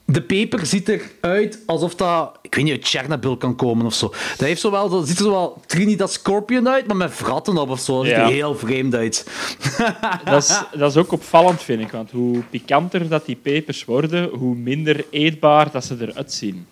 de 0.09 0.21
peper 0.21 0.65
ziet 0.65 0.89
eruit 0.89 1.59
alsof 1.65 1.95
dat, 1.95 2.37
ik 2.41 2.55
weet 2.55 2.63
niet, 2.63 2.73
uit 2.73 2.87
Chernobyl 2.87 3.37
kan 3.37 3.55
komen 3.55 3.85
of 3.85 3.93
zo. 3.93 4.07
Dat, 4.37 4.47
heeft 4.47 4.61
zowel, 4.61 4.89
dat 4.89 5.07
ziet 5.07 5.17
er 5.17 5.23
zowel 5.23 5.61
Trinidad 5.65 6.11
Scorpion 6.11 6.69
uit, 6.69 6.87
maar 6.87 6.95
met 6.95 7.13
vratten 7.13 7.57
op 7.57 7.69
of 7.69 7.79
zo. 7.79 7.95
Dat 7.97 8.05
ziet 8.05 8.13
er 8.15 8.19
Ja. 8.21 8.27
heel 8.27 8.55
vreemd 8.55 8.95
uit. 8.95 9.27
Dat 10.25 10.43
is, 10.43 10.61
dat 10.77 10.91
is 10.91 10.97
ook 10.97 11.11
opvallend, 11.11 11.61
vind 11.61 11.81
ik. 11.81 11.91
Want 11.91 12.11
hoe 12.11 12.43
pikanter 12.49 13.07
dat 13.09 13.25
die 13.25 13.35
pepers 13.35 13.85
worden, 13.85 14.29
hoe 14.29 14.55
minder 14.55 15.05
eetbaar 15.09 15.71
dat 15.71 15.85
ze 15.85 15.95
eruit 15.99 16.33
zien. 16.33 16.65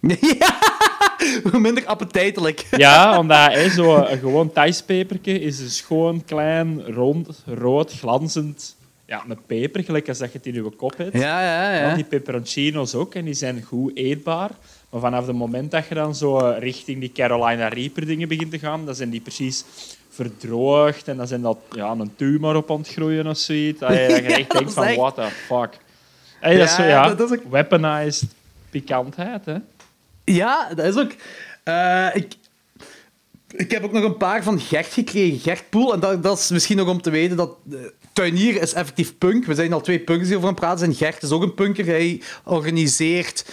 ja, 0.38 0.58
hoe 1.50 1.60
minder 1.60 1.86
appetijtelijk. 1.86 2.66
Ja, 2.76 3.18
omdat 3.18 3.52
hè, 3.52 3.68
zo 3.70 3.96
een 3.96 4.18
gewoon 4.18 4.52
Thais 4.52 4.82
peperke 4.82 5.40
is 5.40 5.58
een 5.60 5.70
schoon, 5.70 6.24
klein, 6.24 6.82
rond, 6.94 7.42
rood, 7.46 7.92
glanzend 7.92 8.76
ja, 9.08 9.22
met 9.26 9.46
peper, 9.46 9.84
gelijk 9.84 10.08
als 10.08 10.18
dat 10.18 10.32
je 10.32 10.38
het 10.38 10.46
in 10.46 10.54
je 10.54 10.70
kop 10.70 10.96
hebt. 10.96 11.12
Ja, 11.18 11.42
ja, 11.42 11.88
Ja, 11.88 11.94
die 11.94 12.04
peperoncino's 12.04 12.94
ook, 12.94 13.14
en 13.14 13.24
die 13.24 13.34
zijn 13.34 13.62
goed 13.62 13.96
eetbaar. 13.96 14.50
Maar 14.90 15.00
vanaf 15.00 15.26
het 15.26 15.36
moment 15.36 15.70
dat 15.70 15.86
je 15.88 15.94
dan 15.94 16.14
zo 16.14 16.38
eh, 16.38 16.58
richting 16.58 17.00
die 17.00 17.12
Carolina 17.12 17.68
Reaper 17.68 18.06
dingen 18.06 18.28
begint 18.28 18.50
te 18.50 18.58
gaan, 18.58 18.86
dan 18.86 18.94
zijn 18.94 19.10
die 19.10 19.20
precies 19.20 19.64
verdroogd 20.10 21.08
en 21.08 21.16
dan 21.16 21.26
zijn 21.26 21.42
dat 21.42 21.58
ja, 21.70 21.90
een 21.90 22.12
tumor 22.16 22.56
op 22.56 22.70
aan 22.70 22.78
het 22.78 22.88
groeien 22.88 23.26
of 23.26 23.36
zoiets. 23.38 23.80
Dat 23.80 23.90
je, 23.92 23.96
echt 24.38 24.50
denkt 24.50 24.72
van, 24.72 24.94
what 24.94 25.14
the 25.14 25.28
fuck. 25.46 25.78
Hey, 26.40 26.56
dat 26.56 26.68
is 26.68 26.74
zo, 26.74 26.82
Ja, 26.82 26.88
ja, 26.88 27.14
dat 27.14 27.30
is 27.30 27.38
ook- 27.38 27.50
weaponized 27.50 28.28
pikantheid, 28.70 29.44
hè. 29.44 29.56
Ja, 30.24 30.68
dat 30.74 30.84
is 30.86 30.96
ook... 31.02 31.12
eh, 31.64 32.08
ik, 32.12 32.32
ik 33.56 33.70
heb 33.70 33.84
ook 33.84 33.92
nog 33.92 34.04
een 34.04 34.16
paar 34.16 34.42
van 34.42 34.60
Gert 34.60 34.92
gekregen, 34.92 35.38
Gert 35.38 35.70
Poel. 35.70 35.92
En 35.92 36.00
dat, 36.00 36.22
dat 36.22 36.38
is 36.38 36.50
misschien 36.50 36.76
nog 36.76 36.88
om 36.88 37.02
te 37.02 37.10
weten 37.10 37.36
dat... 37.36 37.56
eh, 37.72 37.78
Tuinier 38.12 38.62
is 38.62 38.72
effectief 38.72 39.18
punk. 39.18 39.44
We 39.44 39.54
zijn 39.54 39.72
al 39.72 39.80
twee 39.80 39.98
punks 39.98 40.26
die 40.26 40.36
over 40.36 40.48
aan 40.48 40.54
het 40.54 40.62
praten 40.62 40.78
zijn. 40.78 40.94
Gert 40.94 41.22
is 41.22 41.30
ook 41.30 41.42
een 41.42 41.54
punker. 41.54 41.86
Hij 41.86 42.22
organiseert... 42.44 43.44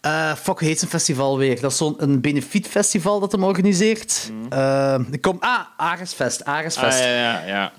eh 0.00 0.34
fuck, 0.34 0.58
hoe 0.58 0.68
heet 0.68 0.78
zijn 0.78 0.90
festival 0.90 1.38
weer? 1.38 1.60
Dat 1.60 1.70
is 1.70 1.76
zo'n 1.76 1.94
een 1.96 2.20
benefietfestival 2.20 3.20
dat 3.20 3.32
hem 3.32 3.44
organiseert. 3.44 4.32
Eh, 4.48 4.98
ik 5.10 5.20
kom, 5.20 5.36
ah, 5.40 5.60
Aresfest. 5.76 6.44
Aresfest. 6.44 7.00
Ah, 7.00 7.06
ja, 7.06 7.14
ja, 7.14 7.46
ja. 7.46 7.72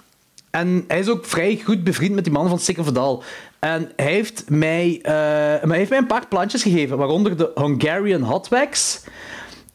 En 0.50 0.84
hij 0.88 1.00
is 1.00 1.08
ook 1.10 1.26
vrij 1.26 1.62
goed 1.64 1.84
bevriend 1.84 2.16
met 2.16 2.24
die 2.24 2.34
man 2.34 2.50
van 2.50 2.60
Stikker 2.60 2.84
Verdal. 2.84 3.24
En 3.60 3.92
hij 3.96 4.12
heeft, 4.12 4.44
mij, 4.50 5.00
eh, 5.02 5.14
hij 5.70 5.78
heeft 5.78 5.90
mij 5.90 6.00
een 6.00 6.08
paar 6.08 6.28
plantjes 6.28 6.62
gegeven, 6.62 6.98
waaronder 6.98 7.38
de 7.38 7.52
Hungarian 7.56 8.22
Hot 8.22 8.48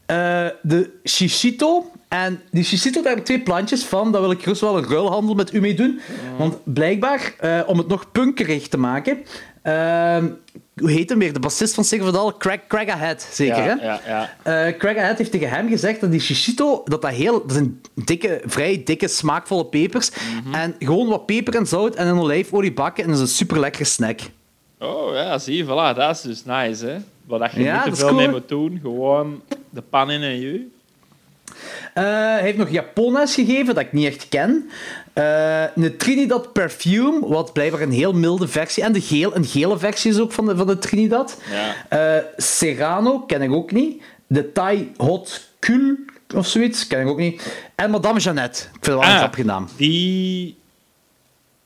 Eh, 0.09 0.45
de 0.61 0.89
Shishito. 1.03 1.91
En 2.07 2.41
die 2.51 2.63
Shishito, 2.63 3.01
daar 3.01 3.09
heb 3.09 3.19
ik 3.19 3.25
twee 3.25 3.41
plantjes 3.41 3.83
van. 3.83 4.11
Daar 4.11 4.21
wil 4.21 4.31
ik 4.31 4.41
gerust 4.41 4.61
wel 4.61 4.77
een 4.77 4.89
ruilhandel 4.89 5.35
met 5.35 5.53
u 5.53 5.59
mee 5.59 5.73
doen. 5.73 5.99
Want 6.37 6.73
blijkbaar, 6.73 7.33
eh, 7.39 7.59
om 7.65 7.77
het 7.77 7.87
nog 7.87 8.11
punkerig 8.11 8.67
te 8.67 8.77
maken... 8.77 9.17
eh, 9.61 10.17
hoe 10.75 10.91
heet 10.91 11.09
hem 11.09 11.19
weer? 11.19 11.33
De 11.33 11.39
bassist 11.39 11.73
van 11.73 11.85
Verdal? 11.85 12.37
Craig, 12.37 12.59
Craig 12.67 12.89
Ahead, 12.89 13.27
zeker, 13.31 13.63
hè? 13.63 13.73
ja, 13.73 14.29
Craig 14.77 14.97
Ahead 14.97 15.17
heeft 15.17 15.31
tegen 15.31 15.49
hem 15.49 15.69
gezegd 15.69 16.01
dat 16.01 16.11
die 16.11 16.19
shishito, 16.19 16.81
dat 16.85 17.01
dat 17.01 17.11
heel, 17.11 17.41
dat 17.41 17.51
zijn 17.51 17.81
dikke, 17.95 18.41
vrij 18.45 18.81
dikke, 18.85 19.07
smaakvolle 19.07 19.65
pepers. 19.65 20.11
Mhm. 20.43 20.55
En 20.55 20.75
gewoon 20.79 21.07
wat 21.07 21.25
peper 21.25 21.55
en 21.55 21.65
zout 21.65 21.95
en 21.95 22.07
een 22.07 22.19
olijfolie 22.19 22.73
bakken 22.73 23.03
en 23.03 23.09
dat 23.09 23.17
is 23.19 23.23
een 23.23 23.35
super 23.35 23.59
lekkere 23.59 23.83
snack. 23.83 24.19
Oh 24.79 25.13
ja, 25.13 25.37
zie 25.37 25.57
je, 25.57 25.63
voilà, 25.63 25.95
dat 25.95 26.15
is 26.15 26.21
dus 26.21 26.45
nice, 26.45 26.85
hè. 26.85 26.97
Wat 27.25 27.51
je 27.51 27.61
Ja, 27.63 27.75
niet 27.85 27.93
te 27.93 27.99
veel 27.99 28.07
cool. 28.07 28.19
mee 28.19 28.29
moet 28.29 28.47
doen, 28.47 28.79
gewoon 28.81 29.41
de 29.69 29.81
pan 29.81 30.11
in 30.11 30.21
en 30.23 30.39
je. 30.39 30.67
Eh, 31.93 32.03
hij 32.03 32.41
heeft 32.41 32.57
nog 32.57 32.69
Japones 32.69 33.33
gegeven, 33.35 33.65
dat 33.75 33.83
ik 33.83 33.93
niet 33.93 34.05
echt 34.05 34.29
ken. 34.29 34.69
Eh, 35.13 35.63
een 35.75 35.97
Trinidad 35.97 36.53
Perfume, 36.53 37.27
wat 37.27 37.53
blijkbaar 37.53 37.81
een 37.81 37.91
heel 37.91 38.13
milde 38.13 38.47
versie. 38.47 38.83
En 38.83 38.91
de 38.93 39.01
geel, 39.01 39.35
een 39.35 39.45
gele 39.45 39.77
versie 39.77 40.11
is 40.11 40.19
ook 40.19 40.31
van 40.31 40.45
de, 40.45 40.55
van 40.57 40.67
de 40.67 40.77
Trinidad. 40.77 41.41
Ja. 41.51 41.75
Eh, 42.17 42.23
Serrano, 42.37 43.19
ken 43.19 43.41
ik 43.41 43.51
ook 43.51 43.71
niet. 43.71 44.03
De 44.27 44.51
Thai 44.51 44.91
Hot 44.97 45.47
Kul 45.59 45.95
of 46.35 46.47
zoiets, 46.47 46.87
ken 46.87 47.01
ik 47.01 47.07
ook 47.07 47.17
niet. 47.17 47.61
En 47.75 47.89
Madame 47.91 48.19
Jeannette. 48.19 48.59
Ik 48.61 48.67
vind 48.71 48.85
het 48.85 48.93
wel 48.95 49.03
een 49.03 49.09
Ah. 49.09 49.17
grappige 49.17 49.45
naam. 49.45 49.67
Die... 49.77 50.57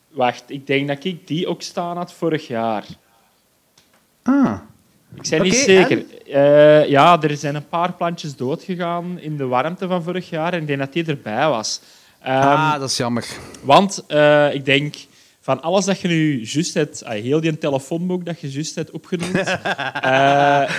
Wacht, 0.09 0.43
ik 0.47 0.67
denk 0.67 0.87
dat 0.87 1.03
ik 1.03 1.27
die 1.27 1.47
ook 1.47 1.61
staan 1.61 1.97
had 1.97 2.13
vorig 2.13 2.47
jaar. 2.47 2.85
Ah. 4.23 4.59
Ik 5.15 5.29
ben 5.29 5.41
niet 5.41 5.55
zeker. 5.55 6.05
Eh, 6.25 6.89
ja, 6.89 7.21
er 7.21 7.37
zijn 7.37 7.55
een 7.55 7.67
paar 7.67 7.93
plantjes 7.93 8.35
doodgegaan 8.35 9.19
in 9.19 9.37
de 9.37 9.45
warmte 9.45 9.87
van 9.87 10.03
vorig 10.03 10.29
jaar 10.29 10.53
en 10.53 10.61
ik 10.61 10.67
denk 10.67 10.79
dat 10.79 10.93
die 10.93 11.05
erbij 11.05 11.47
was. 11.47 11.81
Ehm, 12.21 12.47
ah, 12.47 12.79
dat 12.79 12.89
is 12.89 12.97
jammer. 12.97 13.25
Want 13.61 14.03
eh, 14.07 14.53
ik 14.53 14.65
denk, 14.65 14.95
van 15.39 15.61
alles 15.61 15.85
dat 15.85 15.99
je 15.99 16.07
nu 16.07 16.43
juist 16.45 16.73
hebt, 16.73 17.03
ah, 17.03 17.11
heel 17.11 17.41
die 17.41 17.57
telefoonboek 17.57 18.25
dat 18.25 18.39
je 18.39 18.51
juist 18.51 18.75
hebt 18.75 18.91
opgenoemd, 18.91 19.35
eh, 19.47 19.49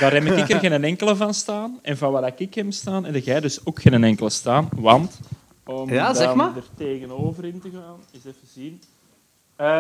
daar 0.00 0.12
heb 0.12 0.24
ik 0.24 0.50
er 0.50 0.58
geen 0.58 0.84
enkele 0.84 1.16
van 1.16 1.34
staan. 1.34 1.78
En 1.82 1.96
van 1.96 2.12
wat 2.12 2.32
ik 2.40 2.54
heb 2.54 2.72
staan, 2.72 3.04
heb 3.04 3.24
jij 3.24 3.40
dus 3.40 3.66
ook 3.66 3.82
geen 3.82 4.04
enkele 4.04 4.30
staan. 4.30 4.68
Want, 4.76 5.20
om 5.64 5.92
Ja, 5.92 6.14
zeg 6.14 6.26
dan 6.26 6.36
maar. 6.36 6.56
er 6.56 6.64
tegenover 6.76 7.44
in 7.44 7.60
te 7.60 7.70
gaan, 7.70 7.96
eens 8.12 8.24
even 8.24 8.48
zien. 8.54 8.80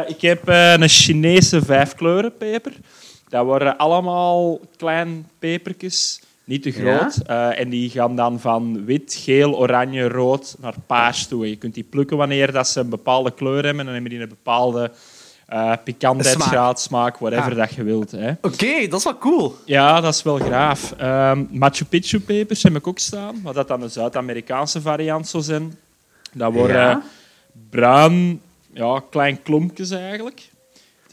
Ik 0.06 0.20
heb 0.20 0.48
een 0.48 0.88
Chinese 0.88 1.62
vijfkleurenpeper. 1.62 2.72
Dat 3.34 3.44
worden 3.44 3.76
allemaal 3.76 4.60
klein 4.76 5.28
pepertjes, 5.38 6.20
niet 6.44 6.62
te 6.62 6.70
groot. 6.70 7.16
Eh, 7.26 7.60
en 7.60 7.68
die 7.68 7.90
gaan 7.90 8.16
dan 8.16 8.40
van 8.40 8.84
wit, 8.84 9.16
geel, 9.20 9.58
oranje, 9.58 10.08
rood 10.08 10.56
naar 10.60 10.74
paars 10.86 11.26
toe. 11.26 11.42
En 11.44 11.48
je 11.48 11.56
kunt 11.56 11.74
die 11.74 11.84
plukken 11.84 12.16
wanneer 12.16 12.52
dat 12.52 12.68
ze 12.68 12.80
een 12.80 12.88
bepaalde 12.88 13.30
kleur 13.34 13.54
hebben. 13.64 13.78
En 13.78 13.84
dan 13.84 13.92
hebben 13.94 14.10
die 14.10 14.20
een 14.20 14.28
bepaalde 14.28 14.90
eh 15.46 15.72
pikantheidsgraad, 15.84 16.80
smaak, 16.80 17.16
whatever 17.18 17.50
Ah. 17.50 17.56
dat 17.56 17.74
je 17.74 17.82
wilt. 17.82 18.12
Oké, 18.40 18.86
dat 18.88 18.98
is 18.98 19.04
wel 19.04 19.18
cool. 19.18 19.54
Ja, 19.64 20.00
dat 20.00 20.14
is 20.14 20.22
wel 20.22 20.36
graaf. 20.38 20.92
Ehm, 20.98 21.44
Machu 21.50 21.84
Picchu 21.84 22.20
pepers 22.20 22.62
heb 22.62 22.74
ik 22.76 22.86
ook 22.86 22.98
staan, 22.98 23.40
wat 23.42 23.54
dat 23.54 23.68
dan 23.68 23.82
een 23.82 23.90
Zuid-Amerikaanse 23.90 24.80
variant 24.80 25.28
zou 25.28 25.42
zijn. 25.42 25.78
Dat 26.32 26.52
worden 26.52 26.76
Ja. 26.76 27.02
bruin, 27.70 28.40
ja, 28.72 29.02
klein 29.10 29.42
klompjes 29.42 29.90
eigenlijk. 29.90 30.52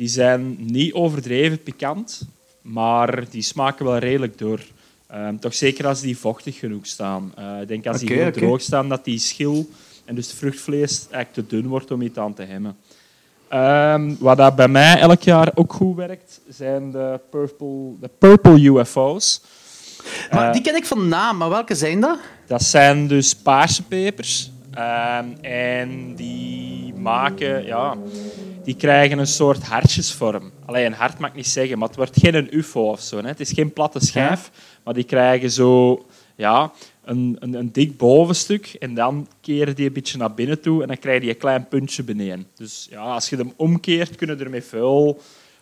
Die 0.02 0.10
zijn 0.10 0.56
niet 0.60 0.94
overdreven 0.94 1.64
pikant, 1.64 2.22
maar 2.62 3.30
die 3.30 3.42
smaken 3.42 3.86
wel 3.86 3.98
redelijk 3.98 4.38
door. 4.38 4.60
Ehm, 5.08 5.38
toch 5.38 5.54
zeker 5.54 5.88
als 5.88 6.02
die 6.02 6.18
vochtig 6.18 6.60
genoeg 6.60 6.86
staan. 6.86 7.32
Eh, 7.36 7.62
ik 7.62 7.68
denk 7.68 7.88
als 7.88 8.00
die 8.00 8.10
Oké, 8.10 8.22
heel 8.22 8.32
droog 8.32 8.62
staan, 8.62 8.90
dat 8.90 9.06
die 9.06 9.20
schil 9.20 9.70
en 10.06 10.16
dus 10.16 10.28
het 10.28 10.36
vruchtvlees 10.36 11.08
eigenlijk 11.12 11.34
te 11.34 11.56
dun 11.56 11.68
wordt 11.68 11.92
om 11.92 12.02
iets 12.02 12.18
aan 12.18 12.34
te 12.34 12.44
hemmen. 12.44 12.78
Ehm, 13.48 14.16
wat 14.20 14.38
dat 14.38 14.56
bij 14.56 14.68
mij 14.68 15.00
elk 15.00 15.22
jaar 15.22 15.52
ook 15.56 15.74
goed 15.74 15.96
werkt, 15.96 16.42
zijn 16.48 16.92
de 16.92 17.20
purple, 17.30 17.94
de 18.00 18.10
purple 18.18 18.62
UFO's. 18.62 19.42
Maar 20.32 20.48
Eh, 20.48 20.54
die 20.54 20.62
ken 20.62 20.76
ik 20.76 20.86
van 20.86 21.08
naam, 21.08 21.38
maar 21.38 21.50
welke 21.50 21.76
zijn 21.76 22.00
dat? 22.00 22.20
dat 22.48 22.64
zijn 22.64 23.08
dus 23.08 23.36
paarse 23.36 23.84
pepers. 23.84 24.52
Ehm, 24.72 25.26
en 25.42 26.16
die 26.16 26.94
maken, 26.94 27.66
ja, 27.66 27.98
die 28.64 28.76
krijgen 28.76 29.20
een 29.20 29.28
soort 29.28 29.64
hartjesvorm. 29.64 30.52
Alleen 30.66 30.86
een 30.86 30.94
hart 30.94 31.20
mag 31.20 31.30
ik 31.30 31.36
niet 31.36 31.48
zeggen, 31.48 31.78
maar 31.78 31.88
het 31.88 31.98
wordt 31.98 32.20
geen 32.20 32.36
een 32.36 32.58
UFO 32.58 32.82
of 32.82 33.02
zo. 33.02 33.18
Hè. 33.18 33.28
Het 33.28 33.40
is 33.40 33.52
geen 33.52 33.74
platte 33.74 34.00
schijf, 34.00 34.52
maar 34.84 34.94
die 34.94 35.04
krijgen 35.04 35.52
zo, 35.52 36.06
ja, 36.36 36.72
een, 37.04 37.38
een, 37.40 37.54
een 37.54 37.72
dik 37.72 37.98
bovenstuk. 37.98 38.76
En 38.80 38.94
dan 38.94 39.28
keren 39.42 39.76
die 39.76 39.88
een 39.88 39.94
beetje 39.94 40.18
naar 40.18 40.34
binnen 40.34 40.62
toe 40.62 40.82
en 40.82 40.88
dan 40.88 40.98
krijg 40.98 41.24
je 41.24 41.30
een 41.30 41.38
klein 41.38 41.68
puntje 41.68 42.04
beneden. 42.04 42.48
Dus 42.56 42.88
ja, 42.90 43.02
als 43.02 43.30
je 43.30 43.36
hem 43.36 43.54
omkeert, 43.56 44.16
kunnen 44.16 44.40
er 44.40 44.50
met 44.50 44.66
veel 44.66 45.22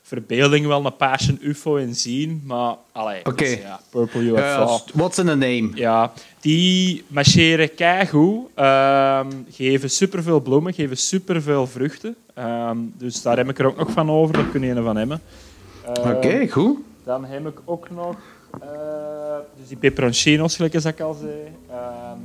verbeelding 0.10 0.66
wel 0.68 0.86
een 0.86 0.96
paarse 0.96 1.38
UFO 1.42 1.76
in 1.76 1.96
zien. 1.96 2.42
Maar, 2.46 2.76
allee, 2.92 3.20
Oké. 3.20 3.44
dus 3.44 3.54
ja, 3.54 3.80
purple 3.90 4.22
UFO. 4.22 4.38
Ja, 4.38 4.80
what's 4.94 5.18
in 5.18 5.30
a 5.30 5.36
name? 5.36 5.70
Ja, 5.74 6.12
die 6.40 7.04
marcheren 7.08 7.76
keigoed, 7.76 8.48
ehm 8.56 9.28
geven 9.52 9.90
superveel 9.90 10.40
bloemen, 10.40 10.74
geven 10.74 10.98
superveel 10.98 11.68
vruchten. 11.68 12.16
Ehm, 12.34 12.78
dus 12.98 13.22
daar 13.22 13.38
heb 13.38 13.50
ik 13.50 13.60
er 13.60 13.66
ook 13.66 13.78
nog 13.78 13.92
van 13.92 14.12
over, 14.12 14.34
daar 14.34 14.46
kun 14.52 14.62
je 14.62 14.72
een 14.72 14.84
van 14.84 14.96
hebben. 14.98 15.22
Ehm, 15.86 16.10
Oké, 16.16 16.48
goed. 16.48 16.78
Dan 17.04 17.26
heb 17.26 17.48
ik 17.48 17.60
ook 17.66 17.90
nog 17.90 18.16
eh, 18.62 18.68
dus 19.60 19.68
die 19.68 19.78
peperoncino's, 19.78 20.56
gelijk 20.56 20.76
als 20.76 20.86
ik 20.86 21.00
al 21.00 21.14
zei. 21.14 21.34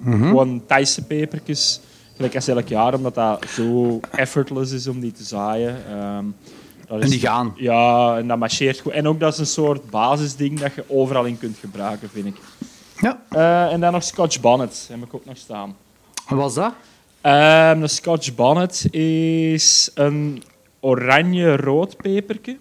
Mhm. 0.00 0.28
Gewoon 0.28 0.62
Thaise 0.66 1.02
pepertjes, 1.02 1.80
gelijk 2.16 2.34
als 2.34 2.48
elk 2.48 2.68
jaar, 2.68 2.94
omdat 2.94 3.14
dat 3.14 3.44
zo 3.48 4.00
effortless 4.10 4.72
is 4.72 4.86
om 4.86 5.00
die 5.00 5.12
te 5.12 5.24
zaaien. 5.24 5.76
En 7.02 7.08
die 7.08 7.20
gaan. 7.20 7.52
Ja, 7.56 8.16
en 8.16 8.28
dat 8.28 8.38
marcheert 8.38 8.80
goed. 8.80 8.92
En 8.92 9.08
ook 9.08 9.20
dat 9.20 9.32
is 9.32 9.38
een 9.38 9.46
soort 9.46 9.90
basisding 9.90 10.60
dat 10.60 10.74
je 10.74 10.84
overal 10.86 11.24
in 11.24 11.38
kunt 11.38 11.58
gebruiken, 11.58 12.10
vind 12.10 12.26
ik. 12.26 12.36
Ja. 13.00 13.22
Eh, 13.28 13.72
en 13.72 13.80
dan 13.80 13.92
nog 13.92 14.02
Scotch 14.02 14.40
Bonnet, 14.40 14.86
heb 14.90 15.02
ik 15.02 15.14
ook 15.14 15.24
nog 15.24 15.36
staan. 15.36 15.76
Wat 16.28 16.38
was 16.38 16.54
dat? 16.54 16.72
Ehm 17.20 17.80
de 17.80 17.88
Scotch 17.88 18.34
Bonnet 18.34 18.94
is 18.94 19.90
een 19.94 20.42
oranje-rood 20.80 21.96
peperke. 21.96 22.56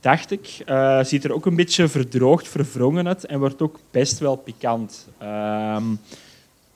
Dacht 0.00 0.30
ik. 0.30 0.62
Eh, 0.66 1.04
ziet 1.04 1.24
er 1.24 1.32
ook 1.32 1.46
een 1.46 1.56
beetje 1.56 1.88
verdroogd, 1.88 2.48
verwrongen 2.48 3.08
uit 3.08 3.24
en 3.24 3.38
wordt 3.38 3.62
ook 3.62 3.78
best 3.90 4.18
wel 4.18 4.36
pikant. 4.36 5.08
Ehm, 5.18 5.84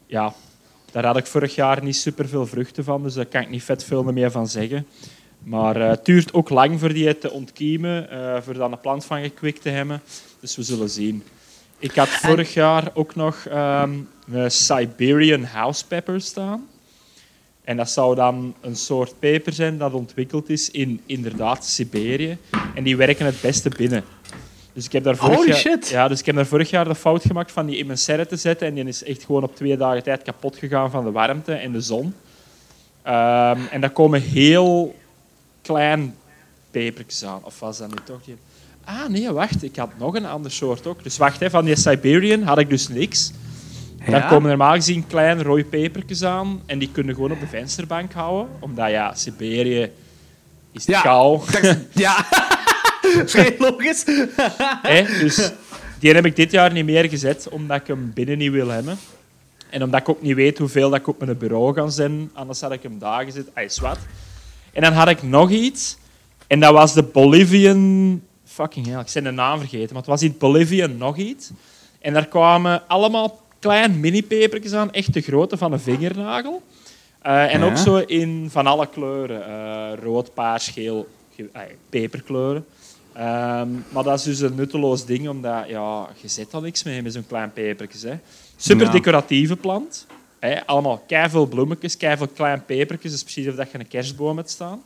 ja, 0.07 0.35
daar 0.91 1.05
had 1.05 1.17
ik 1.17 1.27
vorig 1.27 1.55
jaar 1.55 1.83
niet 1.83 1.97
superveel 1.97 2.47
vruchten 2.47 2.85
van, 2.85 3.03
dus 3.03 3.15
daar 3.15 3.27
kan 3.27 3.41
ik 3.41 3.51
niet 3.51 3.63
vet 3.63 3.85
veel 3.85 4.03
meer 4.03 4.31
van 4.31 4.49
zeggen. 4.49 4.87
Maar 5.39 5.81
eh, 5.81 5.89
het 5.89 6.05
duurt 6.05 6.35
ook 6.35 6.49
lang 6.49 6.81
voor 6.81 6.93
die 6.93 7.19
te 7.19 7.31
ontkiemen, 7.31 8.11
eh 8.11 8.43
voor 8.43 8.55
dan 8.55 8.73
een 8.73 8.81
plant 8.81 9.05
van 9.05 9.23
gekwikt 9.23 9.63
te 9.63 9.69
hebben. 9.69 10.03
Dus 10.41 10.57
we 10.57 10.63
zullen 10.63 10.91
zien. 10.91 11.23
Ik 11.79 11.95
had 11.95 12.09
vorig 12.09 12.55
jaar 12.55 12.91
ook 12.95 13.15
nog 13.15 13.47
ehm, 13.47 13.93
een 14.31 14.51
Siberian 14.51 15.45
house 15.45 15.87
pepper 15.87 16.21
staan. 16.21 16.67
En 17.65 17.77
dat 17.77 17.91
zou 17.91 18.15
dan 18.15 18.55
een 18.61 18.77
soort 18.77 19.19
peper 19.19 19.53
zijn 19.53 19.79
dat 19.79 19.93
ontwikkeld 19.93 20.49
is 20.49 20.71
in 20.71 21.01
inderdaad 21.07 21.65
Siberië. 21.65 22.39
En 22.75 22.85
die 22.85 22.97
werken 22.97 23.27
het 23.27 23.41
beste 23.41 23.69
binnen. 23.69 24.05
Dus 24.73 24.85
ik 24.85 24.93
heb 24.93 25.05
daar 25.05 25.17
vorig 25.17 25.37
Holy 25.37 25.49
jaar, 25.49 25.57
shit. 25.57 25.89
Ja, 25.89 26.09
dus 26.09 26.21
ik 26.21 26.27
heb 26.27 26.35
daar 26.35 26.47
vorig 26.47 26.71
jaar 26.71 26.89
de 26.89 26.95
fout 26.95 27.23
gemaakt 27.23 27.53
van 27.53 27.67
die 27.67 27.77
in 27.77 27.87
mijn 27.87 27.99
serre 27.99 28.27
te 28.27 28.37
zetten. 28.37 28.67
En 28.67 28.75
die 28.75 28.85
is 28.85 29.05
echt 29.05 29.25
gewoon 29.25 29.43
op 29.43 29.57
twee 29.57 29.77
dagen 29.77 30.03
tijd 30.03 30.23
kapot 30.23 30.57
gegaan 30.57 30.91
van 30.91 31.05
de 31.05 31.11
warmte 31.11 31.53
en 31.53 31.73
de 31.73 31.81
zon. 31.81 32.15
Ehm, 33.03 33.61
en 33.71 33.81
dat 33.81 33.93
komen 33.93 34.23
heel 34.23 34.95
klein 35.67 36.15
pepertjes 36.71 37.25
aan. 37.25 37.41
Of 37.45 37.61
was 37.61 37.79
dat 37.79 37.89
niet 37.89 38.07
toch? 38.07 38.23
Die... 38.25 38.37
Ah, 38.85 39.09
nee, 39.09 39.31
wacht. 39.31 39.63
Ik 39.63 39.77
had 39.77 39.91
nog 39.99 40.15
een 40.15 40.27
ander 40.27 40.51
soort 40.51 40.87
ook. 40.87 41.03
Dus 41.03 41.17
wacht, 41.17 41.41
hè, 41.41 41.51
van 41.51 41.65
die 41.65 41.77
Siberian 41.77 42.43
had 42.43 42.59
ik 42.59 42.69
dus 42.71 42.89
niks. 42.89 43.33
Daar 44.07 44.11
Ja? 44.21 44.29
komen 44.29 44.49
normaal 44.49 44.75
gezien 44.75 45.07
kleine 45.07 45.43
rode 45.43 45.65
pepertjes 45.65 46.23
aan. 46.25 46.63
En 46.67 46.79
die 46.79 46.91
kunnen 46.93 47.15
gewoon 47.15 47.33
op 47.33 47.41
de 47.41 47.47
vensterbank 47.47 48.13
houden. 48.13 48.53
Omdat, 48.61 48.91
ja, 48.91 49.15
Siberië 49.15 49.91
is 50.73 50.85
Ja. 50.85 51.01
kou. 51.01 51.41
Ja, 51.93 52.27
vrij 53.33 53.57
logisch. 53.59 54.05
Hè? 54.93 55.03
Dus 55.21 55.53
die 55.99 56.13
heb 56.13 56.25
ik 56.27 56.37
dit 56.37 56.51
jaar 56.51 56.73
niet 56.73 56.85
meer 56.85 57.09
gezet, 57.09 57.49
omdat 57.49 57.81
ik 57.81 57.87
hem 57.87 58.11
binnen 58.15 58.39
niet 58.39 58.51
wil 58.53 58.69
hebben. 58.69 58.99
En 59.71 59.83
omdat 59.83 60.01
ik 60.01 60.09
ook 60.09 60.23
niet 60.23 60.35
weet 60.35 60.59
hoeveel 60.59 60.91
dat 60.91 60.99
ik 60.99 61.07
op 61.07 61.25
mijn 61.25 61.39
bureau 61.39 61.75
ga 61.75 61.89
zijn. 61.89 62.31
Anders 62.35 62.61
had 62.61 62.73
ik 62.73 62.83
hem 62.83 62.99
daar 62.99 63.25
gezet. 63.25 63.47
Hij 63.55 63.65
is 63.65 63.79
wat. 63.79 63.99
En 64.77 64.83
dan 64.83 64.93
had 64.93 65.09
ik 65.09 65.23
nog 65.23 65.51
iets. 65.51 65.97
En 66.47 66.61
dat 66.61 66.73
was 66.73 66.95
de 66.95 67.03
Bolivian... 67.03 68.23
Fucking 68.45 68.87
hell, 68.87 69.01
ik 69.01 69.11
ben 69.15 69.25
de 69.25 69.31
naam 69.31 69.59
vergeten. 69.59 69.89
Maar 69.89 69.97
het 70.03 70.07
was 70.07 70.23
in 70.23 70.35
Bolivian 70.39 70.97
nog 70.97 71.17
iets. 71.17 71.51
En 72.01 72.13
daar 72.13 72.27
kwamen 72.27 72.89
allemaal 72.89 73.41
klein 73.59 74.01
mini-pepertjes 74.01 74.73
aan. 74.73 74.93
Echt 74.93 75.13
de 75.13 75.21
grootte 75.21 75.57
van 75.57 75.73
een 75.73 75.81
vingernagel. 75.81 76.63
Eh, 77.23 77.55
en 77.55 77.61
Ja. 77.61 77.67
ook 77.67 77.77
zo 77.77 77.97
in 77.97 78.49
van 78.51 78.67
alle 78.67 78.89
kleuren. 78.89 79.47
eh, 79.47 80.03
rood, 80.05 80.35
paars, 80.35 80.69
geel, 80.69 81.09
ge- 81.35 81.51
peperkleuren. 81.89 82.65
Ehm, 83.13 83.69
maar 83.89 84.03
dat 84.05 84.19
is 84.19 84.23
dus 84.25 84.41
een 84.41 84.55
nutteloos 84.55 85.05
ding, 85.05 85.29
omdat 85.29 85.69
ja, 85.69 86.09
je 86.21 86.29
zet 86.29 86.55
al 86.55 86.61
niks 86.61 86.83
mee 86.83 87.03
met 87.03 87.13
zo'n 87.13 87.27
klein 87.27 87.53
pepertjes. 87.53 88.03
Hè. 88.03 88.15
Super 88.57 88.91
decoratieve 88.93 89.57
plant. 89.57 90.07
Hè. 90.41 90.67
Allemaal 90.67 91.03
keiveel 91.07 91.47
bloemetjes, 91.47 91.97
keiveel 91.97 92.29
klein 92.29 92.65
pepertjes. 92.65 93.13
Dus 93.13 93.23
precies 93.23 93.49
of 93.49 93.55
dat 93.55 93.71
je 93.71 93.79
een 93.79 93.89
kerstboom 93.89 94.37
hebt 94.37 94.51
staan. 94.51 94.83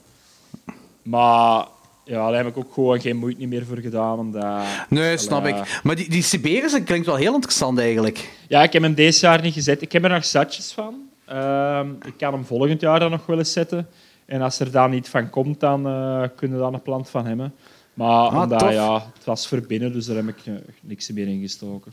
Maar 1.02 1.66
ja, 2.04 2.30
daar 2.30 2.36
heb 2.36 2.46
ik 2.46 2.56
ook 2.56 2.72
gewoon 2.74 3.00
geen 3.00 3.16
moeite 3.16 3.46
meer 3.46 3.66
voor 3.66 3.78
gedaan. 3.78 4.18
Omdat, 4.18 4.62
Nee, 4.88 5.16
snap 5.16 5.46
ik. 5.46 5.80
Maar 5.82 5.96
die, 5.96 6.10
die 6.10 6.22
Siberische 6.22 6.82
klinkt 6.82 7.06
wel 7.06 7.16
heel 7.16 7.34
interessant 7.34 7.78
eigenlijk. 7.78 8.30
Ja, 8.48 8.62
ik 8.62 8.72
heb 8.72 8.82
hem 8.82 8.94
deze 8.94 9.26
jaar 9.26 9.42
niet 9.42 9.54
gezet. 9.54 9.82
Ik 9.82 9.92
heb 9.92 10.04
er 10.04 10.10
nog 10.10 10.24
zatjes 10.24 10.72
van. 10.72 10.94
Ehm, 11.26 11.90
ik 12.06 12.14
kan 12.16 12.32
hem 12.32 12.44
volgend 12.44 12.80
jaar 12.80 13.00
dan 13.00 13.10
nog 13.10 13.26
wel 13.26 13.38
eens 13.38 13.52
zetten. 13.52 13.88
En 14.26 14.42
als 14.42 14.60
er 14.60 14.70
dan 14.70 14.90
niet 14.90 15.08
van 15.08 15.30
komt, 15.30 15.60
dan 15.60 15.86
eh, 15.86 16.22
kunnen 16.36 16.56
we 16.56 16.62
dan 16.62 16.74
een 16.74 16.82
plant 16.82 17.08
van 17.10 17.26
hebben. 17.26 17.54
Maar 17.94 18.08
Ah, 18.28 18.42
omdat, 18.42 18.60
ja, 18.72 18.94
het 19.14 19.24
was 19.24 19.48
voor 19.48 19.60
binnen, 19.60 19.92
dus 19.92 20.06
daar 20.06 20.16
heb 20.16 20.28
ik 20.28 20.40
eh, 20.44 20.54
niks 20.80 21.10
meer 21.10 21.26
in 21.28 21.40
gestoken. 21.40 21.92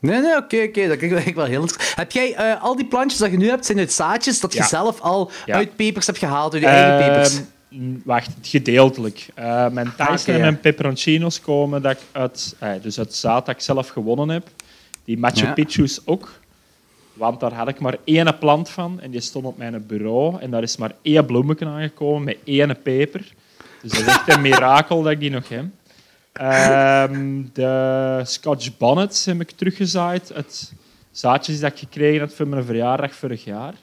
Nee, 0.00 0.20
nee, 0.20 0.36
oké, 0.36 0.56
oké. 0.56 0.88
Dat 0.88 0.96
klinkt 0.96 1.00
eigenlijk 1.00 1.34
wel 1.36 1.44
heel 1.44 1.60
interessant. 1.60 1.96
Heb 1.96 2.12
jij 2.12 2.34
eh, 2.34 2.62
al 2.62 2.76
die 2.76 2.86
plantjes 2.86 3.20
dat 3.20 3.30
je 3.30 3.36
nu 3.36 3.48
hebt, 3.48 3.66
zijn 3.66 3.78
uit 3.78 3.92
zaadjes 3.92 4.40
dat 4.40 4.52
je 4.52 4.62
zelf 4.62 5.00
al 5.00 5.30
Ja. 5.46 5.54
uit 5.54 5.76
pepers 5.76 6.06
hebt 6.06 6.18
gehaald, 6.18 6.52
uit 6.52 6.62
je 6.62 6.68
eigen 6.68 7.06
pepers? 7.12 7.34
Ehm, 7.34 7.44
mm, 7.68 8.02
wacht, 8.04 8.30
gedeeltelijk. 8.42 9.26
Eh, 9.34 9.68
mijn 9.68 9.92
Tyson 9.96 10.12
oké, 10.14 10.32
en 10.32 10.40
mijn 10.40 10.60
peperoncino's 10.60 11.40
komen 11.40 11.82
dat 11.82 11.92
ik 11.92 11.98
uit, 12.12 12.56
eh, 12.58 12.70
dus 12.82 12.98
uit 12.98 13.14
zaad 13.14 13.46
dat 13.46 13.54
ik 13.54 13.60
zelf 13.60 13.88
gewonnen 13.88 14.28
heb. 14.28 14.46
Die 15.04 15.18
Machu 15.18 15.44
Ja. 15.46 15.52
Picchu's 15.52 16.00
ook. 16.04 16.32
Want 17.12 17.40
daar 17.40 17.52
had 17.52 17.68
ik 17.68 17.80
maar 17.80 17.96
één 18.04 18.38
plant 18.38 18.68
van 18.68 19.00
en 19.00 19.10
die 19.10 19.20
stond 19.20 19.44
op 19.44 19.56
mijn 19.58 19.86
bureau. 19.86 20.40
En 20.40 20.50
daar 20.50 20.62
is 20.62 20.76
maar 20.76 20.92
één 21.02 21.26
bloemetje 21.26 21.66
aangekomen 21.66 22.24
met 22.24 22.36
één 22.44 22.82
peper. 22.82 23.32
Dus 23.82 23.90
dat 23.92 24.00
is 24.00 24.06
echt 24.06 24.28
een 24.28 24.40
mirakel 24.40 25.02
dat 25.02 25.12
ik 25.12 25.20
die 25.20 25.30
nog 25.30 25.48
heb. 25.48 25.64
Ehm, 26.38 27.42
de 27.52 28.20
Scotch 28.24 28.76
Bonnets 28.76 29.24
heb 29.24 29.40
ik 29.40 29.50
teruggezaaid 29.50 30.32
uit 30.34 30.72
zaadjes 31.10 31.60
dat 31.60 31.72
ik 31.72 31.78
gekregen 31.78 32.20
had 32.20 32.32
voor 32.34 32.48
mijn 32.48 32.64
verjaardag 32.64 33.14
vorig 33.14 33.44
jaar. 33.44 33.74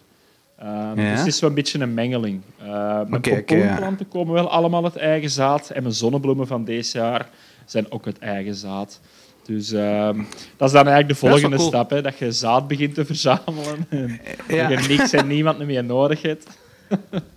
Ehm, 0.59 0.99
Ja. 0.99 1.09
Dus 1.09 1.17
het 1.19 1.27
is 1.27 1.39
wel 1.39 1.49
een 1.49 1.55
beetje 1.55 1.79
een 1.79 1.93
mengeling. 1.93 2.41
Eh, 2.59 2.65
mijn 3.07 3.21
pompoenplanten 3.21 4.07
komen 4.07 4.33
wel 4.33 4.49
allemaal 4.49 4.83
uit 4.83 4.95
eigen 4.95 5.29
zaad. 5.29 5.69
En 5.69 5.81
mijn 5.81 5.93
zonnebloemen 5.95 6.47
van 6.47 6.65
deze 6.65 6.97
jaar 6.97 7.29
zijn 7.65 7.91
ook 7.91 8.05
uit 8.05 8.19
eigen 8.19 8.55
zaad. 8.55 8.99
Dus 9.45 9.71
ehm, 9.71 10.17
dat 10.57 10.67
is 10.67 10.73
dan 10.73 10.87
eigenlijk 10.87 11.07
de 11.07 11.27
volgende 11.27 11.55
cool. 11.55 11.67
stap. 11.67 11.89
Hè, 11.89 12.01
dat 12.01 12.17
je 12.17 12.31
zaad 12.31 12.67
begint 12.67 12.93
te 12.93 13.05
verzamelen. 13.05 13.85
En 13.89 14.19
Ja. 14.47 14.67
Dat 14.69 14.83
je 14.85 14.97
niks 14.97 15.11
en 15.13 15.27
niemand 15.27 15.65
meer 15.65 15.83
nodig 15.83 16.21
hebt. 16.21 16.47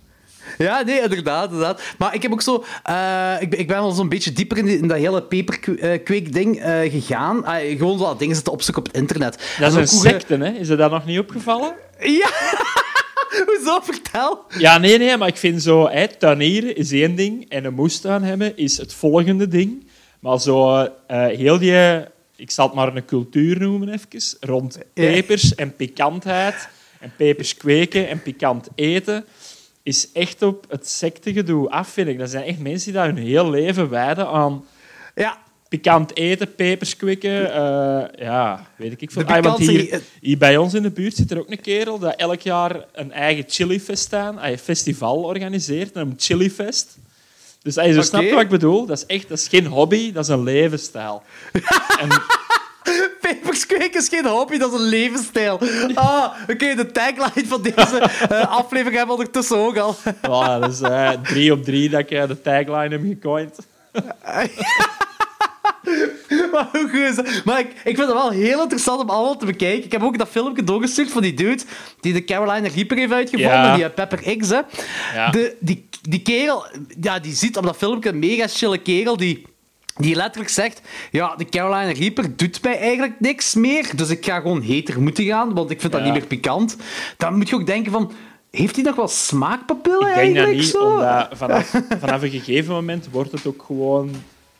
Ja, 0.63 0.81
nee, 0.81 1.01
inderdaad, 1.01 1.45
inderdaad. 1.51 1.81
Maar 1.97 2.13
ik 2.15 2.21
heb 2.21 2.31
ook 2.31 2.41
zo... 2.41 2.63
eh, 2.83 3.35
ik, 3.39 3.49
ben- 3.49 3.59
ik 3.59 3.67
ben 3.67 3.77
wel 3.77 3.91
zo'n 3.91 4.09
beetje 4.09 4.31
dieper 4.31 4.57
in, 4.57 4.65
die- 4.65 4.77
in 4.77 4.87
dat 4.87 4.97
hele 4.97 5.23
peperkweek-ding 5.23 6.59
eh, 6.59 6.91
gegaan. 6.91 7.45
Ah, 7.45 7.77
gewoon 7.77 7.97
wat 7.97 8.19
dingen 8.19 8.35
zitten 8.35 8.53
opzoeken 8.53 8.83
op 8.83 8.87
het 8.91 9.01
internet. 9.01 9.55
Dat 9.59 9.69
is 9.69 9.75
En 9.75 9.81
een 9.81 9.87
secte, 9.87 10.35
hè? 10.37 10.49
Is 10.51 10.67
je 10.67 10.75
dat 10.75 10.91
nog 10.91 11.05
niet 11.05 11.19
opgevallen? 11.19 11.73
Ja! 11.99 12.29
Hoezo? 13.45 13.79
Vertel. 13.81 14.43
Ja, 14.57 14.77
nee, 14.77 14.97
nee, 14.97 15.17
maar 15.17 15.27
ik 15.27 15.37
vind 15.37 15.61
zo... 15.63 15.89
Tuinieren 16.19 16.75
is 16.75 16.91
één 16.91 17.15
ding 17.15 17.49
en 17.49 17.65
een 17.65 17.73
moestuin 17.73 18.23
hebben 18.23 18.57
is 18.57 18.77
het 18.77 18.93
volgende 18.93 19.47
ding. 19.47 19.87
Maar 20.19 20.39
zo 20.39 20.75
eh, 21.07 21.25
heel 21.25 21.57
die... 21.59 21.73
Ik 22.35 22.51
zal 22.51 22.65
het 22.65 22.75
maar 22.75 22.95
een 22.95 23.05
cultuur 23.05 23.59
noemen, 23.59 23.89
even. 23.89 24.37
Rond 24.39 24.77
pepers 24.93 25.55
en 25.55 25.75
pikantheid. 25.75 26.67
En 26.99 27.13
pepers 27.17 27.57
kweken 27.57 28.09
en 28.09 28.21
pikant 28.21 28.67
eten. 28.75 29.25
Is 29.89 30.11
echt 30.11 30.41
op 30.41 30.65
het 30.69 30.87
sectegedoe 30.89 31.69
af, 31.69 31.89
vind 31.89 32.07
ik. 32.07 32.17
Dat 32.19 32.29
zijn 32.29 32.43
echt 32.43 32.59
mensen 32.59 32.91
die 32.91 33.01
daar 33.01 33.05
hun 33.13 33.17
heel 33.17 33.49
leven 33.49 33.89
wijden 33.89 34.27
aan 34.27 34.65
Ja, 35.15 35.37
pikant 35.69 36.15
eten, 36.15 36.55
pepers 36.55 36.95
kwikken. 36.95 37.53
eh, 37.53 38.25
ja, 38.25 38.67
weet 38.75 39.01
ik 39.01 39.11
veel. 39.11 39.23
Ah, 39.25 39.43
want 39.43 39.59
hier, 39.59 40.01
hier 40.21 40.37
bij 40.37 40.57
ons 40.57 40.73
in 40.73 40.81
de 40.81 40.91
buurt 40.91 41.15
zit 41.15 41.31
er 41.31 41.39
ook 41.39 41.51
een 41.51 41.61
kerel 41.61 41.99
dat 41.99 42.15
elk 42.15 42.41
jaar 42.41 42.85
een 42.93 43.11
eigen 43.11 43.43
chilifest 43.47 44.13
aan, 44.13 44.43
een 44.43 44.57
festival 44.57 45.23
organiseert, 45.23 45.95
een 45.95 46.13
chilifest. 46.17 46.97
Dus 47.61 47.77
als 47.77 47.87
je 47.87 47.93
Oké. 47.93 48.03
snapt 48.03 48.31
wat 48.31 48.41
ik 48.41 48.49
bedoel, 48.49 48.85
dat 48.85 48.97
is 48.97 49.05
echt 49.05 49.29
dat 49.29 49.37
is 49.37 49.47
geen 49.47 49.65
hobby, 49.65 50.11
dat 50.11 50.23
is 50.23 50.29
een 50.29 50.43
levensstijl. 50.43 51.23
en, 52.01 52.09
pepers 53.21 53.65
kweken 53.65 53.99
is 54.01 54.07
geen 54.07 54.25
hobby, 54.25 54.57
dat 54.57 54.73
is 54.73 54.79
een 54.79 54.85
levensstijl. 54.85 55.59
Ah, 55.93 56.33
oké, 56.49 56.75
de 56.75 56.91
tagline 56.91 57.47
van 57.47 57.61
deze 57.61 57.99
eh, 58.29 58.57
aflevering 58.57 58.97
hebben 58.97 59.15
we 59.15 59.21
ondertussen 59.21 59.57
ook 59.57 59.77
al. 59.77 59.95
voilà, 60.27 60.59
dat 60.59 60.71
is 60.71 60.81
eh, 60.81 61.09
drie 61.09 61.51
op 61.51 61.63
drie 61.63 61.89
dat 61.89 61.99
ik 61.99 62.11
eh, 62.11 62.27
de 62.27 62.41
tagline 62.41 62.89
heb 62.89 63.01
gecoind. 63.03 63.55
maar 66.51 66.67
hoe 66.71 66.87
goed 66.89 66.99
is 66.99 67.15
dat? 67.15 67.41
Maar 67.45 67.59
ik, 67.59 67.67
ik 67.67 67.95
vind 67.95 67.97
het 67.97 68.13
wel 68.13 68.29
heel 68.29 68.61
interessant 68.61 69.01
om 69.01 69.09
allemaal 69.09 69.37
te 69.37 69.45
bekijken. 69.45 69.83
Ik 69.85 69.91
heb 69.91 70.03
ook 70.03 70.17
dat 70.17 70.29
filmpje 70.29 70.63
doorgestuurd 70.63 71.11
van 71.11 71.21
die 71.21 71.33
dude 71.33 71.63
die 71.99 72.13
de 72.13 72.23
Carolina 72.23 72.67
Reaper 72.75 72.97
heeft 72.97 73.11
uitgevonden, 73.11 73.57
Ja. 73.59 73.75
die 73.75 73.89
Pepper 73.89 74.37
X. 74.37 74.49
Hè. 74.49 74.59
Ja. 75.13 75.29
De, 75.29 75.55
die, 75.59 75.87
die 76.01 76.21
kerel, 76.21 76.65
ja, 77.01 77.19
die 77.19 77.33
ziet 77.33 77.57
op 77.57 77.63
dat 77.63 77.77
filmpje 77.77 78.09
een 78.09 78.19
mega 78.19 78.47
chille 78.47 78.77
kerel 78.77 79.17
die, 79.17 79.45
die 79.99 80.15
letterlijk 80.15 80.49
zegt: 80.51 80.81
Ja, 81.11 81.35
de 81.35 81.45
Carolina 81.45 81.91
Reaper 81.91 82.35
doet 82.35 82.63
mij 82.63 82.77
eigenlijk 82.79 83.19
niks 83.19 83.55
meer, 83.55 83.89
dus 83.95 84.09
ik 84.09 84.25
ga 84.25 84.39
gewoon 84.39 84.61
heter 84.61 85.01
moeten 85.01 85.25
gaan, 85.25 85.53
want 85.53 85.69
ik 85.69 85.79
vind 85.81 85.91
dat 85.93 86.01
Ja. 86.01 86.07
niet 86.07 86.17
meer 86.19 86.27
pikant. 86.27 86.77
Dan 87.17 87.37
moet 87.37 87.49
je 87.49 87.55
ook 87.55 87.65
denken 87.65 87.91
van. 87.91 88.11
Heeft 88.51 88.75
hij 88.75 88.83
nog 88.83 88.95
wel 88.95 89.07
smaakpapillen 89.07 90.07
Ik 90.09 90.15
denk 90.15 90.35
dat 90.35 90.45
eigenlijk? 90.45 90.55
niet, 90.57 90.65
zo? 90.69 90.83
omdat 90.91 91.27
vanaf, 91.31 91.81
vanaf 91.99 92.21
een 92.21 92.29
gegeven 92.29 92.73
moment 92.73 93.07
wordt 93.11 93.31
het 93.31 93.45
ook 93.45 93.63
gewoon... 93.65 94.07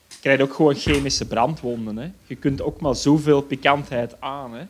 Je 0.07 0.15
krijgt 0.21 0.41
ook 0.41 0.53
gewoon 0.53 0.75
chemische 0.75 1.25
brandwonden. 1.27 1.97
Hè. 1.97 2.07
Je 2.27 2.35
kunt 2.35 2.61
ook 2.61 2.81
maar 2.81 2.95
zoveel 2.95 3.41
pikantheid 3.41 4.15
aan. 4.21 4.53
Hè. 4.53 4.63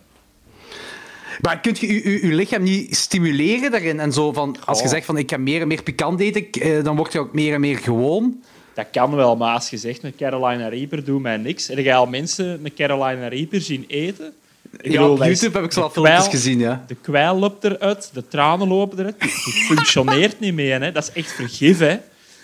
Maar 1.42 1.60
kun 1.60 1.76
je 1.80 1.88
je, 1.94 2.12
je, 2.12 2.28
je 2.28 2.34
lichaam 2.34 2.64
niet 2.64 2.96
stimuleren 2.96 3.72
daarin? 3.72 4.00
En 4.00 4.14
zo 4.14 4.34
van, 4.34 4.56
als 4.66 4.78
je 4.78 4.84
Goh. 4.84 4.94
zegt 4.94 5.06
van 5.06 5.18
ik 5.18 5.30
ga 5.30 5.38
meer 5.38 5.62
en 5.62 5.68
meer 5.68 5.84
pikant 5.84 6.20
eten, 6.20 6.50
eh, 6.52 6.84
dan 6.84 6.96
word 6.96 7.14
je 7.14 7.20
ook 7.20 7.34
meer 7.34 7.54
en 7.54 7.62
meer 7.62 7.78
gewoon. 7.78 8.44
Dat 8.80 8.88
kan 8.92 9.16
wel, 9.16 9.36
maar 9.36 9.54
als 9.54 9.70
je 9.70 9.78
zegt 9.78 10.04
een 10.04 10.16
Carolina 10.16 10.68
Reaper 10.68 11.04
doet 11.04 11.22
mij 11.22 11.38
niks. 11.38 11.68
Heb 11.68 11.78
je 11.78 11.94
al 11.94 12.06
mensen 12.06 12.66
een 12.66 12.74
Carolina 12.74 13.28
Reaper 13.28 13.62
zien 13.62 13.86
eten? 13.88 14.34
Ik 14.82 14.92
Ja, 14.92 15.10
op 15.10 15.24
YouTube 15.24 15.56
heb 15.58 15.66
ik 15.66 15.72
zo 15.72 15.80
de 15.80 15.86
al 15.86 15.92
filmpjes 15.92 16.28
gezien, 16.28 16.60
ja. 16.60 16.84
De 16.88 16.96
kwijl 16.96 17.36
loopt 17.36 17.64
eruit, 17.64 18.10
de 18.14 18.28
tranen 18.28 18.68
lopen 18.68 19.00
eruit. 19.00 19.16
Het 19.20 19.32
functioneert 19.70 20.40
niet 20.40 20.54
meer. 20.54 20.82
Hè. 20.82 20.92
Dat 20.92 21.04
is 21.04 21.12
echt 21.12 21.32
vergif. 21.32 21.80
Hè. 21.80 21.98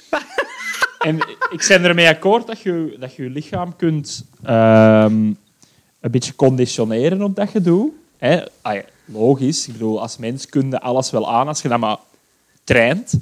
En 0.99 1.15
ik 1.51 1.65
ben 1.67 1.83
ermee 1.83 2.07
akkoord 2.07 2.47
dat 2.47 2.59
je 2.59 2.95
dat 2.99 3.15
je, 3.15 3.23
je 3.23 3.29
lichaam 3.29 3.75
kunt 3.75 4.25
ehm, 4.43 5.13
een 5.99 6.11
beetje 6.11 6.35
conditioneren 6.35 7.21
op 7.21 7.35
dat 7.35 7.51
je 7.51 7.61
doet. 7.61 7.93
Hè. 8.17 8.43
Ah 8.61 8.73
ja, 8.73 8.83
logisch. 9.05 9.67
Ik 9.67 9.73
bedoel, 9.73 10.01
als 10.01 10.17
mens 10.17 10.45
kun 10.45 10.69
je 10.69 10.79
alles 10.81 11.11
wel 11.11 11.31
aan 11.31 11.47
als 11.47 11.61
je 11.61 11.67
dat 11.67 11.79
maar 11.79 11.97
traint. 12.63 13.13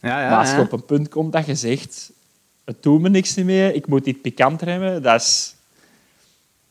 Ja, 0.00 0.22
ja, 0.22 0.30
Maar 0.30 0.38
als 0.38 0.50
je 0.50 0.56
ja. 0.56 0.62
op 0.62 0.72
een 0.72 0.84
punt 0.84 1.08
komt 1.08 1.32
dat 1.32 1.46
je 1.46 1.54
zegt, 1.54 2.12
het 2.64 2.82
doet 2.82 3.00
me 3.00 3.08
niks 3.08 3.34
meer, 3.34 3.74
ik 3.74 3.86
moet 3.86 4.04
dit 4.04 4.20
pikant 4.22 4.60
hebben, 4.60 5.02
dat 5.02 5.20
is... 5.20 5.54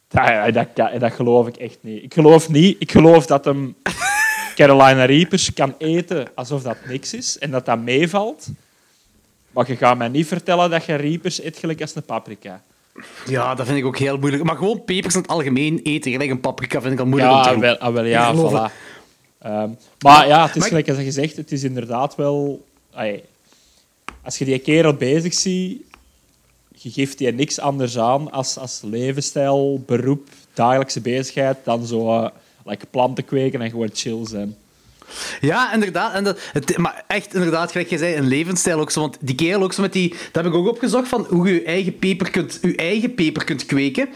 Dat, 0.07 0.53
dat, 0.53 0.67
kan- 0.73 0.99
dat 0.99 1.13
geloof 1.13 1.47
ik 1.47 1.55
echt 1.55 1.77
niet. 1.81 2.03
Ik 2.03 2.13
geloof 2.13 2.49
niet. 2.49 2.75
Ik 2.79 2.91
geloof 2.91 3.25
dat 3.25 3.45
hem 3.45 3.75
Carolina 4.55 5.05
Reapers 5.05 5.53
kan 5.53 5.75
eten 5.77 6.27
alsof 6.35 6.61
dat 6.61 6.77
niks 6.87 7.13
is 7.13 7.37
en 7.37 7.51
dat 7.51 7.65
dat 7.65 7.79
meevalt. 7.79 8.47
Maar 9.51 9.67
je 9.67 9.75
gaat 9.75 9.97
mij 9.97 10.07
niet 10.07 10.27
vertellen 10.27 10.69
dat 10.69 10.85
je 10.85 10.95
Reapers 10.95 11.43
eet 11.43 11.57
gelijk 11.57 11.81
als 11.81 11.95
een 11.95 12.03
paprika. 12.03 12.63
Ja, 13.25 13.55
dat 13.55 13.65
vind 13.65 13.77
ik 13.77 13.85
ook 13.85 13.97
heel 13.97 14.17
moeilijk. 14.17 14.43
Maar 14.43 14.57
gewoon 14.57 14.83
pepers 14.83 15.15
in 15.15 15.21
het 15.21 15.29
algemeen 15.29 15.79
eten, 15.83 16.11
gelijk 16.11 16.29
een 16.29 16.39
paprika, 16.39 16.81
vind 16.81 16.93
ik 16.93 16.99
al 16.99 17.05
moeilijk 17.05 17.31
om 17.33 17.41
te 17.43 17.65
Ja, 17.65 17.73
ah, 17.73 17.93
wel, 17.93 18.05
ja, 18.05 18.35
voilà. 18.35 18.71
Ehm, 19.39 19.69
maar 19.99 20.27
ja, 20.27 20.41
het 20.41 20.55
is 20.55 20.59
Maar 20.59 20.67
gelijk 20.67 20.89
als 20.89 20.97
je 20.97 21.11
zegt, 21.11 21.35
het 21.35 21.51
is 21.51 21.63
inderdaad 21.63 22.15
wel... 22.15 22.65
ai, 22.93 23.23
als 24.23 24.37
je 24.37 24.45
die 24.45 24.59
kerel 24.59 24.93
bezig 24.93 25.33
ziet, 25.33 25.81
je 26.75 26.91
geeft 26.91 27.17
die 27.17 27.31
niks 27.31 27.59
anders 27.59 27.97
aan 27.97 28.31
als, 28.31 28.57
als 28.57 28.81
levensstijl, 28.83 29.83
beroep, 29.85 30.29
dagelijkse 30.53 31.01
bezigheid 31.01 31.57
dan 31.63 31.85
zo 31.85 32.07
uh, 32.07 32.27
like 32.65 32.85
planten 32.85 33.25
kweken 33.25 33.61
en 33.61 33.69
gewoon 33.69 33.89
chill 33.93 34.25
zijn. 34.25 34.55
Ja, 35.41 35.73
inderdaad. 35.73 36.13
En 36.13 36.23
dat, 36.23 36.39
het, 36.53 36.77
maar 36.77 37.03
echt, 37.07 37.33
inderdaad, 37.33 37.71
gelijk 37.71 37.89
je 37.89 37.97
zei, 37.97 38.15
een 38.15 38.27
levensstijl 38.27 38.79
ook 38.79 38.91
zo. 38.91 38.99
Want 38.99 39.17
die 39.19 39.35
kerel 39.35 39.63
ook 39.63 39.73
zo 39.73 39.81
met 39.81 39.93
die... 39.93 40.09
Dat 40.09 40.43
heb 40.43 40.45
ik 40.45 40.53
ook 40.53 40.67
opgezocht, 40.67 41.07
van 41.07 41.25
hoe 41.29 41.47
je 41.47 41.53
je 41.53 41.63
eigen 41.63 41.97
peper 41.97 42.29
kunt, 42.29 42.59
je 42.61 42.75
eigen 42.75 43.13
peper 43.13 43.43
kunt 43.43 43.65
kweken. 43.65 44.09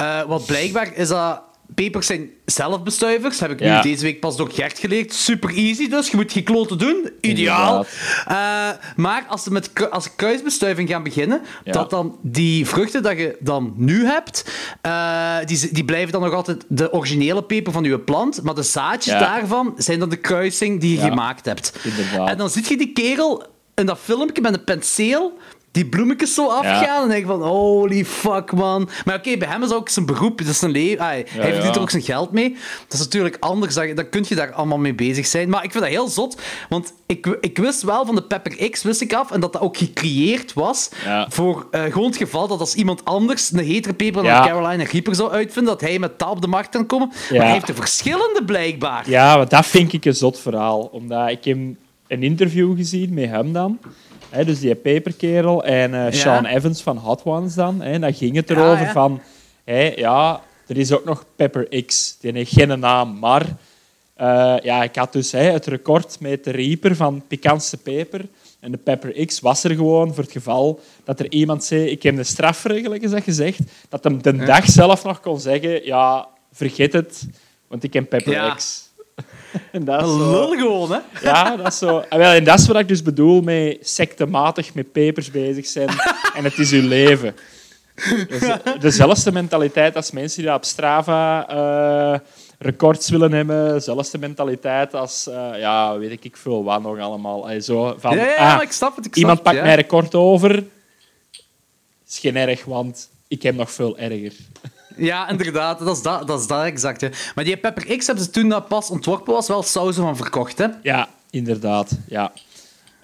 Uh, 0.00 0.22
want 0.22 0.46
blijkbaar 0.46 0.96
is 0.96 1.08
dat 1.08 1.42
Pepers 1.74 2.06
zijn 2.06 2.30
zelfbestuivers. 2.44 3.40
Heb 3.40 3.50
ik 3.50 3.60
nu 3.60 3.80
deze 3.80 4.02
week 4.02 4.20
pas 4.20 4.36
door 4.36 4.50
Gert 4.50 4.78
geleerd. 4.78 5.14
Super 5.14 5.50
easy 5.54 5.88
dus. 5.88 6.10
Je 6.10 6.16
moet 6.16 6.32
gekloten 6.32 6.78
doen. 6.78 7.10
Ideaal. 7.20 7.86
Uh, 8.28 8.68
maar 8.96 9.24
als 9.28 9.42
ze 9.42 9.52
met 9.52 9.90
als 9.90 10.14
kruisbestuiving 10.14 10.88
gaan 10.88 11.02
beginnen, 11.02 11.40
dat 11.64 11.90
dan 11.90 12.18
die 12.22 12.66
vruchten 12.66 13.02
dat 13.02 13.18
je 13.18 13.36
dan 13.40 13.74
nu 13.76 14.06
hebt, 14.06 14.44
uh, 14.86 15.36
die, 15.44 15.72
die 15.72 15.84
blijven 15.84 16.12
dan 16.12 16.22
nog 16.22 16.32
altijd 16.32 16.64
de 16.68 16.92
originele 16.92 17.42
peper 17.42 17.72
van 17.72 17.84
je 17.84 18.00
plant. 18.00 18.42
Maar 18.42 18.54
de 18.54 18.62
zaadjes 18.62 19.18
daarvan 19.18 19.74
zijn 19.76 19.98
dan 19.98 20.08
de 20.08 20.16
kruising 20.16 20.80
die 20.80 20.94
je 20.94 21.00
gemaakt 21.00 21.44
hebt. 21.44 21.72
Inderdaad. 21.84 22.28
En 22.28 22.38
dan 22.38 22.50
zit 22.50 22.68
je 22.68 22.76
die 22.76 22.92
kerel 22.92 23.52
in 23.74 23.86
dat 23.86 23.98
filmpje 23.98 24.42
met 24.42 24.54
een 24.54 24.64
penseel 24.64 25.38
die 25.74 25.86
bloemetjes 25.86 26.34
zo 26.34 26.48
afgaan. 26.48 27.02
En 27.02 27.08
denk 27.08 27.20
ik 27.20 27.26
van, 27.26 27.42
holy 27.42 28.04
fuck, 28.04 28.52
man. 28.52 28.88
Maar 29.04 29.16
oké, 29.16 29.36
bij 29.36 29.48
hem 29.48 29.62
is 29.62 29.72
ook 29.72 29.88
zijn 29.88 30.06
beroep. 30.06 30.38
Dat 30.38 30.46
is 30.46 30.58
zijn 30.58 30.70
leven. 30.70 31.04
hij 31.04 31.26
verdient 31.28 31.76
er 31.76 31.80
ook 31.80 31.90
zijn 31.90 32.02
geld 32.02 32.32
mee. 32.32 32.56
Dat 32.82 32.92
is 32.92 32.98
natuurlijk 32.98 33.36
anders. 33.40 33.74
Dan 33.74 34.08
kun 34.08 34.24
je 34.28 34.34
daar 34.34 34.52
allemaal 34.52 34.78
mee 34.78 34.94
bezig 34.94 35.26
zijn. 35.26 35.48
Maar 35.48 35.64
ik 35.64 35.70
vind 35.70 35.84
dat 35.84 35.92
heel 35.92 36.08
zot. 36.08 36.40
Want 36.68 36.92
ik, 37.06 37.26
ik 37.40 37.58
wist 37.58 37.82
wel 37.82 38.06
van 38.06 38.14
de 38.14 38.22
Pepper 38.22 38.70
X, 38.70 38.82
wist 38.82 39.00
ik 39.00 39.14
af. 39.14 39.30
En 39.30 39.40
dat 39.40 39.52
dat 39.52 39.62
ook 39.62 39.76
gecreëerd 39.76 40.52
was. 40.52 40.90
Voor 41.28 41.66
uh, 41.70 41.82
gewoon 41.82 42.06
het 42.06 42.16
geval 42.16 42.48
dat 42.48 42.60
als 42.60 42.74
iemand 42.74 43.04
anders 43.04 43.52
een 43.52 43.58
hetere 43.58 43.94
peper 43.94 44.22
dan 44.22 44.46
Carolina 44.46 44.84
Reaper 44.84 45.14
zou 45.14 45.30
uitvinden, 45.30 45.72
dat 45.72 45.80
hij 45.80 45.98
met 45.98 46.18
taal 46.18 46.30
op 46.30 46.40
de 46.40 46.46
markt 46.46 46.68
kan 46.68 46.86
komen. 46.86 47.08
Maar 47.08 47.40
hij 47.40 47.52
heeft 47.52 47.68
er 47.68 47.74
verschillende 47.74 48.42
blijkbaar. 48.46 49.10
Ja, 49.10 49.36
maar 49.36 49.48
dat 49.48 49.66
vind 49.66 49.92
ik 49.92 50.04
een 50.04 50.14
zot 50.14 50.40
verhaal. 50.40 50.80
Omdat 50.80 51.30
ik 51.30 51.44
heb 51.44 51.58
een 52.06 52.22
interview 52.22 52.76
gezien 52.76 53.14
met 53.14 53.28
hem 53.28 53.52
dan 53.52 53.78
dus 54.44 54.60
die 54.60 54.74
peperkerel 54.74 55.64
en 55.64 55.92
uh, 55.92 56.06
Sean 56.10 56.46
Evans 56.46 56.82
van 56.82 56.96
Hot 56.96 57.22
Ones 57.24 57.54
dan. 57.54 57.80
Hè, 57.80 57.98
dan 57.98 58.14
ging 58.14 58.36
het 58.36 58.50
erover 58.50 58.86
van... 58.86 59.20
ja, 59.96 60.40
er 60.66 60.76
is 60.76 60.92
ook 60.92 61.04
nog 61.04 61.24
Pepper 61.36 61.84
X. 61.86 62.16
Die 62.20 62.32
heeft 62.32 62.52
geen 62.52 62.78
naam, 62.78 63.18
maar... 63.18 63.56
Uh, 64.20 64.56
ja, 64.62 64.82
ik 64.82 64.96
had 64.96 65.12
dus 65.12 65.32
het 65.32 65.66
record 65.66 66.20
met 66.20 66.44
de 66.44 66.50
Reaper 66.50 66.96
van 66.96 67.22
pikantste 67.28 67.76
peper. 67.76 68.20
En 68.60 68.70
de 68.70 68.76
Pepper 68.76 69.26
X 69.26 69.40
was 69.40 69.64
er 69.64 69.74
gewoon 69.74 70.14
voor 70.14 70.22
het 70.22 70.32
geval 70.32 70.80
dat 71.04 71.20
er 71.20 71.30
iemand 71.32 71.64
zei... 71.64 71.86
Ik 71.86 72.02
heb 72.02 72.16
de 72.16 72.24
strafregel 72.24 72.96
gezegd, 73.00 73.58
dat 73.88 74.04
hem 74.04 74.22
de 74.22 74.36
dag 74.36 74.66
zelf 74.66 75.04
nog 75.04 75.20
kon 75.20 75.40
zeggen... 75.40 75.84
Ja, 75.84 76.28
vergeet 76.52 76.92
het, 76.92 77.26
want 77.68 77.82
ik 77.84 77.92
heb 77.92 78.08
Pepper 78.08 78.54
X. 78.54 78.83
En 79.72 79.84
dat 79.84 80.00
is 80.00 80.06
lul 80.06 80.48
gewoon, 80.48 80.92
hè? 80.92 80.98
Ja, 81.22 81.56
dat 81.56 81.66
is 81.66 81.78
zo. 81.78 82.04
En, 82.08 82.18
wel, 82.18 82.32
en 82.32 82.44
dat 82.44 82.58
is 82.58 82.66
wat 82.66 82.76
ik 82.76 82.88
dus 82.88 83.02
bedoel 83.02 83.40
met 83.40 83.78
sectematig 83.80 84.74
met 84.74 84.92
pepers 84.92 85.30
bezig 85.30 85.66
zijn. 85.66 85.88
en 86.34 86.44
het 86.44 86.58
is 86.58 86.72
uw 86.72 86.88
leven. 86.88 87.34
Dus 88.28 88.56
dezelfde 88.80 89.32
mentaliteit 89.32 89.96
als 89.96 90.10
mensen 90.10 90.42
die 90.42 90.54
op 90.54 90.64
Strava 90.64 91.50
uh, 91.50 92.18
records 92.58 93.10
willen 93.10 93.32
hebben. 93.32 93.72
Dezelfde 93.72 94.18
mentaliteit 94.18 94.94
als, 94.94 95.26
uh, 95.28 95.50
ja, 95.56 95.98
weet 95.98 96.24
ik 96.24 96.36
veel 96.36 96.64
wat 96.64 96.82
nog 96.82 96.98
allemaal. 96.98 97.44
Allee, 97.44 97.60
zo 97.60 97.94
van, 97.98 98.16
ja, 98.16 98.24
ja, 98.24 98.56
ah, 98.56 98.62
ik 98.62 98.72
snap 98.72 98.96
het. 98.96 99.06
Ik 99.06 99.16
iemand 99.16 99.42
pakt 99.42 99.62
mijn 99.62 99.76
record 99.76 100.14
over. 100.14 100.64
is 102.08 102.18
geen 102.18 102.36
erg, 102.36 102.64
want 102.64 103.08
ik 103.28 103.42
heb 103.42 103.54
nog 103.54 103.70
veel 103.70 103.98
erger. 103.98 104.32
Ja, 104.96 105.28
inderdaad. 105.28 105.78
Dat 105.78 105.96
is 105.96 106.02
dat, 106.02 106.26
dat, 106.26 106.40
is 106.40 106.46
dat 106.46 106.64
exact. 106.64 107.00
Hè. 107.00 107.08
Maar 107.34 107.44
die 107.44 107.56
Pepper 107.56 107.96
X 107.96 108.06
hebben 108.06 108.24
ze 108.24 108.30
toen 108.30 108.48
dat 108.48 108.68
pas 108.68 108.90
ontworpen 108.90 109.32
was, 109.32 109.48
wel 109.48 109.62
sausen 109.62 110.02
van 110.02 110.16
verkocht. 110.16 110.58
Hè? 110.58 110.66
Ja, 110.82 111.08
inderdaad. 111.30 111.90
Ja. 112.06 112.32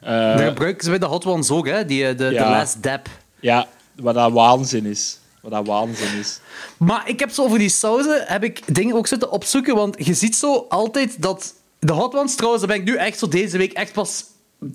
Uh, 0.05 0.37
dat 0.37 0.47
gebruiken 0.47 0.85
ze 0.85 0.91
bij 0.91 0.99
de 0.99 1.07
Hot 1.07 1.27
Ones 1.27 1.51
ook, 1.51 1.67
hè? 1.67 1.85
Die, 1.85 2.07
eh, 2.07 2.17
de, 2.17 2.29
de 2.29 2.35
Last 2.35 2.83
Dab. 2.83 3.09
Ja, 3.41 3.67
wat 3.95 4.15
dat 4.15 4.33
waanzin 4.33 4.87
is. 4.87 5.19
Wat 5.43 5.51
dat 5.51 5.67
waanzin 5.67 6.19
is. 6.19 6.41
Maar 6.77 7.09
ik 7.09 7.21
heb 7.21 7.31
zo 7.31 7.43
over 7.43 7.59
die 7.59 7.69
sauzen 7.69 8.23
heb 8.27 8.45
ik 8.45 8.75
dingen 8.75 8.97
ook 8.97 9.07
zitten 9.07 9.31
opzoeken, 9.31 9.75
want 9.75 10.07
je 10.07 10.15
ziet 10.15 10.37
zo 10.37 10.67
altijd 10.69 11.23
dat... 11.23 11.55
De 11.79 11.93
Hot 11.93 12.15
Ones, 12.15 12.35
trouwens, 12.35 12.63
daar 12.67 12.77
ben 12.77 12.87
ik 12.87 12.89
nu 12.93 12.97
echt 12.97 13.19
zo 13.19 13.29
deze 13.29 13.59
week 13.59 13.73
echt 13.73 13.93
pas 13.93 14.25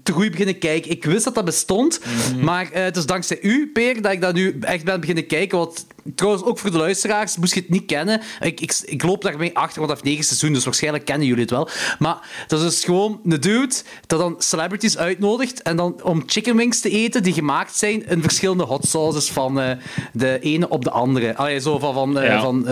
te 0.04 0.12
goed 0.12 0.32
beginnen 0.32 0.58
kijken. 0.58 0.92
Ik 0.92 1.06
wist 1.06 1.24
dat 1.24 1.36
dat 1.36 1.46
bestond, 1.46 2.00
mhm. 2.00 2.44
maar 2.44 2.66
uh, 2.66 2.72
het 2.72 2.98
is 2.98 3.06
dankzij 3.06 3.42
u, 3.42 3.70
Peer, 3.74 4.02
dat 4.02 4.12
ik 4.12 4.22
dat 4.22 4.34
nu 4.34 4.58
echt 4.62 4.84
ben 4.84 5.00
beginnen 5.00 5.28
kijken. 5.28 5.58
Wat, 5.58 5.86
trouwens, 6.16 6.44
ook 6.46 6.60
voor 6.60 6.72
de 6.72 6.78
luisteraars, 6.78 7.38
moest 7.38 7.54
je 7.54 7.60
het 7.60 7.70
niet 7.70 7.86
kennen. 7.86 8.22
Ik, 8.40 8.60
ik, 8.60 8.78
ik 8.86 9.04
loop 9.04 9.22
daarmee 9.22 9.58
achter, 9.58 9.80
want 9.80 9.90
het 9.92 10.00
heeft 10.00 10.04
negen 10.04 10.24
seizoen, 10.24 10.54
dus 10.54 10.66
waarschijnlijk 10.66 11.06
kennen 11.06 11.28
jullie 11.28 11.42
het 11.42 11.52
wel. 11.52 11.70
Maar 12.00 12.46
dat 12.48 12.60
is 12.60 12.66
dus 12.66 12.84
gewoon 12.84 13.20
een 13.24 13.40
dude 13.40 13.76
dat 14.08 14.20
dan 14.20 14.36
celebrities 14.38 14.98
uitnodigt 14.98 15.62
en 15.62 15.76
dan 15.76 16.04
om 16.04 16.24
chicken 16.26 16.56
wings 16.56 16.80
te 16.80 16.90
eten 16.90 17.24
die 17.24 17.34
gemaakt 17.34 17.78
zijn 17.78 18.08
in 18.08 18.22
verschillende 18.22 18.64
hot 18.64 18.88
sauces 18.88 19.30
van 19.30 19.60
uh, 19.60 19.72
de 20.14 20.40
ene 20.40 20.70
op 20.70 20.84
de 20.84 20.92
andere. 20.92 21.36
Allee, 21.36 21.60
zo 21.60 21.80
van, 21.80 21.94
van, 21.94 22.24
uh, 22.24 22.42
van 22.42 22.68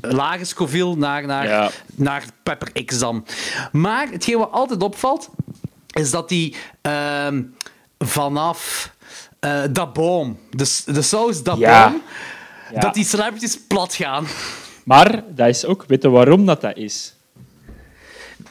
lage 0.00 0.44
Scoville 0.44 0.96
naar, 0.96 1.26
naar, 1.26 1.72
naar 1.94 2.24
Pepper 2.42 2.84
X 2.84 2.98
dan. 2.98 3.26
Maar 3.72 4.08
hetgeen 4.10 4.38
wat 4.38 4.52
altijd 4.52 4.82
opvalt, 4.82 5.30
is 5.94 6.10
dat 6.10 6.28
die 6.28 6.56
uh, 6.82 7.28
vanaf 7.98 8.90
uh, 9.40 9.62
dat 9.70 9.92
boom, 9.92 10.38
de, 10.50 10.82
de 10.86 11.02
saus 11.02 11.42
dat 11.42 11.58
boom, 11.58 12.02
dat 12.80 12.94
die 12.94 13.04
celebrities 13.04 13.58
plat 13.66 13.94
gaan. 13.94 14.26
Maar 14.84 15.22
dat 15.28 15.48
is 15.48 15.64
ook, 15.64 15.84
weet 15.86 16.02
je 16.02 16.10
waarom 16.10 16.46
dat 16.46 16.60
dat 16.60 16.76
is? 16.76 17.14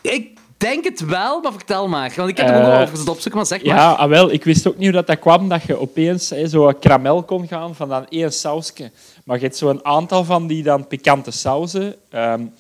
Ik 0.02 0.38
denk 0.58 0.84
het 0.84 1.00
wel, 1.00 1.42
maar 1.42 1.52
vertel 1.52 1.88
maar. 1.88 2.14
Want 2.16 2.30
ik 2.30 2.38
heb 2.38 2.48
er 2.48 2.62
eh, 2.62 2.68
over 2.68 2.88
gezet 2.88 3.10
opzoeken, 3.10 3.36
maar 3.36 3.46
zeg 3.46 3.64
maar. 3.64 3.76
Ja, 3.76 3.92
ah, 3.92 4.10
wel, 4.10 4.32
ik 4.32 4.44
wist 4.44 4.68
ook 4.68 4.78
niet 4.78 4.84
hoe 4.84 4.94
dat, 4.94 5.08
dat 5.08 5.20
kwam, 5.20 5.50
dat 5.50 5.64
je 5.64 5.80
opeens 5.80 6.30
hey, 6.30 6.48
zo 6.48 6.74
karamel 6.80 7.24
kon 7.24 7.48
gaan 7.48 7.76
van 7.76 7.90
dan 7.90 8.08
één 8.10 8.34
sausje. 8.34 8.92
Maar 9.24 9.38
je 9.38 9.44
hebt 9.44 9.58
zo'n 9.58 9.86
aantal 9.86 10.24
van 10.24 10.48
die 10.48 10.64
dan 10.64 10.88
pikante 10.88 11.32
sauzen. 11.32 11.96
Um, 12.12 12.54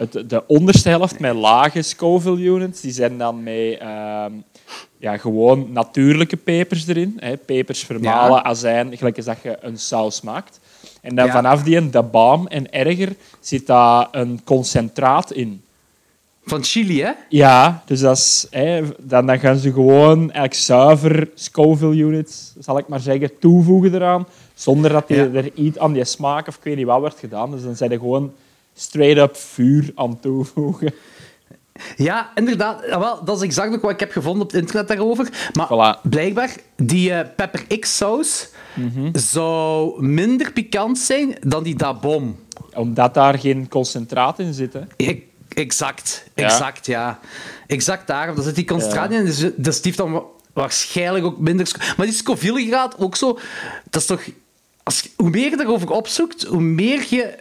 het, 0.00 0.30
de 0.30 0.46
onderste 0.46 0.88
helft 0.88 1.18
met 1.18 1.34
lage 1.34 1.82
Scoville 1.82 2.40
units, 2.40 2.80
die 2.80 2.92
zijn 2.92 3.18
dan 3.18 3.42
met 3.42 3.80
uh, 3.82 4.24
ja, 4.98 5.16
gewoon 5.16 5.72
natuurlijke 5.72 6.36
pepers 6.36 6.86
erin. 6.86 7.16
Hè. 7.18 7.36
Pepers 7.36 7.84
vermalen, 7.84 8.36
ja. 8.36 8.42
azijn, 8.42 8.96
gelijk 8.96 9.16
als 9.16 9.24
dat 9.24 9.42
je 9.42 9.56
een 9.60 9.78
saus 9.78 10.20
maakt. 10.20 10.60
En 11.00 11.14
dan 11.14 11.28
vanaf 11.30 11.62
die 11.62 11.90
de 11.90 12.02
baam 12.02 12.46
en 12.46 12.72
erger 12.72 13.16
zit 13.40 13.66
daar 13.66 14.08
een 14.10 14.40
concentraat 14.44 15.32
in. 15.32 15.62
Van 16.44 16.64
chili, 16.64 17.02
hè? 17.02 17.10
Ja, 17.28 17.82
dus 17.86 18.00
dat 18.00 18.16
is, 18.16 18.46
hè, 18.50 18.82
dan, 18.98 19.26
dan 19.26 19.38
gaan 19.38 19.56
ze 19.56 19.72
gewoon 19.72 20.18
eigenlijk 20.20 20.54
zuiver 20.54 21.30
Scoville 21.34 21.96
units, 21.96 22.54
zal 22.58 22.78
ik 22.78 22.88
maar 22.88 23.00
zeggen, 23.00 23.38
toevoegen 23.38 23.94
eraan, 23.94 24.26
zonder 24.54 24.92
dat 24.92 25.04
je 25.08 25.30
er 25.34 25.50
iets 25.54 25.78
aan 25.78 25.92
die 25.92 26.04
smaak 26.04 26.48
of 26.48 26.56
ik 26.56 26.62
weet 26.62 26.76
niet 26.76 26.86
wat 26.86 27.00
wordt 27.00 27.18
gedaan. 27.18 27.50
Dus 27.50 27.62
dan 27.62 27.76
zijn 27.76 27.92
er 27.92 27.98
gewoon 27.98 28.32
straight-up 28.74 29.36
vuur 29.36 29.92
aan 29.94 30.20
toevoegen. 30.20 30.92
Ja, 31.96 32.30
inderdaad. 32.34 32.86
wel, 32.88 33.24
dat 33.24 33.36
is 33.36 33.42
exact 33.42 33.74
ook 33.74 33.82
wat 33.82 33.90
ik 33.90 34.00
heb 34.00 34.12
gevonden 34.12 34.42
op 34.42 34.50
het 34.50 34.60
internet 34.60 34.88
daarover. 34.88 35.50
Maar 35.52 35.98
blijkbaar, 36.02 36.56
die 36.76 37.10
uh, 37.10 37.20
Pepper 37.36 37.78
X-saus 37.78 38.48
mhm. 38.74 39.18
zou 39.18 40.02
minder 40.02 40.52
pikant 40.52 40.98
zijn 40.98 41.36
dan 41.40 41.62
die 41.62 41.76
Dabom. 41.76 42.38
Omdat 42.74 43.14
daar 43.14 43.38
geen 43.38 43.68
concentraat 43.68 44.38
in 44.38 44.54
zit, 44.54 44.72
hè? 44.72 44.80
exact, 45.48 46.24
exact, 46.34 46.86
ja. 46.86 47.18
Exact 47.66 48.06
daarom. 48.06 48.34
Daar 48.34 48.44
zit 48.44 48.54
die 48.54 48.64
concentraat 48.64 49.10
in. 49.10 49.24
Dus, 49.24 49.38
dus 49.56 49.82
die 49.82 49.92
heeft 49.92 49.96
dan 49.96 50.24
waarschijnlijk 50.52 51.24
ook 51.24 51.38
minder... 51.38 51.94
Maar 51.96 52.06
die 52.06 52.14
Scoville 52.14 52.66
gaat 52.66 52.98
ook 52.98 53.16
zo... 53.16 53.38
Dat 53.90 54.00
is 54.00 54.06
toch... 54.06 54.22
Als, 54.82 55.08
hoe 55.16 55.30
meer 55.30 55.50
je 55.50 55.60
erover 55.60 55.90
opzoekt, 55.90 56.42
hoe 56.42 56.60
meer 56.60 57.06
je 57.10 57.38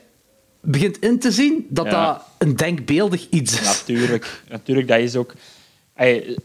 begint 0.71 0.99
in 0.99 1.19
te 1.19 1.31
zien 1.31 1.65
dat 1.69 1.89
dat 1.89 2.21
een 2.37 2.55
denkbeeldig 2.55 3.27
iets 3.29 3.61
is. 3.61 3.65
Natuurlijk, 3.65 4.43
natuurlijk 4.49 4.87
dat 4.87 4.99
is 4.99 5.15
ook... 5.15 5.33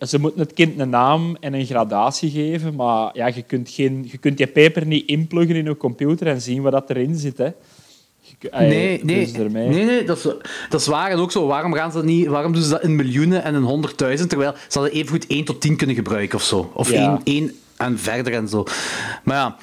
ze 0.00 0.18
moeten 0.18 0.40
het 0.40 0.52
kind 0.52 0.78
een 0.78 0.88
naam 0.88 1.36
en 1.40 1.54
een 1.54 1.66
gradatie 1.66 2.30
geven, 2.30 2.74
maar 2.74 3.10
ja, 3.12 3.26
je, 3.26 3.42
kunt 3.42 3.70
geen, 3.70 4.08
je 4.10 4.18
kunt 4.18 4.38
je 4.38 4.46
paper 4.46 4.86
niet 4.86 5.06
inpluggen 5.06 5.56
in 5.56 5.64
je 5.64 5.76
computer 5.76 6.26
en 6.26 6.40
zien 6.40 6.62
wat 6.62 6.72
dat 6.72 6.90
erin 6.90 7.16
zit. 7.16 7.38
Hè. 7.38 7.48
nee, 8.50 9.04
nee, 9.04 9.32
nee, 9.48 9.68
nee, 9.68 10.04
dat 10.04 10.16
is, 10.16 10.22
dat 10.68 10.80
is 10.80 10.86
waar. 10.86 11.10
En 11.10 11.18
ook 11.18 11.32
zo, 11.32 11.46
waarom, 11.46 11.72
gaan 11.72 11.92
ze 11.92 12.04
niet, 12.04 12.26
waarom 12.26 12.52
doen 12.52 12.62
ze 12.62 12.70
dat 12.70 12.82
in 12.82 12.96
miljoenen 12.96 13.42
en 13.42 13.54
in 13.54 13.62
honderdduizend, 13.62 14.28
terwijl 14.28 14.52
ze 14.68 14.78
hadden 14.78 14.98
even 14.98 15.08
goed 15.08 15.26
1 15.26 15.44
tot 15.44 15.60
10 15.60 15.76
kunnen 15.76 15.96
gebruiken 15.96 16.38
of 16.38 16.44
zo. 16.44 16.70
Of 16.74 16.90
ja. 16.90 17.20
1, 17.24 17.44
1 17.44 17.54
en 17.76 17.98
verder 17.98 18.32
en 18.32 18.48
zo. 18.48 18.64
Maar 19.24 19.36
ja, 19.36 19.56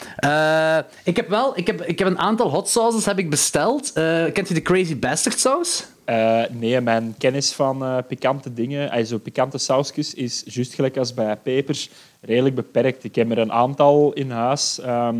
eh, 0.77 0.85
ik 1.03 1.15
heb 1.15 1.29
wel 1.29 1.57
ik 1.57 1.67
heb, 1.67 1.81
ik 1.81 1.99
heb 1.99 2.07
een 2.07 2.19
aantal 2.19 2.49
hot 2.49 2.69
sauces 2.69 3.05
heb 3.05 3.19
ik 3.19 3.29
besteld. 3.29 3.93
Eh, 3.93 4.31
kent 4.33 4.49
u 4.49 4.53
de 4.53 4.61
Crazy 4.61 4.99
Bastard 4.99 5.39
saus? 5.39 5.85
Eh, 6.03 6.41
nee, 6.51 6.81
mijn 6.81 7.15
kennis 7.17 7.51
van 7.53 8.03
pikante 8.07 8.53
dingen, 8.53 8.89
also 8.89 9.17
pikante 9.17 9.57
sausjes, 9.57 10.13
is 10.13 10.43
juist 10.45 10.73
gelijk 10.73 10.97
als 10.97 11.13
bij 11.13 11.35
pepers 11.35 11.89
redelijk 12.21 12.55
beperkt. 12.55 13.03
Ik 13.03 13.15
heb 13.15 13.31
er 13.31 13.37
een 13.37 13.51
aantal 13.51 14.13
in 14.13 14.31
huis 14.31 14.79
ehm, 14.79 15.15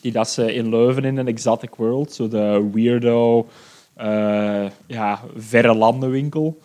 die 0.00 0.12
dat 0.12 0.30
ze 0.30 0.54
in 0.54 0.68
Leuven 0.68 1.04
in 1.04 1.16
een 1.16 1.26
exotic 1.26 1.74
world, 1.74 2.12
zo 2.12 2.28
de 2.28 2.68
weirdo, 2.72 3.46
ja, 4.86 5.20
verre 5.36 5.74
landenwinkel 5.74 6.58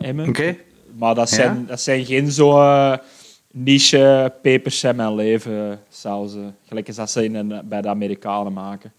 hebben. 0.00 0.28
Oké. 0.28 0.56
Maar 0.98 1.14
dat 1.14 1.30
Ja? 1.30 1.36
zijn, 1.36 1.66
dat 1.66 1.80
zijn 1.80 2.04
geen 2.04 2.32
zo 2.32 2.58
niche 3.52 4.32
pepers 4.42 4.82
mijn 4.82 5.14
leven 5.14 5.80
sauzen. 5.90 6.56
Gelijk 6.68 6.86
als 6.86 6.96
dat 6.96 7.10
ze 7.10 7.24
in 7.24 7.60
bij 7.64 7.82
de 7.82 7.88
Amerikanen 7.88 8.52
maken. 8.52 8.92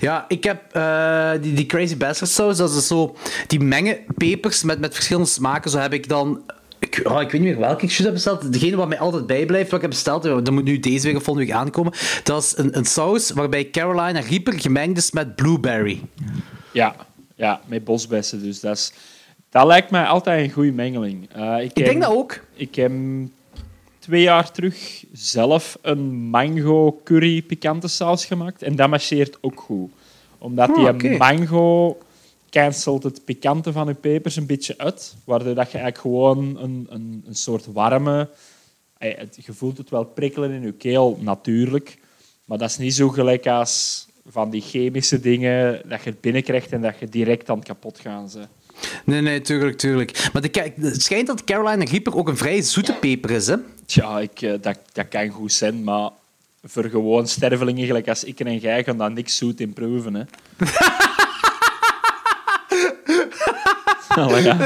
Ja, 0.00 0.24
ik 0.28 0.44
heb 0.44 0.62
eh, 0.72 1.32
die, 1.40 1.52
die 1.52 1.66
Crazy 1.66 1.96
Bastard 1.96 2.30
saus, 2.30 2.56
dat 2.56 2.70
is 2.70 2.86
zo... 2.86 3.16
Die 3.46 3.60
mengen 3.60 3.98
pepers 4.16 4.62
met, 4.62 4.80
met 4.80 4.94
verschillende 4.94 5.28
smaken. 5.28 5.70
Zo 5.70 5.78
heb 5.78 5.92
ik 5.92 6.08
dan... 6.08 6.42
Ik, 6.78 7.00
oh, 7.04 7.20
ik 7.20 7.30
weet 7.30 7.40
niet 7.40 7.50
meer 7.50 7.58
welke 7.58 7.84
ik 7.86 7.92
heb 7.92 8.12
besteld. 8.12 8.52
Degene 8.52 8.76
wat 8.76 8.88
mij 8.88 8.98
altijd 8.98 9.26
bijblijft, 9.26 9.70
wat 9.70 9.74
ik 9.74 9.80
heb 9.80 9.90
besteld, 9.90 10.24
eh, 10.24 10.34
dat 10.34 10.50
moet 10.50 10.64
nu 10.64 10.78
deze 10.78 11.06
week 11.06 11.16
of 11.16 11.22
volgende 11.22 11.48
week 11.48 11.58
aankomen. 11.60 11.92
Dat 12.22 12.42
is 12.42 12.56
een, 12.56 12.76
een 12.76 12.84
saus 12.84 13.30
waarbij 13.30 13.70
Carolina 13.70 14.20
Reaper 14.20 14.60
gemengd 14.60 14.98
is 14.98 15.10
met 15.10 15.36
blueberry. 15.36 16.00
Ja, 16.72 16.96
ja 17.36 17.60
met 17.66 17.84
bosbessen. 17.84 18.42
Dus 18.42 18.60
dat, 18.60 18.76
is, 18.76 18.92
dat 19.50 19.66
lijkt 19.66 19.90
mij 19.90 20.04
altijd 20.04 20.44
een 20.44 20.52
goede 20.52 20.72
mengeling. 20.72 21.28
Eh, 21.32 21.56
ik, 21.58 21.70
Ik 21.70 21.76
heb, 21.76 21.86
denk 21.86 22.02
dat 22.02 22.10
ook. 22.12 22.40
Ik 22.54 22.74
heb 22.74 22.92
twee 23.98 24.22
jaar 24.22 24.50
terug 24.52 25.04
zelf 25.12 25.78
een 25.82 26.14
mango 26.14 27.00
curry 27.04 27.42
pikante 27.42 27.88
saus 27.88 28.24
gemaakt. 28.24 28.62
En 28.62 28.76
dat 28.76 28.88
marcheert 28.88 29.38
ook 29.40 29.60
goed. 29.60 29.90
Omdat 30.38 30.68
Oh, 30.68 30.74
die 30.76 30.88
oké. 30.88 31.16
mango 31.16 31.98
cancelt 32.50 33.02
het 33.02 33.24
pikante 33.24 33.72
van 33.72 33.86
je 33.86 33.94
pepers 33.94 34.36
een 34.36 34.46
beetje 34.46 34.78
uit. 34.78 35.14
Waardoor 35.24 35.54
dat 35.54 35.70
je 35.72 35.78
eigenlijk 35.78 35.98
gewoon 35.98 36.56
een, 36.58 36.86
een, 36.90 37.24
een 37.26 37.34
soort 37.34 37.66
warme... 37.66 38.28
eh, 38.98 39.18
Je 39.36 39.52
voelt 39.52 39.78
het 39.78 39.90
wel 39.90 40.04
prikkelen 40.04 40.50
in 40.50 40.62
je 40.62 40.72
keel, 40.72 41.18
natuurlijk. 41.20 41.98
Maar 42.44 42.58
dat 42.58 42.70
is 42.70 42.78
niet 42.78 42.94
zo 42.94 43.08
gelijk 43.08 43.46
als 43.46 44.06
van 44.26 44.50
die 44.50 44.60
chemische 44.62 45.20
dingen 45.20 45.82
dat 45.88 46.02
je 46.02 46.10
het 46.10 46.20
binnenkrijgt 46.20 46.72
en 46.72 46.80
dat 46.80 46.98
je 46.98 47.08
direct 47.08 47.50
aan 47.50 47.56
het 47.58 47.66
kapot 47.66 47.98
gaan 47.98 48.28
zijn. 48.30 48.48
Nee, 49.04 49.20
nee, 49.20 49.40
tuurlijk, 49.40 49.78
tuurlijk. 49.78 50.28
Maar 50.32 50.42
de, 50.42 50.72
het 50.80 51.02
schijnt 51.02 51.26
dat 51.26 51.44
Carolina 51.44 51.84
Reaper 51.84 52.16
ook 52.16 52.28
een 52.28 52.36
vrij 52.36 52.62
zoete 52.62 52.92
peper 52.92 53.30
is, 53.30 53.46
hè? 53.46 53.56
Tja, 53.86 54.20
ik, 54.20 54.42
eh, 54.42 54.52
dat, 54.60 54.78
dat 54.92 55.08
kan 55.08 55.28
goed 55.28 55.52
zijn, 55.52 55.84
maar 55.84 56.10
voor 56.64 56.84
gewoon 56.84 57.28
stervelingen 57.28 57.86
gelijk 57.86 58.08
als 58.08 58.24
ik 58.24 58.40
en 58.40 58.58
jij 58.58 58.84
gaan 58.84 58.98
dat 58.98 59.12
niks 59.12 59.36
zoet 59.36 59.60
in 59.60 59.72
proeven. 59.72 60.14
Hè. 60.14 60.22
Ja. 64.14 64.56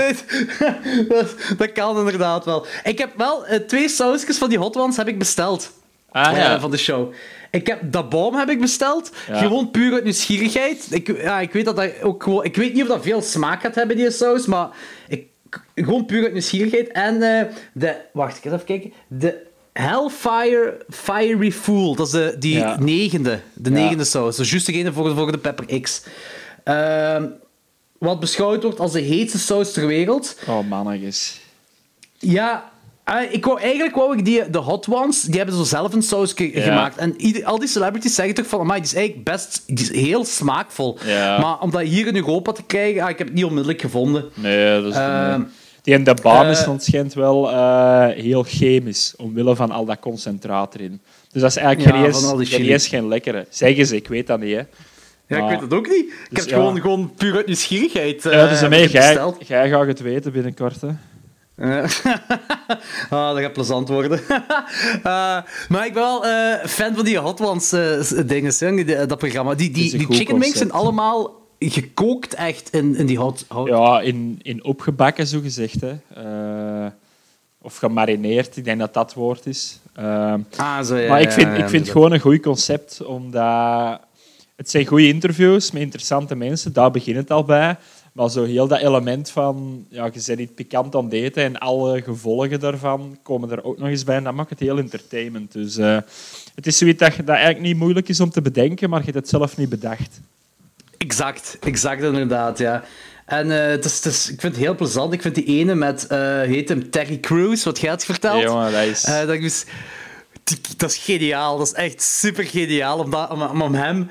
dat, 1.09 1.35
dat 1.57 1.73
kan 1.73 1.99
inderdaad 1.99 2.45
wel. 2.45 2.67
Ik 2.85 2.99
heb 2.99 3.17
wel 3.17 3.47
eh, 3.47 3.61
twee 3.61 3.89
sausjes 3.89 4.39
van 4.39 4.49
die 4.49 4.59
hot 4.59 4.77
ones 4.77 4.97
heb 4.97 5.09
ik 5.09 5.19
besteld. 5.19 5.73
Ah, 6.11 6.31
eh, 6.31 6.37
ja. 6.37 6.61
van 6.61 6.71
de 6.71 6.77
show. 6.77 7.13
Ik 7.55 7.67
heb 7.67 7.93
dat 7.93 8.09
boom 8.09 8.35
heb 8.35 8.49
ik 8.49 8.61
besteld. 8.61 9.11
Ja. 9.29 9.39
Gewoon 9.39 9.71
puur 9.71 9.93
uit 9.93 10.05
nieuwsgierigheid. 10.05 10.87
Ik, 10.91 11.17
ja, 11.23 11.41
ik 11.41 11.53
weet 11.53 11.65
dat 11.65 11.77
dat 11.77 12.03
ook 12.03 12.23
gewoon... 12.23 12.45
Ik 12.45 12.57
weet 12.57 12.73
niet 12.73 12.83
of 12.83 12.89
dat 12.89 13.03
veel 13.03 13.23
smaak 13.23 13.61
gaat 13.61 13.75
hebben, 13.75 13.97
die 13.97 14.11
saus, 14.11 14.47
maar 14.47 14.69
ik, 15.09 15.27
gewoon 15.75 16.07
puur 16.07 16.23
uit 16.23 16.33
nieuwsgierigheid. 16.33 16.89
En 16.89 17.23
eh, 17.23 17.55
de... 17.73 17.97
Wacht, 18.13 18.37
ik 18.37 18.43
ga 18.43 18.49
even 18.55 18.65
kijken. 18.67 18.93
De 19.09 19.47
Hellfire 19.73 20.85
Fiery 20.91 21.53
Fool. 21.53 21.95
Dat 21.95 22.07
is 22.07 22.13
de, 22.13 22.37
die 22.39 22.55
Ja. 22.57 22.77
negende. 22.81 23.41
De 23.55 23.71
negende 23.71 24.05
saus. 24.05 24.37
Dus 24.37 24.51
juist 24.51 24.67
degene 24.67 24.93
voor, 24.93 25.15
voor 25.15 25.33
de 25.33 25.39
Pepper 25.39 25.81
X. 25.81 26.03
Ehm, 26.65 27.27
wat 27.99 28.21
beschouwd 28.21 28.63
wordt 28.63 28.81
als 28.81 28.93
de 28.93 29.01
heetste 29.01 29.39
saus 29.39 29.73
ter 29.73 29.87
wereld. 29.87 30.37
Oh, 30.49 30.69
mannetjes. 30.69 31.41
Ja, 32.19 32.73
eh, 33.05 33.15
ik 33.33 33.45
wou, 33.45 33.61
eigenlijk 33.61 33.95
wou 33.95 34.19
ik 34.19 34.25
die, 34.25 34.51
de 34.51 34.59
hot 34.59 34.87
ones, 34.89 35.21
die 35.23 35.37
hebben 35.37 35.55
zo 35.55 35.63
zelf 35.63 35.93
een 35.93 36.03
saus 36.03 36.33
Ja. 36.37 36.63
gemaakt. 36.63 36.97
En 36.97 37.15
ieder- 37.21 37.45
al 37.45 37.59
die 37.59 37.69
celebrities 37.69 38.15
zeggen 38.15 38.35
toch 38.35 38.47
van, 38.47 38.61
amai, 38.61 38.81
die 38.81 38.89
is 38.89 38.95
eigenlijk 38.95 39.25
best 39.25 39.63
die 39.67 39.79
is 39.91 40.01
heel 40.01 40.25
smaakvol. 40.25 40.99
Ja. 41.07 41.39
Maar 41.41 41.61
om 41.61 41.71
dat 41.71 41.81
hier 41.83 42.07
in 42.07 42.17
Europa 42.17 42.53
te 42.53 42.63
krijgen, 42.63 43.03
ah, 43.03 43.11
ik 43.11 43.19
heb 43.19 43.27
het 43.27 43.37
niet 43.37 43.45
onmiddellijk 43.45 43.81
gevonden. 43.81 44.25
Nee, 44.35 44.81
dat 44.83 44.93
is... 44.93 44.99
Ehm. 44.99 45.43
Die 45.83 45.95
en 45.95 46.05
de 46.05 46.17
baan 46.23 46.47
is 46.47 46.63
eh, 46.63 46.69
ontschijnt 46.71 47.15
wel 47.15 47.51
eh, 47.51 48.07
heel 48.09 48.43
chemisch, 48.43 49.15
omwille 49.17 49.57
van 49.57 49.71
al 49.71 49.85
dat 49.85 49.99
concentraat 49.99 50.75
erin. 50.75 51.01
Dus 51.33 51.43
dat 51.43 51.51
is 51.51 51.57
eigenlijk 51.57 51.97
Ja, 51.97 52.03
geen 52.03 52.07
eens, 52.41 52.59
niet 52.59 52.69
eens 52.69 52.87
geen 52.89 53.09
lekkere. 53.09 53.47
Zeggen 53.51 53.87
ze, 53.87 53.97
ik 53.97 54.09
weet 54.09 54.27
dat 54.27 54.41
niet. 54.41 54.51
Hè. 54.55 54.57
Ja, 54.57 54.67
ik 55.37 55.39
Maar- 55.43 55.49
weet 55.51 55.61
het 55.61 55.73
ook 55.75 55.89
niet. 55.89 56.05
Ik 56.07 56.15
heb 56.29 56.37
het 56.37 56.49
ja. 56.49 56.57
gewoon, 56.57 56.81
gewoon 56.81 57.13
puur 57.17 57.37
uit 57.37 57.47
nieuwsgierigheid 57.47 58.27
eh, 58.27 58.33
ja, 58.33 58.49
dus 58.49 58.61
heb 58.61 58.71
het 58.73 58.91
jij, 58.93 59.33
jij 59.47 59.69
gaat 59.69 59.87
het 59.87 60.01
weten 60.01 60.33
binnenkort. 60.33 60.81
Hè. 60.81 60.89
Eh, 61.57 61.85
ah, 63.11 63.35
dat 63.35 63.39
gaat 63.39 63.53
plezant 63.53 63.89
worden. 63.89 64.21
Eh, 65.03 65.39
maar 65.69 65.87
ik 65.87 65.93
ben 65.93 66.03
wel 66.03 66.27
eh, 66.27 66.65
fan 66.67 66.95
van 66.95 67.05
die 67.05 67.19
Hot 67.19 67.41
Ones 67.41 67.69
dingen, 68.27 69.09
dat 69.09 69.19
programma. 69.19 69.55
Die, 69.55 69.71
die, 69.71 69.99
die 69.99 70.07
chicken 70.11 70.39
wings 70.39 70.59
zijn 70.59 70.73
allemaal 70.73 71.43
gekookt 71.59 72.35
echt 72.35 72.71
in, 72.71 72.97
in 72.97 73.07
die 73.07 73.19
hot... 73.19 73.45
hot 73.49 73.69
Ja, 73.69 74.01
in, 74.01 74.39
in 74.43 74.65
opgebakken, 74.65 75.27
zo 75.27 75.41
gezegd. 75.41 75.81
Hè. 75.81 75.95
Of 77.63 77.77
gemarineerd, 77.77 78.57
ik 78.57 78.65
denk 78.65 78.79
dat 78.79 78.95
dat 78.95 79.05
het 79.05 79.15
woord 79.15 79.47
is. 79.47 79.81
Ah, 80.57 80.83
zo, 80.83 80.97
ja, 80.97 81.09
maar 81.09 81.21
ik 81.21 81.33
vind, 81.33 81.47
ja, 81.47 81.63
ik 81.63 81.69
vind 81.69 81.83
het 81.83 81.93
gewoon 81.93 82.13
een 82.13 82.21
goed 82.21 82.41
concept, 82.41 83.05
omdat 83.05 84.01
het 84.57 84.71
zijn 84.71 84.87
goede 84.87 85.09
interviews 85.09 85.71
met 85.71 85.83
interessante 85.83 86.35
mensen, 86.35 86.73
daar 86.73 86.91
begint 86.91 87.17
het 87.17 87.31
al 87.31 87.45
bij. 87.45 87.77
Maar 88.15 88.31
zo 88.31 88.45
heel 88.45 88.67
dat 88.67 88.81
element 88.81 89.31
van, 89.31 89.87
ja, 89.89 90.05
je 90.05 90.23
bent 90.27 90.39
niet 90.39 90.55
pikant 90.55 90.95
aan 90.95 91.05
het 91.05 91.13
eten 91.13 91.43
en 91.43 91.59
alle 91.59 92.03
gevolgen 92.03 92.61
daarvan 92.61 93.19
komen 93.23 93.51
er 93.51 93.65
ook 93.65 93.79
nog 93.79 93.89
eens 93.89 94.05
bij. 94.05 94.17
En 94.17 94.25
dat 94.25 94.35
maakt 94.35 94.51
het 94.51 94.61
heel 94.61 94.79
entertainment. 94.79 95.53
Dus 95.53 95.77
eh, 95.77 95.99
het 96.55 96.67
is 96.67 96.79
zoiets 96.79 96.99
dat, 96.99 97.17
dat 97.17 97.29
eigenlijk 97.29 97.61
niet 97.61 97.77
moeilijk 97.77 98.09
is 98.09 98.21
om 98.21 98.31
te 98.31 98.43
bedenken, 98.43 98.91
maar 98.91 98.99
je 98.99 99.05
hebt 99.05 99.17
het 99.17 99.29
zelf 99.29 99.57
niet 99.57 99.69
bedacht. 99.69 100.21
Exact, 100.99 101.57
exact 101.61 102.03
inderdaad, 102.03 102.59
ja. 102.59 102.85
En 103.27 103.51
eh, 103.51 103.71
het 103.71 103.85
is, 103.85 103.97
het 103.97 104.05
is, 104.05 104.31
ik 104.31 104.41
vind 104.41 104.55
het 104.55 104.65
heel 104.65 104.75
plezant. 104.75 105.13
Ik 105.13 105.23
vind 105.23 105.35
die 105.35 105.45
ene 105.45 105.75
met, 105.75 106.07
eh 106.07 106.41
heet 106.41 106.69
hem 106.69 106.91
Terry 106.91 107.21
Crews, 107.21 107.65
wat 107.65 107.81
jij 107.81 107.91
had 107.91 108.05
verteld. 108.05 108.41
Ja, 108.41 108.47
jongen, 108.47 108.73
dat 108.73 108.83
is... 108.83 109.03
Dat, 109.03 109.29
is, 109.29 109.65
dat 110.77 110.91
is 110.91 110.97
geniaal. 110.97 111.59
Dat 111.59 111.67
is 111.67 111.73
echt 111.73 112.03
super 112.03 112.45
geniaal 112.45 112.99
om, 112.99 113.11
dat, 113.11 113.31
om, 113.31 113.61
om 113.63 113.75
hem... 113.75 114.09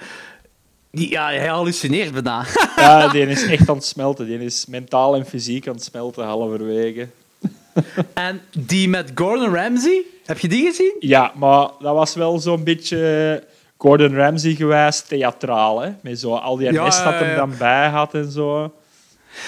Die, 0.95 1.09
ja, 1.09 1.25
hij 1.25 1.47
hallucineert 1.47 2.11
bijna. 2.11 2.45
Ja, 2.75 3.07
die 3.07 3.25
is 3.27 3.45
echt 3.45 3.69
aan 3.69 3.75
het 3.75 3.85
smelten. 3.85 4.25
Die 4.25 4.39
is 4.39 4.65
mentaal 4.65 5.15
en 5.15 5.25
fysiek 5.25 5.67
aan 5.67 5.73
het 5.73 5.83
smelten, 5.83 6.25
halverwege. 6.25 7.07
en 8.13 8.41
die 8.57 8.89
met 8.89 9.11
Gordon 9.15 9.55
Ramsay, 9.55 10.03
heb 10.25 10.39
je 10.39 10.47
die 10.47 10.65
gezien? 10.65 10.95
Ja, 10.99 11.31
maar 11.35 11.69
dat 11.79 11.95
was 11.95 12.15
wel 12.15 12.39
zo'n 12.39 12.63
beetje 12.63 13.43
Gordon 13.77 14.15
Ramsay 14.15 14.55
gewijs 14.55 15.01
theatraal. 15.01 15.79
Hè? 15.81 15.91
Met 16.01 16.19
zo 16.19 16.35
al 16.35 16.57
die 16.57 16.71
Ja, 16.71 16.83
dat 16.83 17.13
hem 17.13 17.35
dan 17.35 17.53
bij 17.57 17.87
had 17.89 18.13
en 18.13 18.31
zo. 18.31 18.73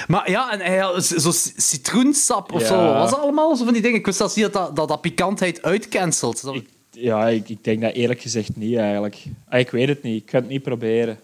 Maar 0.08 0.32
ja, 0.32 0.52
en 0.52 0.60
hij 0.60 0.78
had 0.78 1.06
zo 1.06 1.32
citroensap 1.56 2.52
of 2.52 2.62
Ja. 2.62 2.68
zo. 2.68 2.94
Was 2.94 3.10
dat 3.10 3.20
allemaal? 3.20 3.56
Zo 3.56 3.64
van 3.64 3.74
die 3.74 3.82
dingen. 3.82 3.98
Ik 4.00 4.06
wist 4.06 4.18
zelfs 4.18 4.36
niet 4.36 4.54
dat 4.54 4.76
dat, 4.76 4.88
dat, 4.88 5.02
pikantheid 5.02 5.64
uitcancelt. 5.64 6.50
Ik, 6.54 6.70
ja, 6.92 7.28
ik, 7.28 7.50
ik 7.50 7.64
denk 7.64 7.82
dat 7.82 7.94
eerlijk 7.94 8.22
gezegd 8.22 8.56
niet 8.56 8.78
eigenlijk. 8.78 9.24
Ah, 9.50 9.60
ik 9.60 9.70
weet 9.70 9.88
het 9.88 10.04
niet. 10.04 10.22
Ik 10.22 10.26
kan 10.26 10.40
het 10.40 10.50
niet 10.50 10.64
proberen. 10.64 11.20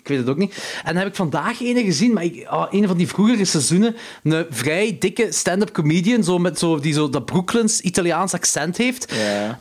Ik 0.00 0.08
weet 0.08 0.18
het 0.18 0.28
ook 0.28 0.36
niet. 0.36 0.54
En 0.84 0.92
dan 0.92 0.96
heb 0.96 1.06
ik 1.06 1.14
vandaag 1.14 1.60
een 1.60 1.84
gezien, 1.84 2.12
maar 2.12 2.24
ik, 2.24 2.46
ah, 2.46 2.66
een 2.70 2.86
van 2.86 2.96
die 2.96 3.08
vroegere 3.08 3.44
seizoenen, 3.44 3.96
een 4.22 4.46
vrij 4.50 4.96
dikke 4.98 5.26
stand-up 5.32 5.72
comedian, 5.72 6.24
zo 6.24 6.38
met 6.38 6.58
zo, 6.58 6.80
die 6.80 6.92
zo 6.92 7.08
dat 7.08 7.24
Brooklyns 7.24 7.80
Italiaans 7.80 8.32
accent 8.32 8.76
heeft. 8.76 9.12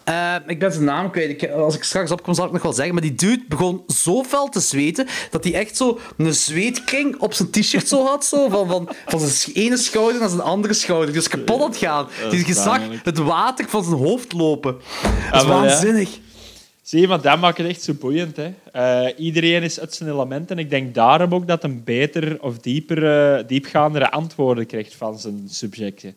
Eh, 0.04 0.36
ik 0.48 0.60
ben 0.60 0.72
zijn 0.72 0.84
naam 0.84 1.12
kwijt. 1.12 1.30
Ik, 1.30 1.50
als 1.52 1.76
ik 1.76 1.84
straks 1.84 2.12
opkom, 2.12 2.34
zal 2.34 2.46
ik 2.46 2.52
nog 2.52 2.62
wel 2.62 2.74
zeggen. 2.74 2.94
Maar 2.94 3.04
die 3.04 3.16
dude 3.16 3.44
begon 3.48 3.84
zo 3.88 4.24
fel 4.24 4.50
te 4.50 4.60
zweten, 4.60 5.08
dat 5.32 5.44
hij 5.44 5.54
echt 5.54 5.78
zo 5.78 6.00
een 6.18 6.34
zweetkring 6.34 7.20
op 7.20 7.34
zijn 7.34 7.50
t-shirt 7.50 7.88
zo 7.88 8.06
had. 8.06 8.26
Zo, 8.26 8.50
van, 8.50 8.68
van, 8.68 8.90
van 9.06 9.20
zijn 9.20 9.56
ene 9.56 9.78
schouder 9.78 10.20
naar 10.20 10.30
zijn 10.30 10.42
andere 10.42 10.74
schouder. 10.74 11.14
Dus 11.14 11.28
kapot 11.28 11.62
aan 11.62 11.68
het 11.68 11.78
gaan. 11.78 12.08
Die 12.30 12.40
is 12.40 12.48
je 12.48 12.54
zag 12.54 12.78
pijnlijk. 12.78 13.06
het 13.06 13.18
water 13.18 13.66
van 13.70 13.84
zijn 13.84 13.98
hoofd 13.98 14.34
lopen. 14.34 14.76
Dat 15.32 15.44
is 15.44 15.50
Ah, 15.50 15.64
ja. 15.66 16.06
Zie 16.84 17.02
je, 17.02 17.08
maar 17.08 17.22
dat 17.22 17.40
maakt 17.40 17.58
het 17.58 17.68
echt 17.68 17.82
zo 17.82 17.94
boeiend. 17.94 18.38
Hè? 18.38 18.54
Eh, 18.72 19.14
iedereen 19.18 19.64
is 19.64 19.80
uit 19.80 19.94
zijn 19.94 20.10
element. 20.10 20.52
En 20.52 20.58
ik 20.58 20.70
denk 20.70 20.94
daarom 20.94 21.34
ook 21.34 21.48
dat 21.48 21.64
een 21.64 21.84
beter 21.84 22.42
of 22.42 22.58
dieper, 22.58 23.06
eh, 23.38 23.44
diepgaandere 23.48 24.12
antwoorden 24.12 24.66
krijgt 24.66 24.96
van 24.96 25.20
zijn 25.20 25.44
subjecten. 25.50 26.16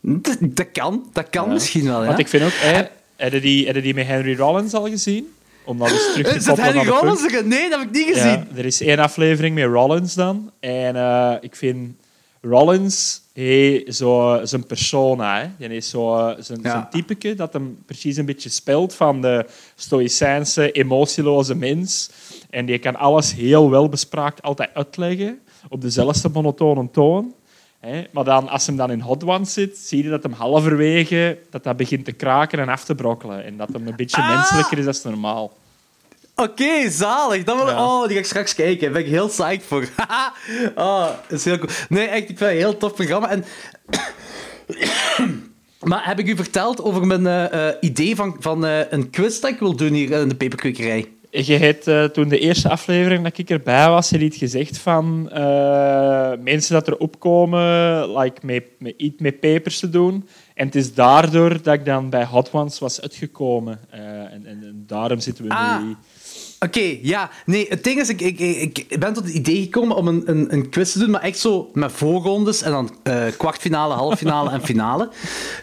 Dat, 0.00 0.38
dat 0.40 0.72
kan. 0.72 1.06
Dat 1.12 1.30
kan 1.30 1.46
Ja. 1.46 1.52
misschien 1.52 1.84
wel, 1.84 2.00
ja. 2.00 2.06
Want 2.06 2.18
ik 2.18 2.28
vind 2.28 2.44
ook... 2.44 2.52
Hè, 2.54 2.82
heb, 3.16 3.32
je 3.32 3.40
die, 3.40 3.80
die 3.80 3.94
met 3.94 4.06
Henry 4.06 4.36
Rollins 4.36 4.74
al 4.74 4.88
gezien? 4.88 5.32
Om 5.64 5.78
dat 5.78 5.90
eens 5.90 6.12
terug 6.12 6.26
te 6.26 6.34
dat 6.34 6.44
koppelen 6.46 6.72
Henry 6.72 6.88
Rollins? 6.88 7.22
Nee, 7.44 7.70
dat 7.70 7.78
heb 7.78 7.88
ik 7.88 7.94
niet 7.94 8.06
gezien. 8.06 8.30
Ja, 8.30 8.46
er 8.56 8.64
is 8.64 8.80
één 8.80 8.98
aflevering 8.98 9.54
met 9.54 9.64
Rollins 9.64 10.14
dan. 10.14 10.50
En 10.60 10.96
eh, 10.96 11.34
ik 11.40 11.56
vind 11.56 11.96
Rollins 12.40 13.20
heeft 13.32 13.94
zo 13.96 14.40
zijn 14.42 14.66
persona. 14.66 15.40
Hè. 15.40 15.68
Die 15.68 15.76
is 15.76 15.90
zo 15.90 16.34
zijn, 16.38 16.58
Ja. 16.62 16.70
zijn 16.70 16.86
typeke 16.90 17.34
dat 17.34 17.52
hem 17.52 17.78
precies 17.86 18.16
een 18.16 18.26
beetje 18.26 18.48
speelt 18.48 18.94
van 18.94 19.20
de 19.20 19.46
stoïcijnse, 19.74 20.72
emotieloze 20.72 21.54
mens. 21.54 22.10
En 22.50 22.66
die 22.66 22.78
kan 22.78 22.96
alles 22.96 23.34
heel 23.34 23.70
wel 23.70 23.88
bespraakt 23.88 24.42
altijd 24.42 24.70
uitleggen 24.74 25.38
op 25.68 25.80
dezelfde 25.80 26.28
monotone 26.28 26.90
toon. 26.90 27.34
Hè. 27.80 28.04
Maar 28.12 28.24
dan, 28.24 28.48
als 28.48 28.66
hem 28.66 28.76
dan 28.76 28.90
in 28.90 29.00
Hot 29.00 29.24
Ones 29.24 29.52
zit, 29.52 29.76
zie 29.78 30.02
je 30.02 30.10
dat 30.10 30.22
hem 30.22 30.32
halverwege 30.32 31.38
dat 31.50 31.64
dat 31.64 31.76
begint 31.76 32.04
te 32.04 32.12
kraken 32.12 32.58
en 32.58 32.68
af 32.68 32.84
te 32.84 32.94
brokkelen. 32.94 33.44
En 33.44 33.56
dat 33.56 33.68
hem 33.72 33.86
een 33.86 33.96
beetje 33.96 34.22
Ah! 34.22 34.34
menselijker 34.36 34.88
is 34.88 35.02
dan 35.02 35.12
normaal. 35.12 35.52
Oké, 36.42 36.90
zalig. 36.90 37.44
Dan 37.44 37.56
wil... 37.56 37.66
Ja. 37.66 37.84
Oh, 37.84 38.02
die 38.02 38.12
ga 38.12 38.18
ik 38.18 38.26
straks 38.26 38.54
kijken. 38.54 38.80
Daar 38.80 38.90
ben 38.90 39.00
ik 39.00 39.08
heel 39.08 39.28
psyched 39.28 39.64
voor. 39.64 39.88
oh, 40.74 41.08
dat 41.28 41.38
is 41.38 41.44
heel 41.44 41.58
cool. 41.58 41.70
Nee, 41.88 42.06
echt, 42.06 42.20
ik 42.20 42.26
vind 42.26 42.38
het 42.38 42.48
een 42.48 42.56
heel 42.56 42.76
tof 42.76 42.94
programma. 42.94 43.30
En... 43.30 43.44
maar 45.90 46.06
heb 46.06 46.18
ik 46.18 46.28
u 46.28 46.36
verteld 46.36 46.82
over 46.82 47.06
mijn 47.06 47.26
eh, 47.26 47.68
eh, 47.68 47.74
idee 47.80 48.16
van, 48.16 48.36
van 48.38 48.66
eh, 48.66 48.80
een 48.90 49.10
quiz 49.10 49.40
dat 49.40 49.50
ik 49.50 49.58
wil 49.58 49.76
doen 49.76 49.92
hier 49.92 50.10
in 50.10 50.28
de 50.28 50.34
peperkwekerij? 50.34 51.06
Je 51.30 51.56
hebt 51.56 52.14
toen 52.14 52.28
de 52.28 52.38
eerste 52.38 52.68
aflevering 52.68 53.24
dat 53.24 53.38
ik 53.38 53.50
erbij 53.50 53.88
was, 53.88 54.10
je 54.10 54.18
iets 54.18 54.36
gezegd 54.36 54.78
van 54.78 55.22
mensen 56.42 56.72
dat 56.74 56.86
er 56.86 56.96
opkomen, 56.96 58.18
like, 58.18 58.46
met, 58.46 58.64
met 58.78 58.94
iets 58.96 59.20
met 59.20 59.40
papers 59.40 59.78
te 59.78 59.90
doen. 59.90 60.28
En 60.54 60.66
het 60.66 60.74
is 60.74 60.94
daardoor 60.94 61.62
dat 61.62 61.74
ik 61.74 61.84
dan 61.84 62.10
bij 62.10 62.24
Hot 62.24 62.50
Ones 62.52 62.78
was 62.78 63.00
uitgekomen. 63.00 63.80
En, 63.90 64.30
en, 64.30 64.46
en 64.46 64.84
daarom 64.86 65.20
zitten 65.20 65.44
we 65.44 65.50
Ah. 65.50 65.82
nu... 65.82 65.96
Oké, 66.60 66.98
ja. 67.02 67.30
Nee, 67.46 67.66
het 67.68 67.84
ding 67.84 68.00
is, 68.00 68.08
ik, 68.08 68.20
ik, 68.20 68.38
ik, 68.40 68.98
ben 68.98 69.12
tot 69.12 69.24
het 69.24 69.34
idee 69.34 69.62
gekomen 69.62 69.96
om 69.96 70.08
een, 70.08 70.22
een, 70.26 70.52
een 70.52 70.68
quiz 70.68 70.92
te 70.92 70.98
doen, 70.98 71.10
maar 71.10 71.20
echt 71.20 71.38
zo 71.38 71.70
met 71.72 71.92
voorrondes 71.92 72.62
en 72.62 72.70
dan 72.70 72.96
eh, 73.02 73.22
kwartfinale, 73.36 73.94
halffinale 73.94 74.50
en 74.50 74.64
finale. 74.64 75.08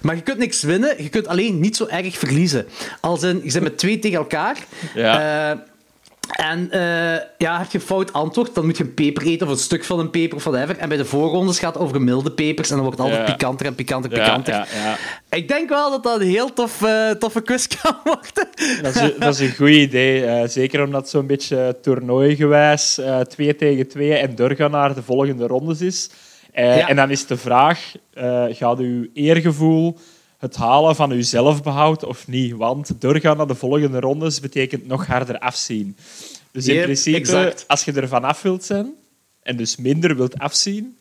Maar 0.02 0.16
je 0.16 0.22
kunt 0.22 0.38
niks 0.38 0.62
winnen, 0.62 1.04
je 1.04 1.10
kunt 1.10 1.28
alleen 1.28 1.60
niet 1.60 1.76
zo 1.76 1.86
erg 1.86 2.18
verliezen. 2.18 2.66
Als 3.02 3.24
in, 3.24 3.42
je 3.44 3.50
zit 3.50 3.62
met 3.62 3.78
twee 3.78 4.00
tegen 4.00 4.18
elkaar. 4.18 4.58
Ja. 4.94 5.52
Eh, 5.52 5.60
en 6.28 6.72
eh, 6.72 6.80
ja, 7.38 7.58
heb 7.60 7.72
je 7.72 7.78
een 7.78 7.84
fout 7.84 8.14
antwoord, 8.14 8.56
dan 8.56 8.66
moet 8.66 8.78
je 8.78 8.84
een 8.84 8.94
peper 8.94 9.24
eten 9.26 9.48
of 9.48 9.54
een 9.54 9.60
stuk 9.60 9.84
van 9.84 10.00
een 10.00 10.10
peper 10.10 10.38
of 10.38 10.44
whatever. 10.44 10.78
En 10.78 10.88
bij 10.90 10.98
de 10.98 11.06
voorrondes 11.06 11.60
gaat 11.60 11.74
het 11.74 11.84
over 11.84 12.02
milde 12.02 12.32
pepers 12.32 12.70
en 12.70 12.76
dan 12.76 12.86
wordt 12.86 13.00
het 13.00 13.08
altijd 13.10 13.28
Ja. 13.28 13.34
pikanter 13.36 13.66
en 13.66 13.76
pikanter, 13.76 14.12
Ja, 14.16 14.24
pikanter. 14.24 14.54
ja, 14.54 14.66
ja. 14.84 14.98
Ik 15.38 15.48
denk 15.48 15.70
wel 15.70 15.90
dat 15.92 16.04
dat 16.04 16.20
een 16.22 16.28
heel 16.28 16.54
tof, 16.54 16.82
eh, 16.84 17.10
toffe 17.10 17.42
quiz 17.42 17.68
kan 17.82 17.96
worden. 18.04 18.48
Dat, 18.82 18.96
is, 18.96 19.12
dat 19.20 19.34
is 19.34 19.40
een 19.40 19.56
goed 19.56 19.70
idee. 19.70 20.26
eh, 20.26 20.48
zeker 20.48 20.84
omdat 20.84 21.02
het 21.02 21.10
zo'n 21.10 21.28
beetje 21.28 21.78
toernooigewijs 21.82 22.98
eh 22.98 23.20
twee 23.20 23.56
tegen 23.56 23.88
twee 23.88 24.14
en 24.14 24.36
doorgaan 24.36 24.72
naar 24.72 24.96
de 24.96 25.04
volgende 25.04 25.48
rondes 25.48 25.82
is. 25.82 26.10
En 26.52 26.96
dan 26.96 27.12
is 27.12 27.26
de 27.26 27.38
vraag, 27.38 27.92
gaat 28.50 28.80
uw 28.80 29.06
eergevoel 29.14 29.98
het 30.46 30.56
halen 30.56 30.96
van 30.96 31.12
uw 31.12 31.22
zelfbehoud 31.22 32.04
of 32.04 32.28
niet? 32.28 32.56
Want 32.56 33.02
doorgaan 33.02 33.38
naar 33.38 33.48
de 33.48 33.56
volgende 33.56 34.00
rondes 34.00 34.40
betekent 34.40 34.88
nog 34.88 35.06
harder 35.08 35.40
afzien. 35.40 35.98
Dus 36.52 36.68
in 36.68 36.74
Yep, 36.74 36.84
principe, 36.84 37.18
exact. 37.18 37.64
als 37.68 37.84
je 37.86 37.92
er 37.92 38.08
vanaf 38.08 38.42
wilt 38.42 38.64
zijn 38.64 38.94
en 39.44 39.58
dus 39.58 39.76
minder 39.76 40.16
wilt 40.16 40.40
afzien, 40.40 40.98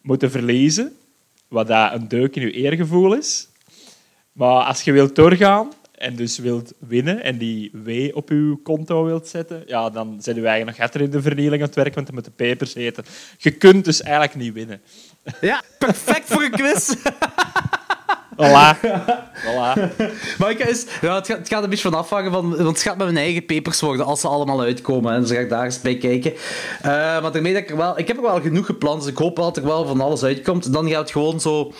moet 0.00 0.20
je 0.20 0.30
verliezen, 0.30 0.96
wat 1.48 1.66
dat 1.66 1.92
een 1.92 2.08
deuk 2.08 2.36
in 2.36 2.42
je 2.42 2.50
eergevoel 2.52 3.14
is. 3.14 3.48
Maar 4.32 4.64
als 4.64 4.82
je 4.82 4.92
wilt 4.92 5.14
doorgaan 5.16 5.72
en 5.92 6.16
dus 6.16 6.38
wilt 6.38 6.72
winnen 6.78 7.22
en 7.22 7.38
die 7.38 7.70
W 7.84 8.16
op 8.16 8.28
je 8.28 8.58
konto 8.62 9.04
wilt 9.04 9.28
zetten, 9.28 9.62
ja, 9.66 9.90
dan 9.90 10.16
zijn 10.22 10.36
we 10.40 10.46
eigenlijk 10.46 10.78
nog 10.78 10.86
harder 10.86 11.00
in 11.06 11.10
de 11.10 11.22
vernieling 11.22 11.62
aan 11.62 11.66
het 11.68 11.76
werk, 11.76 11.94
want 11.94 12.06
je 12.06 12.12
moet 12.12 12.24
de 12.24 12.30
pepers 12.30 12.74
eten. 12.74 13.04
Je 13.38 13.50
kunt 13.50 13.84
dus 13.84 14.02
eigenlijk 14.02 14.34
niet 14.34 14.52
winnen. 14.52 14.80
Ja, 15.40 15.62
perfect 15.78 16.26
voor 16.26 16.42
een 16.42 16.50
quiz. 16.50 16.94
Voilà. 18.40 18.80
voilà. 19.44 19.90
Maar 20.38 20.50
ik 20.50 20.58
is, 20.58 20.86
ja, 21.00 21.14
het, 21.14 21.26
gaat, 21.26 21.38
het 21.38 21.48
gaat 21.48 21.62
een 21.62 21.70
beetje 21.70 21.90
van 21.90 21.98
afhangen 21.98 22.32
van... 22.32 22.48
Want 22.50 22.68
het 22.68 22.82
gaat 22.82 22.96
met 22.96 23.06
mijn 23.06 23.18
eigen 23.24 23.44
papers 23.46 23.80
worden 23.80 24.06
als 24.06 24.20
ze 24.20 24.28
allemaal 24.28 24.60
uitkomen. 24.60 25.12
En 25.14 25.20
dus 25.20 25.30
ga 25.30 25.38
ik 25.38 25.48
daar 25.48 25.64
eens 25.64 25.80
bij 25.80 25.96
kijken. 25.96 26.32
Eh, 26.82 26.90
maar 26.92 27.32
daarmee 27.32 27.52
dat 27.52 27.62
ik 27.62 27.70
er 27.70 27.76
wel... 27.76 27.98
Ik 27.98 28.06
heb 28.08 28.16
er 28.16 28.22
wel 28.22 28.40
genoeg 28.40 28.66
gepland, 28.66 29.00
dus 29.02 29.10
ik 29.10 29.18
hoop 29.18 29.36
wel 29.36 29.46
dat 29.46 29.56
er 29.56 29.64
wel 29.64 29.86
van 29.86 30.00
alles 30.00 30.22
uitkomt. 30.22 30.72
Dan 30.72 30.88
gaat 30.88 31.00
het 31.00 31.10
gewoon 31.10 31.40
zo 31.40 31.72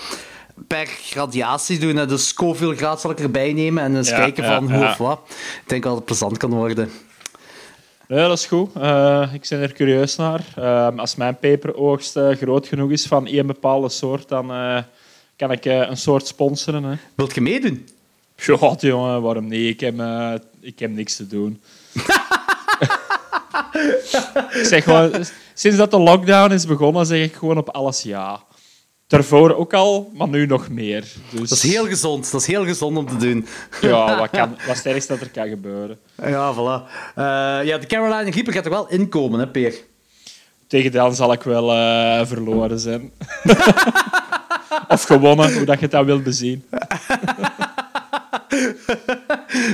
per 0.67 0.87
gradatie 0.87 1.79
doen. 1.79 1.97
hè. 1.97 2.07
Dus 2.07 2.29
Scoville 2.29 2.77
graad 2.77 3.01
zal 3.01 3.11
ik 3.11 3.21
erbij 3.21 3.53
nemen 3.53 3.83
en 3.83 3.97
eens 3.97 4.09
Ja, 4.09 4.17
kijken 4.17 4.45
ja, 4.45 4.55
van 4.55 4.71
hoe 4.73 4.83
ja. 4.83 4.91
of 4.91 4.97
wat. 4.97 5.21
Ik 5.63 5.63
denk 5.69 5.83
wel 5.83 5.93
dat 5.95 6.01
het 6.03 6.05
plezant 6.19 6.37
kan 6.37 6.51
worden. 6.51 6.91
Ja, 8.09 8.29
dat 8.29 8.39
is 8.39 8.47
goed. 8.47 8.71
Eh, 8.81 9.29
ik 9.33 9.47
ben 9.49 9.61
er 9.61 9.73
curieus 9.73 10.17
naar. 10.17 10.41
Eh, 10.57 10.89
als 10.97 11.15
mijn 11.17 11.37
peperoogst 11.39 12.17
eh, 12.17 12.31
groot 12.31 12.67
genoeg 12.67 12.91
is 12.91 13.07
van 13.07 13.27
één 13.27 13.47
bepaalde 13.47 13.89
soort, 13.89 14.29
dan 14.29 14.51
eh, 14.51 14.79
kan 15.41 15.51
ik 15.51 15.67
eh, 15.67 15.89
een 15.89 15.97
soort 15.97 16.27
sponsoren. 16.27 16.85
Hè. 16.85 16.97
Wilt 17.15 17.35
je 17.35 17.41
meedoen? 17.41 17.89
Ja, 18.37 18.77
jongen, 18.79 19.23
waarom 19.23 19.49
niet? 19.49 19.69
Ik 19.69 19.81
heb, 19.81 19.99
eh, 19.99 20.35
ik 20.61 20.79
heb 20.79 20.91
niks 20.91 21.17
te 21.17 21.27
doen. 21.27 21.61
zeg 24.63 24.85
gewoon, 24.85 25.25
sinds 25.55 25.77
dat 25.77 25.91
de 25.91 25.99
lockdown 25.99 26.53
is 26.53 26.67
begonnen, 26.67 27.07
zeg 27.07 27.25
ik 27.25 27.35
gewoon 27.35 27.59
op 27.59 27.69
alles 27.69 28.03
ja. 28.03 28.43
Daarvoor 29.07 29.55
ook 29.55 29.75
al, 29.75 30.11
maar 30.15 30.29
nu 30.29 30.47
nog 30.47 30.69
meer. 30.69 31.05
Dus, 31.31 31.49
Dat 31.49 31.59
is 31.59 31.73
heel 31.73 31.87
gezond. 31.87 32.31
Dat 32.31 32.41
is 32.41 32.47
heel 32.47 32.65
gezond 32.65 32.97
om 32.97 33.07
te 33.07 33.17
doen. 33.17 33.47
Ja, 33.81 34.17
wat, 34.19 34.31
kan, 34.31 34.51
wat 34.67 34.77
is 34.77 34.83
het 34.83 34.93
ergste 34.93 35.13
dat 35.13 35.23
er 35.23 35.31
kan 35.31 35.49
gebeuren? 35.49 35.99
Ja, 36.23 36.55
voilà. 36.55 36.91
Eh, 37.15 37.67
ja, 37.67 37.79
de 37.79 37.87
Carolina 37.87 38.31
Reaper 38.31 38.53
gaat 38.53 38.65
er 38.65 38.71
wel 38.71 38.89
inkomen, 38.89 39.41
hè, 39.41 39.49
Peer? 39.49 39.75
Tegen 40.67 40.93
dan 40.93 41.15
zal 41.15 41.33
ik 41.33 41.43
wel 41.43 41.67
verloren 42.27 42.79
zijn. 42.79 43.13
of 44.89 45.03
gewonnen, 45.03 45.55
hoe 45.55 45.65
dat 45.65 45.75
je 45.77 45.83
het 45.83 45.91
dan 45.91 46.05
wilt 46.05 46.23
bezien. 46.23 46.65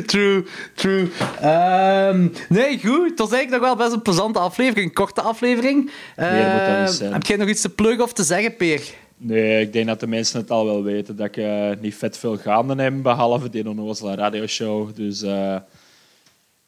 True, 0.06 0.44
true. 0.74 1.08
Ehm, 1.40 2.28
nee, 2.48 2.78
goed. 2.78 3.10
Het 3.10 3.18
was 3.18 3.32
eigenlijk 3.32 3.50
nog 3.50 3.60
wel 3.60 3.76
best 3.76 3.92
een 3.92 4.02
plezante 4.02 4.38
aflevering. 4.38 4.88
Een 4.88 4.94
korte 4.94 5.20
aflevering. 5.20 5.90
Meer 6.16 6.50
moet 6.50 6.66
dat 6.66 6.68
niet 6.68 6.76
Ehm, 6.76 6.86
zijn. 6.92 7.12
Heb 7.12 7.26
jij 7.26 7.36
nog 7.36 7.48
iets 7.48 7.60
te 7.60 7.68
pluggen 7.68 8.04
of 8.04 8.12
te 8.12 8.22
zeggen, 8.24 8.56
Peer? 8.56 8.82
Nee, 9.16 9.60
ik 9.60 9.72
denk 9.72 9.86
dat 9.86 10.00
de 10.00 10.06
mensen 10.06 10.40
het 10.40 10.50
al 10.50 10.64
wel 10.64 10.82
weten 10.82 11.16
dat 11.16 11.26
ik 11.26 11.36
eh, 11.36 11.68
niet 11.80 11.94
vet 11.94 12.18
veel 12.18 12.36
gaande 12.36 12.82
heb, 12.82 13.02
behalve 13.02 13.50
die 13.50 13.68
onnozele 13.68 14.14
radioshow. 14.14 14.96
Dus 14.96 15.22
eh, 15.22 15.56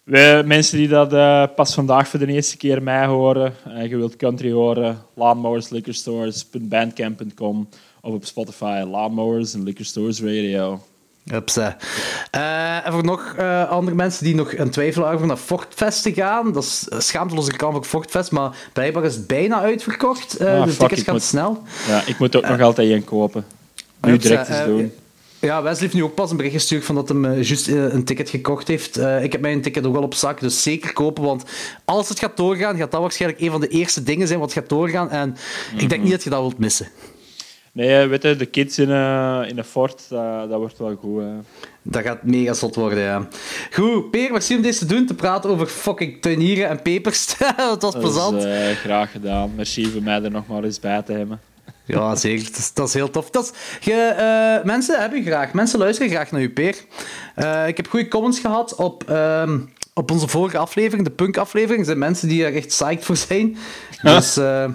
we, 0.03 0.43
mensen 0.47 0.79
die 0.79 0.89
dat 0.89 1.13
eh, 1.13 1.45
pas 1.55 1.75
vandaag 1.75 2.09
voor 2.09 2.19
de 2.19 2.27
eerste 2.27 2.57
keer 2.57 2.83
mij 2.83 3.07
horen, 3.07 3.55
en 3.65 3.89
je 3.89 3.97
wilt 3.97 4.17
country 4.17 4.53
horen, 4.53 4.99
lawnmowersliquorstores.bandcamp.com 5.15 7.69
of 8.09 8.15
op 8.15 8.25
Spotify, 8.25 8.83
Lawnmowers 8.91 9.55
en 9.55 9.63
Liquor 9.63 9.85
Stores 9.85 10.21
Radio. 10.21 10.83
Upsa. 11.33 11.77
Eh 12.31 12.87
en 12.87 12.93
voor 12.93 13.05
nog 13.05 13.35
eh, 13.39 13.71
andere 13.71 13.97
mensen 13.97 14.25
die 14.25 14.35
nog 14.35 14.55
een 14.57 14.71
twijfel 14.71 15.09
over 15.09 15.27
naar 15.27 15.37
Fortfest 15.37 16.03
te 16.03 16.13
gaan. 16.13 16.53
Dat 16.53 16.63
is 16.63 16.87
schaamteloos 16.99 17.47
reclame 17.49 17.73
voor 17.75 17.85
Fortfest, 17.85 18.31
maar 18.31 18.57
blijkbaar 18.73 19.05
is 19.05 19.15
het 19.15 19.27
bijna 19.27 19.61
uitverkocht. 19.61 20.37
Eh, 20.37 20.59
Ah, 20.61 20.65
de 20.65 20.71
fuck, 20.71 20.79
tickets 20.81 21.03
gaan 21.03 21.15
moet- 21.15 21.23
snel. 21.23 21.63
Ja, 21.89 22.03
ik 22.07 22.19
moet 22.19 22.37
ook 22.37 22.49
nog 22.49 22.61
altijd 22.61 22.91
één 22.91 23.05
kopen. 23.05 23.45
Nu 24.01 24.13
Upsa, 24.13 24.29
direct 24.29 24.49
eens 24.49 24.65
doen. 24.65 24.93
Ja, 25.41 25.63
Wesley 25.63 25.81
heeft 25.83 25.95
nu 25.95 26.03
ook 26.03 26.15
pas 26.15 26.31
een 26.31 26.37
bericht 26.37 26.55
gestuurd 26.55 26.85
van 26.85 26.95
dat 26.95 27.09
hij 27.09 27.19
eh, 27.23 27.43
juist 27.43 27.69
een 27.69 28.05
ticket 28.05 28.31
gekocht 28.31 28.69
heeft. 28.69 28.97
Ik 28.99 29.33
heb 29.33 29.41
mijn 29.41 29.63
ticket 29.63 29.87
ook 29.87 29.93
wel 29.95 30.03
op 30.03 30.15
zak, 30.15 30.41
dus 30.41 30.63
zeker 30.63 30.93
kopen. 30.93 31.25
Want 31.25 31.45
als 31.85 32.09
het 32.09 32.19
gaat 32.19 32.37
doorgaan, 32.37 32.77
gaat 32.77 32.91
dat 32.91 33.01
waarschijnlijk 33.01 33.41
een 33.43 33.51
van 33.51 33.61
de 33.61 33.69
eerste 33.69 34.03
dingen 34.03 34.27
zijn 34.27 34.39
wat 34.41 34.53
gaat 34.53 34.69
doorgaan. 34.69 35.11
En 35.11 35.37
ik 35.75 35.77
Mhm. 35.81 35.89
denk 35.89 36.03
niet 36.03 36.13
dat 36.13 36.23
je 36.23 36.31
dat 36.31 36.41
wilt 36.41 36.59
missen. 36.59 36.89
Nee, 37.79 38.07
weet 38.07 38.23
je, 38.23 38.37
de 38.37 38.47
kids 38.47 38.79
in, 38.79 38.91
eh, 38.91 39.43
in 39.47 39.57
de 39.57 39.65
fort, 39.65 40.07
dat, 40.09 40.49
dat 40.49 40.59
wordt 40.59 40.79
wel 40.79 40.97
goed. 41.01 41.21
hè. 41.23 41.29
Dat 41.83 42.03
gaat 42.03 42.23
mega 42.23 42.53
zot 42.53 42.75
worden, 42.75 42.99
ja. 42.99 43.29
Goed, 43.73 44.11
Peer, 44.11 44.33
merci 44.33 44.57
om 44.57 44.63
deze 44.63 44.79
te 44.79 44.87
doen. 44.87 45.07
Te 45.07 45.15
praten 45.15 45.51
over 45.51 45.67
fucking 45.67 46.23
tuinieren 46.23 46.69
en 46.69 46.83
pepers. 46.83 47.37
dat 47.57 47.83
was 47.83 47.95
plezant. 47.99 48.45
eh, 48.45 48.71
graag 48.71 49.11
gedaan. 49.11 49.53
Merci 49.57 49.87
voor 49.91 50.03
mij 50.03 50.23
er 50.23 50.31
nog 50.31 50.47
maar 50.47 50.65
eens 50.65 50.81
bij 50.81 51.03
te 51.03 51.13
hebben. 51.13 51.41
Ja, 51.85 52.17
zeker. 52.17 52.45
Dat 52.45 52.57
is, 52.57 52.73
dat 52.73 52.89
is 52.89 52.95
heel 52.95 53.11
tof. 53.11 53.31
Dat 53.31 53.45
is, 53.45 53.53
je, 53.85 53.93
eh, 53.93 54.65
mensen 54.67 55.01
hebben 55.01 55.23
graag. 55.23 55.53
Mensen 55.53 55.79
luisteren 55.79 56.11
graag 56.11 56.31
naar 56.31 56.41
u, 56.41 56.51
Peer. 56.51 56.77
Eh, 57.35 57.67
ik 57.69 57.77
heb 57.77 57.89
goede 57.89 58.09
comments 58.09 58.39
gehad 58.41 58.75
op, 58.75 59.11
ehm, 59.11 59.59
op 59.95 60.11
onze 60.11 60.29
vorige 60.29 60.59
aflevering, 60.59 61.07
de 61.07 61.15
punk-aflevering. 61.15 61.79
Er 61.79 61.87
zijn 61.87 61.99
mensen 61.99 62.29
die 62.29 62.45
er 62.45 62.55
echt 62.55 62.67
psyched 62.67 63.05
voor 63.05 63.17
zijn. 63.17 63.57
Dus 64.03 64.37
eh, 64.37 64.69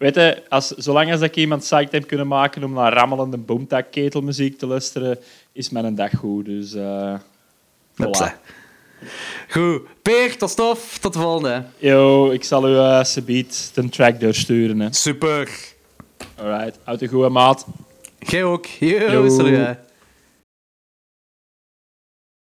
Weet 0.00 0.14
je, 0.14 0.42
als, 0.48 0.68
zolang 0.68 1.12
als 1.12 1.20
ik 1.20 1.36
iemand 1.36 1.62
psyched 1.62 1.92
heb 1.92 2.06
kunnen 2.06 2.26
maken 2.26 2.64
om 2.64 2.72
naar 2.72 2.92
rammelende 2.92 3.36
boomtak-ketelmuziek 3.36 4.58
te 4.58 4.66
luisteren, 4.66 5.18
is 5.52 5.70
mijn 5.70 5.94
dag 5.94 6.16
goed. 6.16 6.44
Dus, 6.44 6.74
eh 6.74 7.14
voilà. 8.02 8.32
Goed. 9.48 9.82
Peer, 10.02 10.36
tot 10.36 10.50
stof. 10.50 10.98
Tot 10.98 11.12
de 11.12 11.18
volgende. 11.18 11.64
Yo, 11.78 12.30
ik 12.30 12.44
zal 12.44 12.68
u 12.68 12.72
uh, 12.72 13.04
subiet 13.04 13.70
de 13.74 13.88
track 13.88 14.20
doorsturen. 14.20 14.80
Hè. 14.80 14.92
Super. 14.92 15.50
Alright, 16.36 16.78
uit 16.84 16.98
de 16.98 17.06
goede 17.06 17.28
maat. 17.28 17.66
Jij 18.18 18.44
ook. 18.44 18.66
Yo, 18.66 19.28
Yo. 19.28 19.74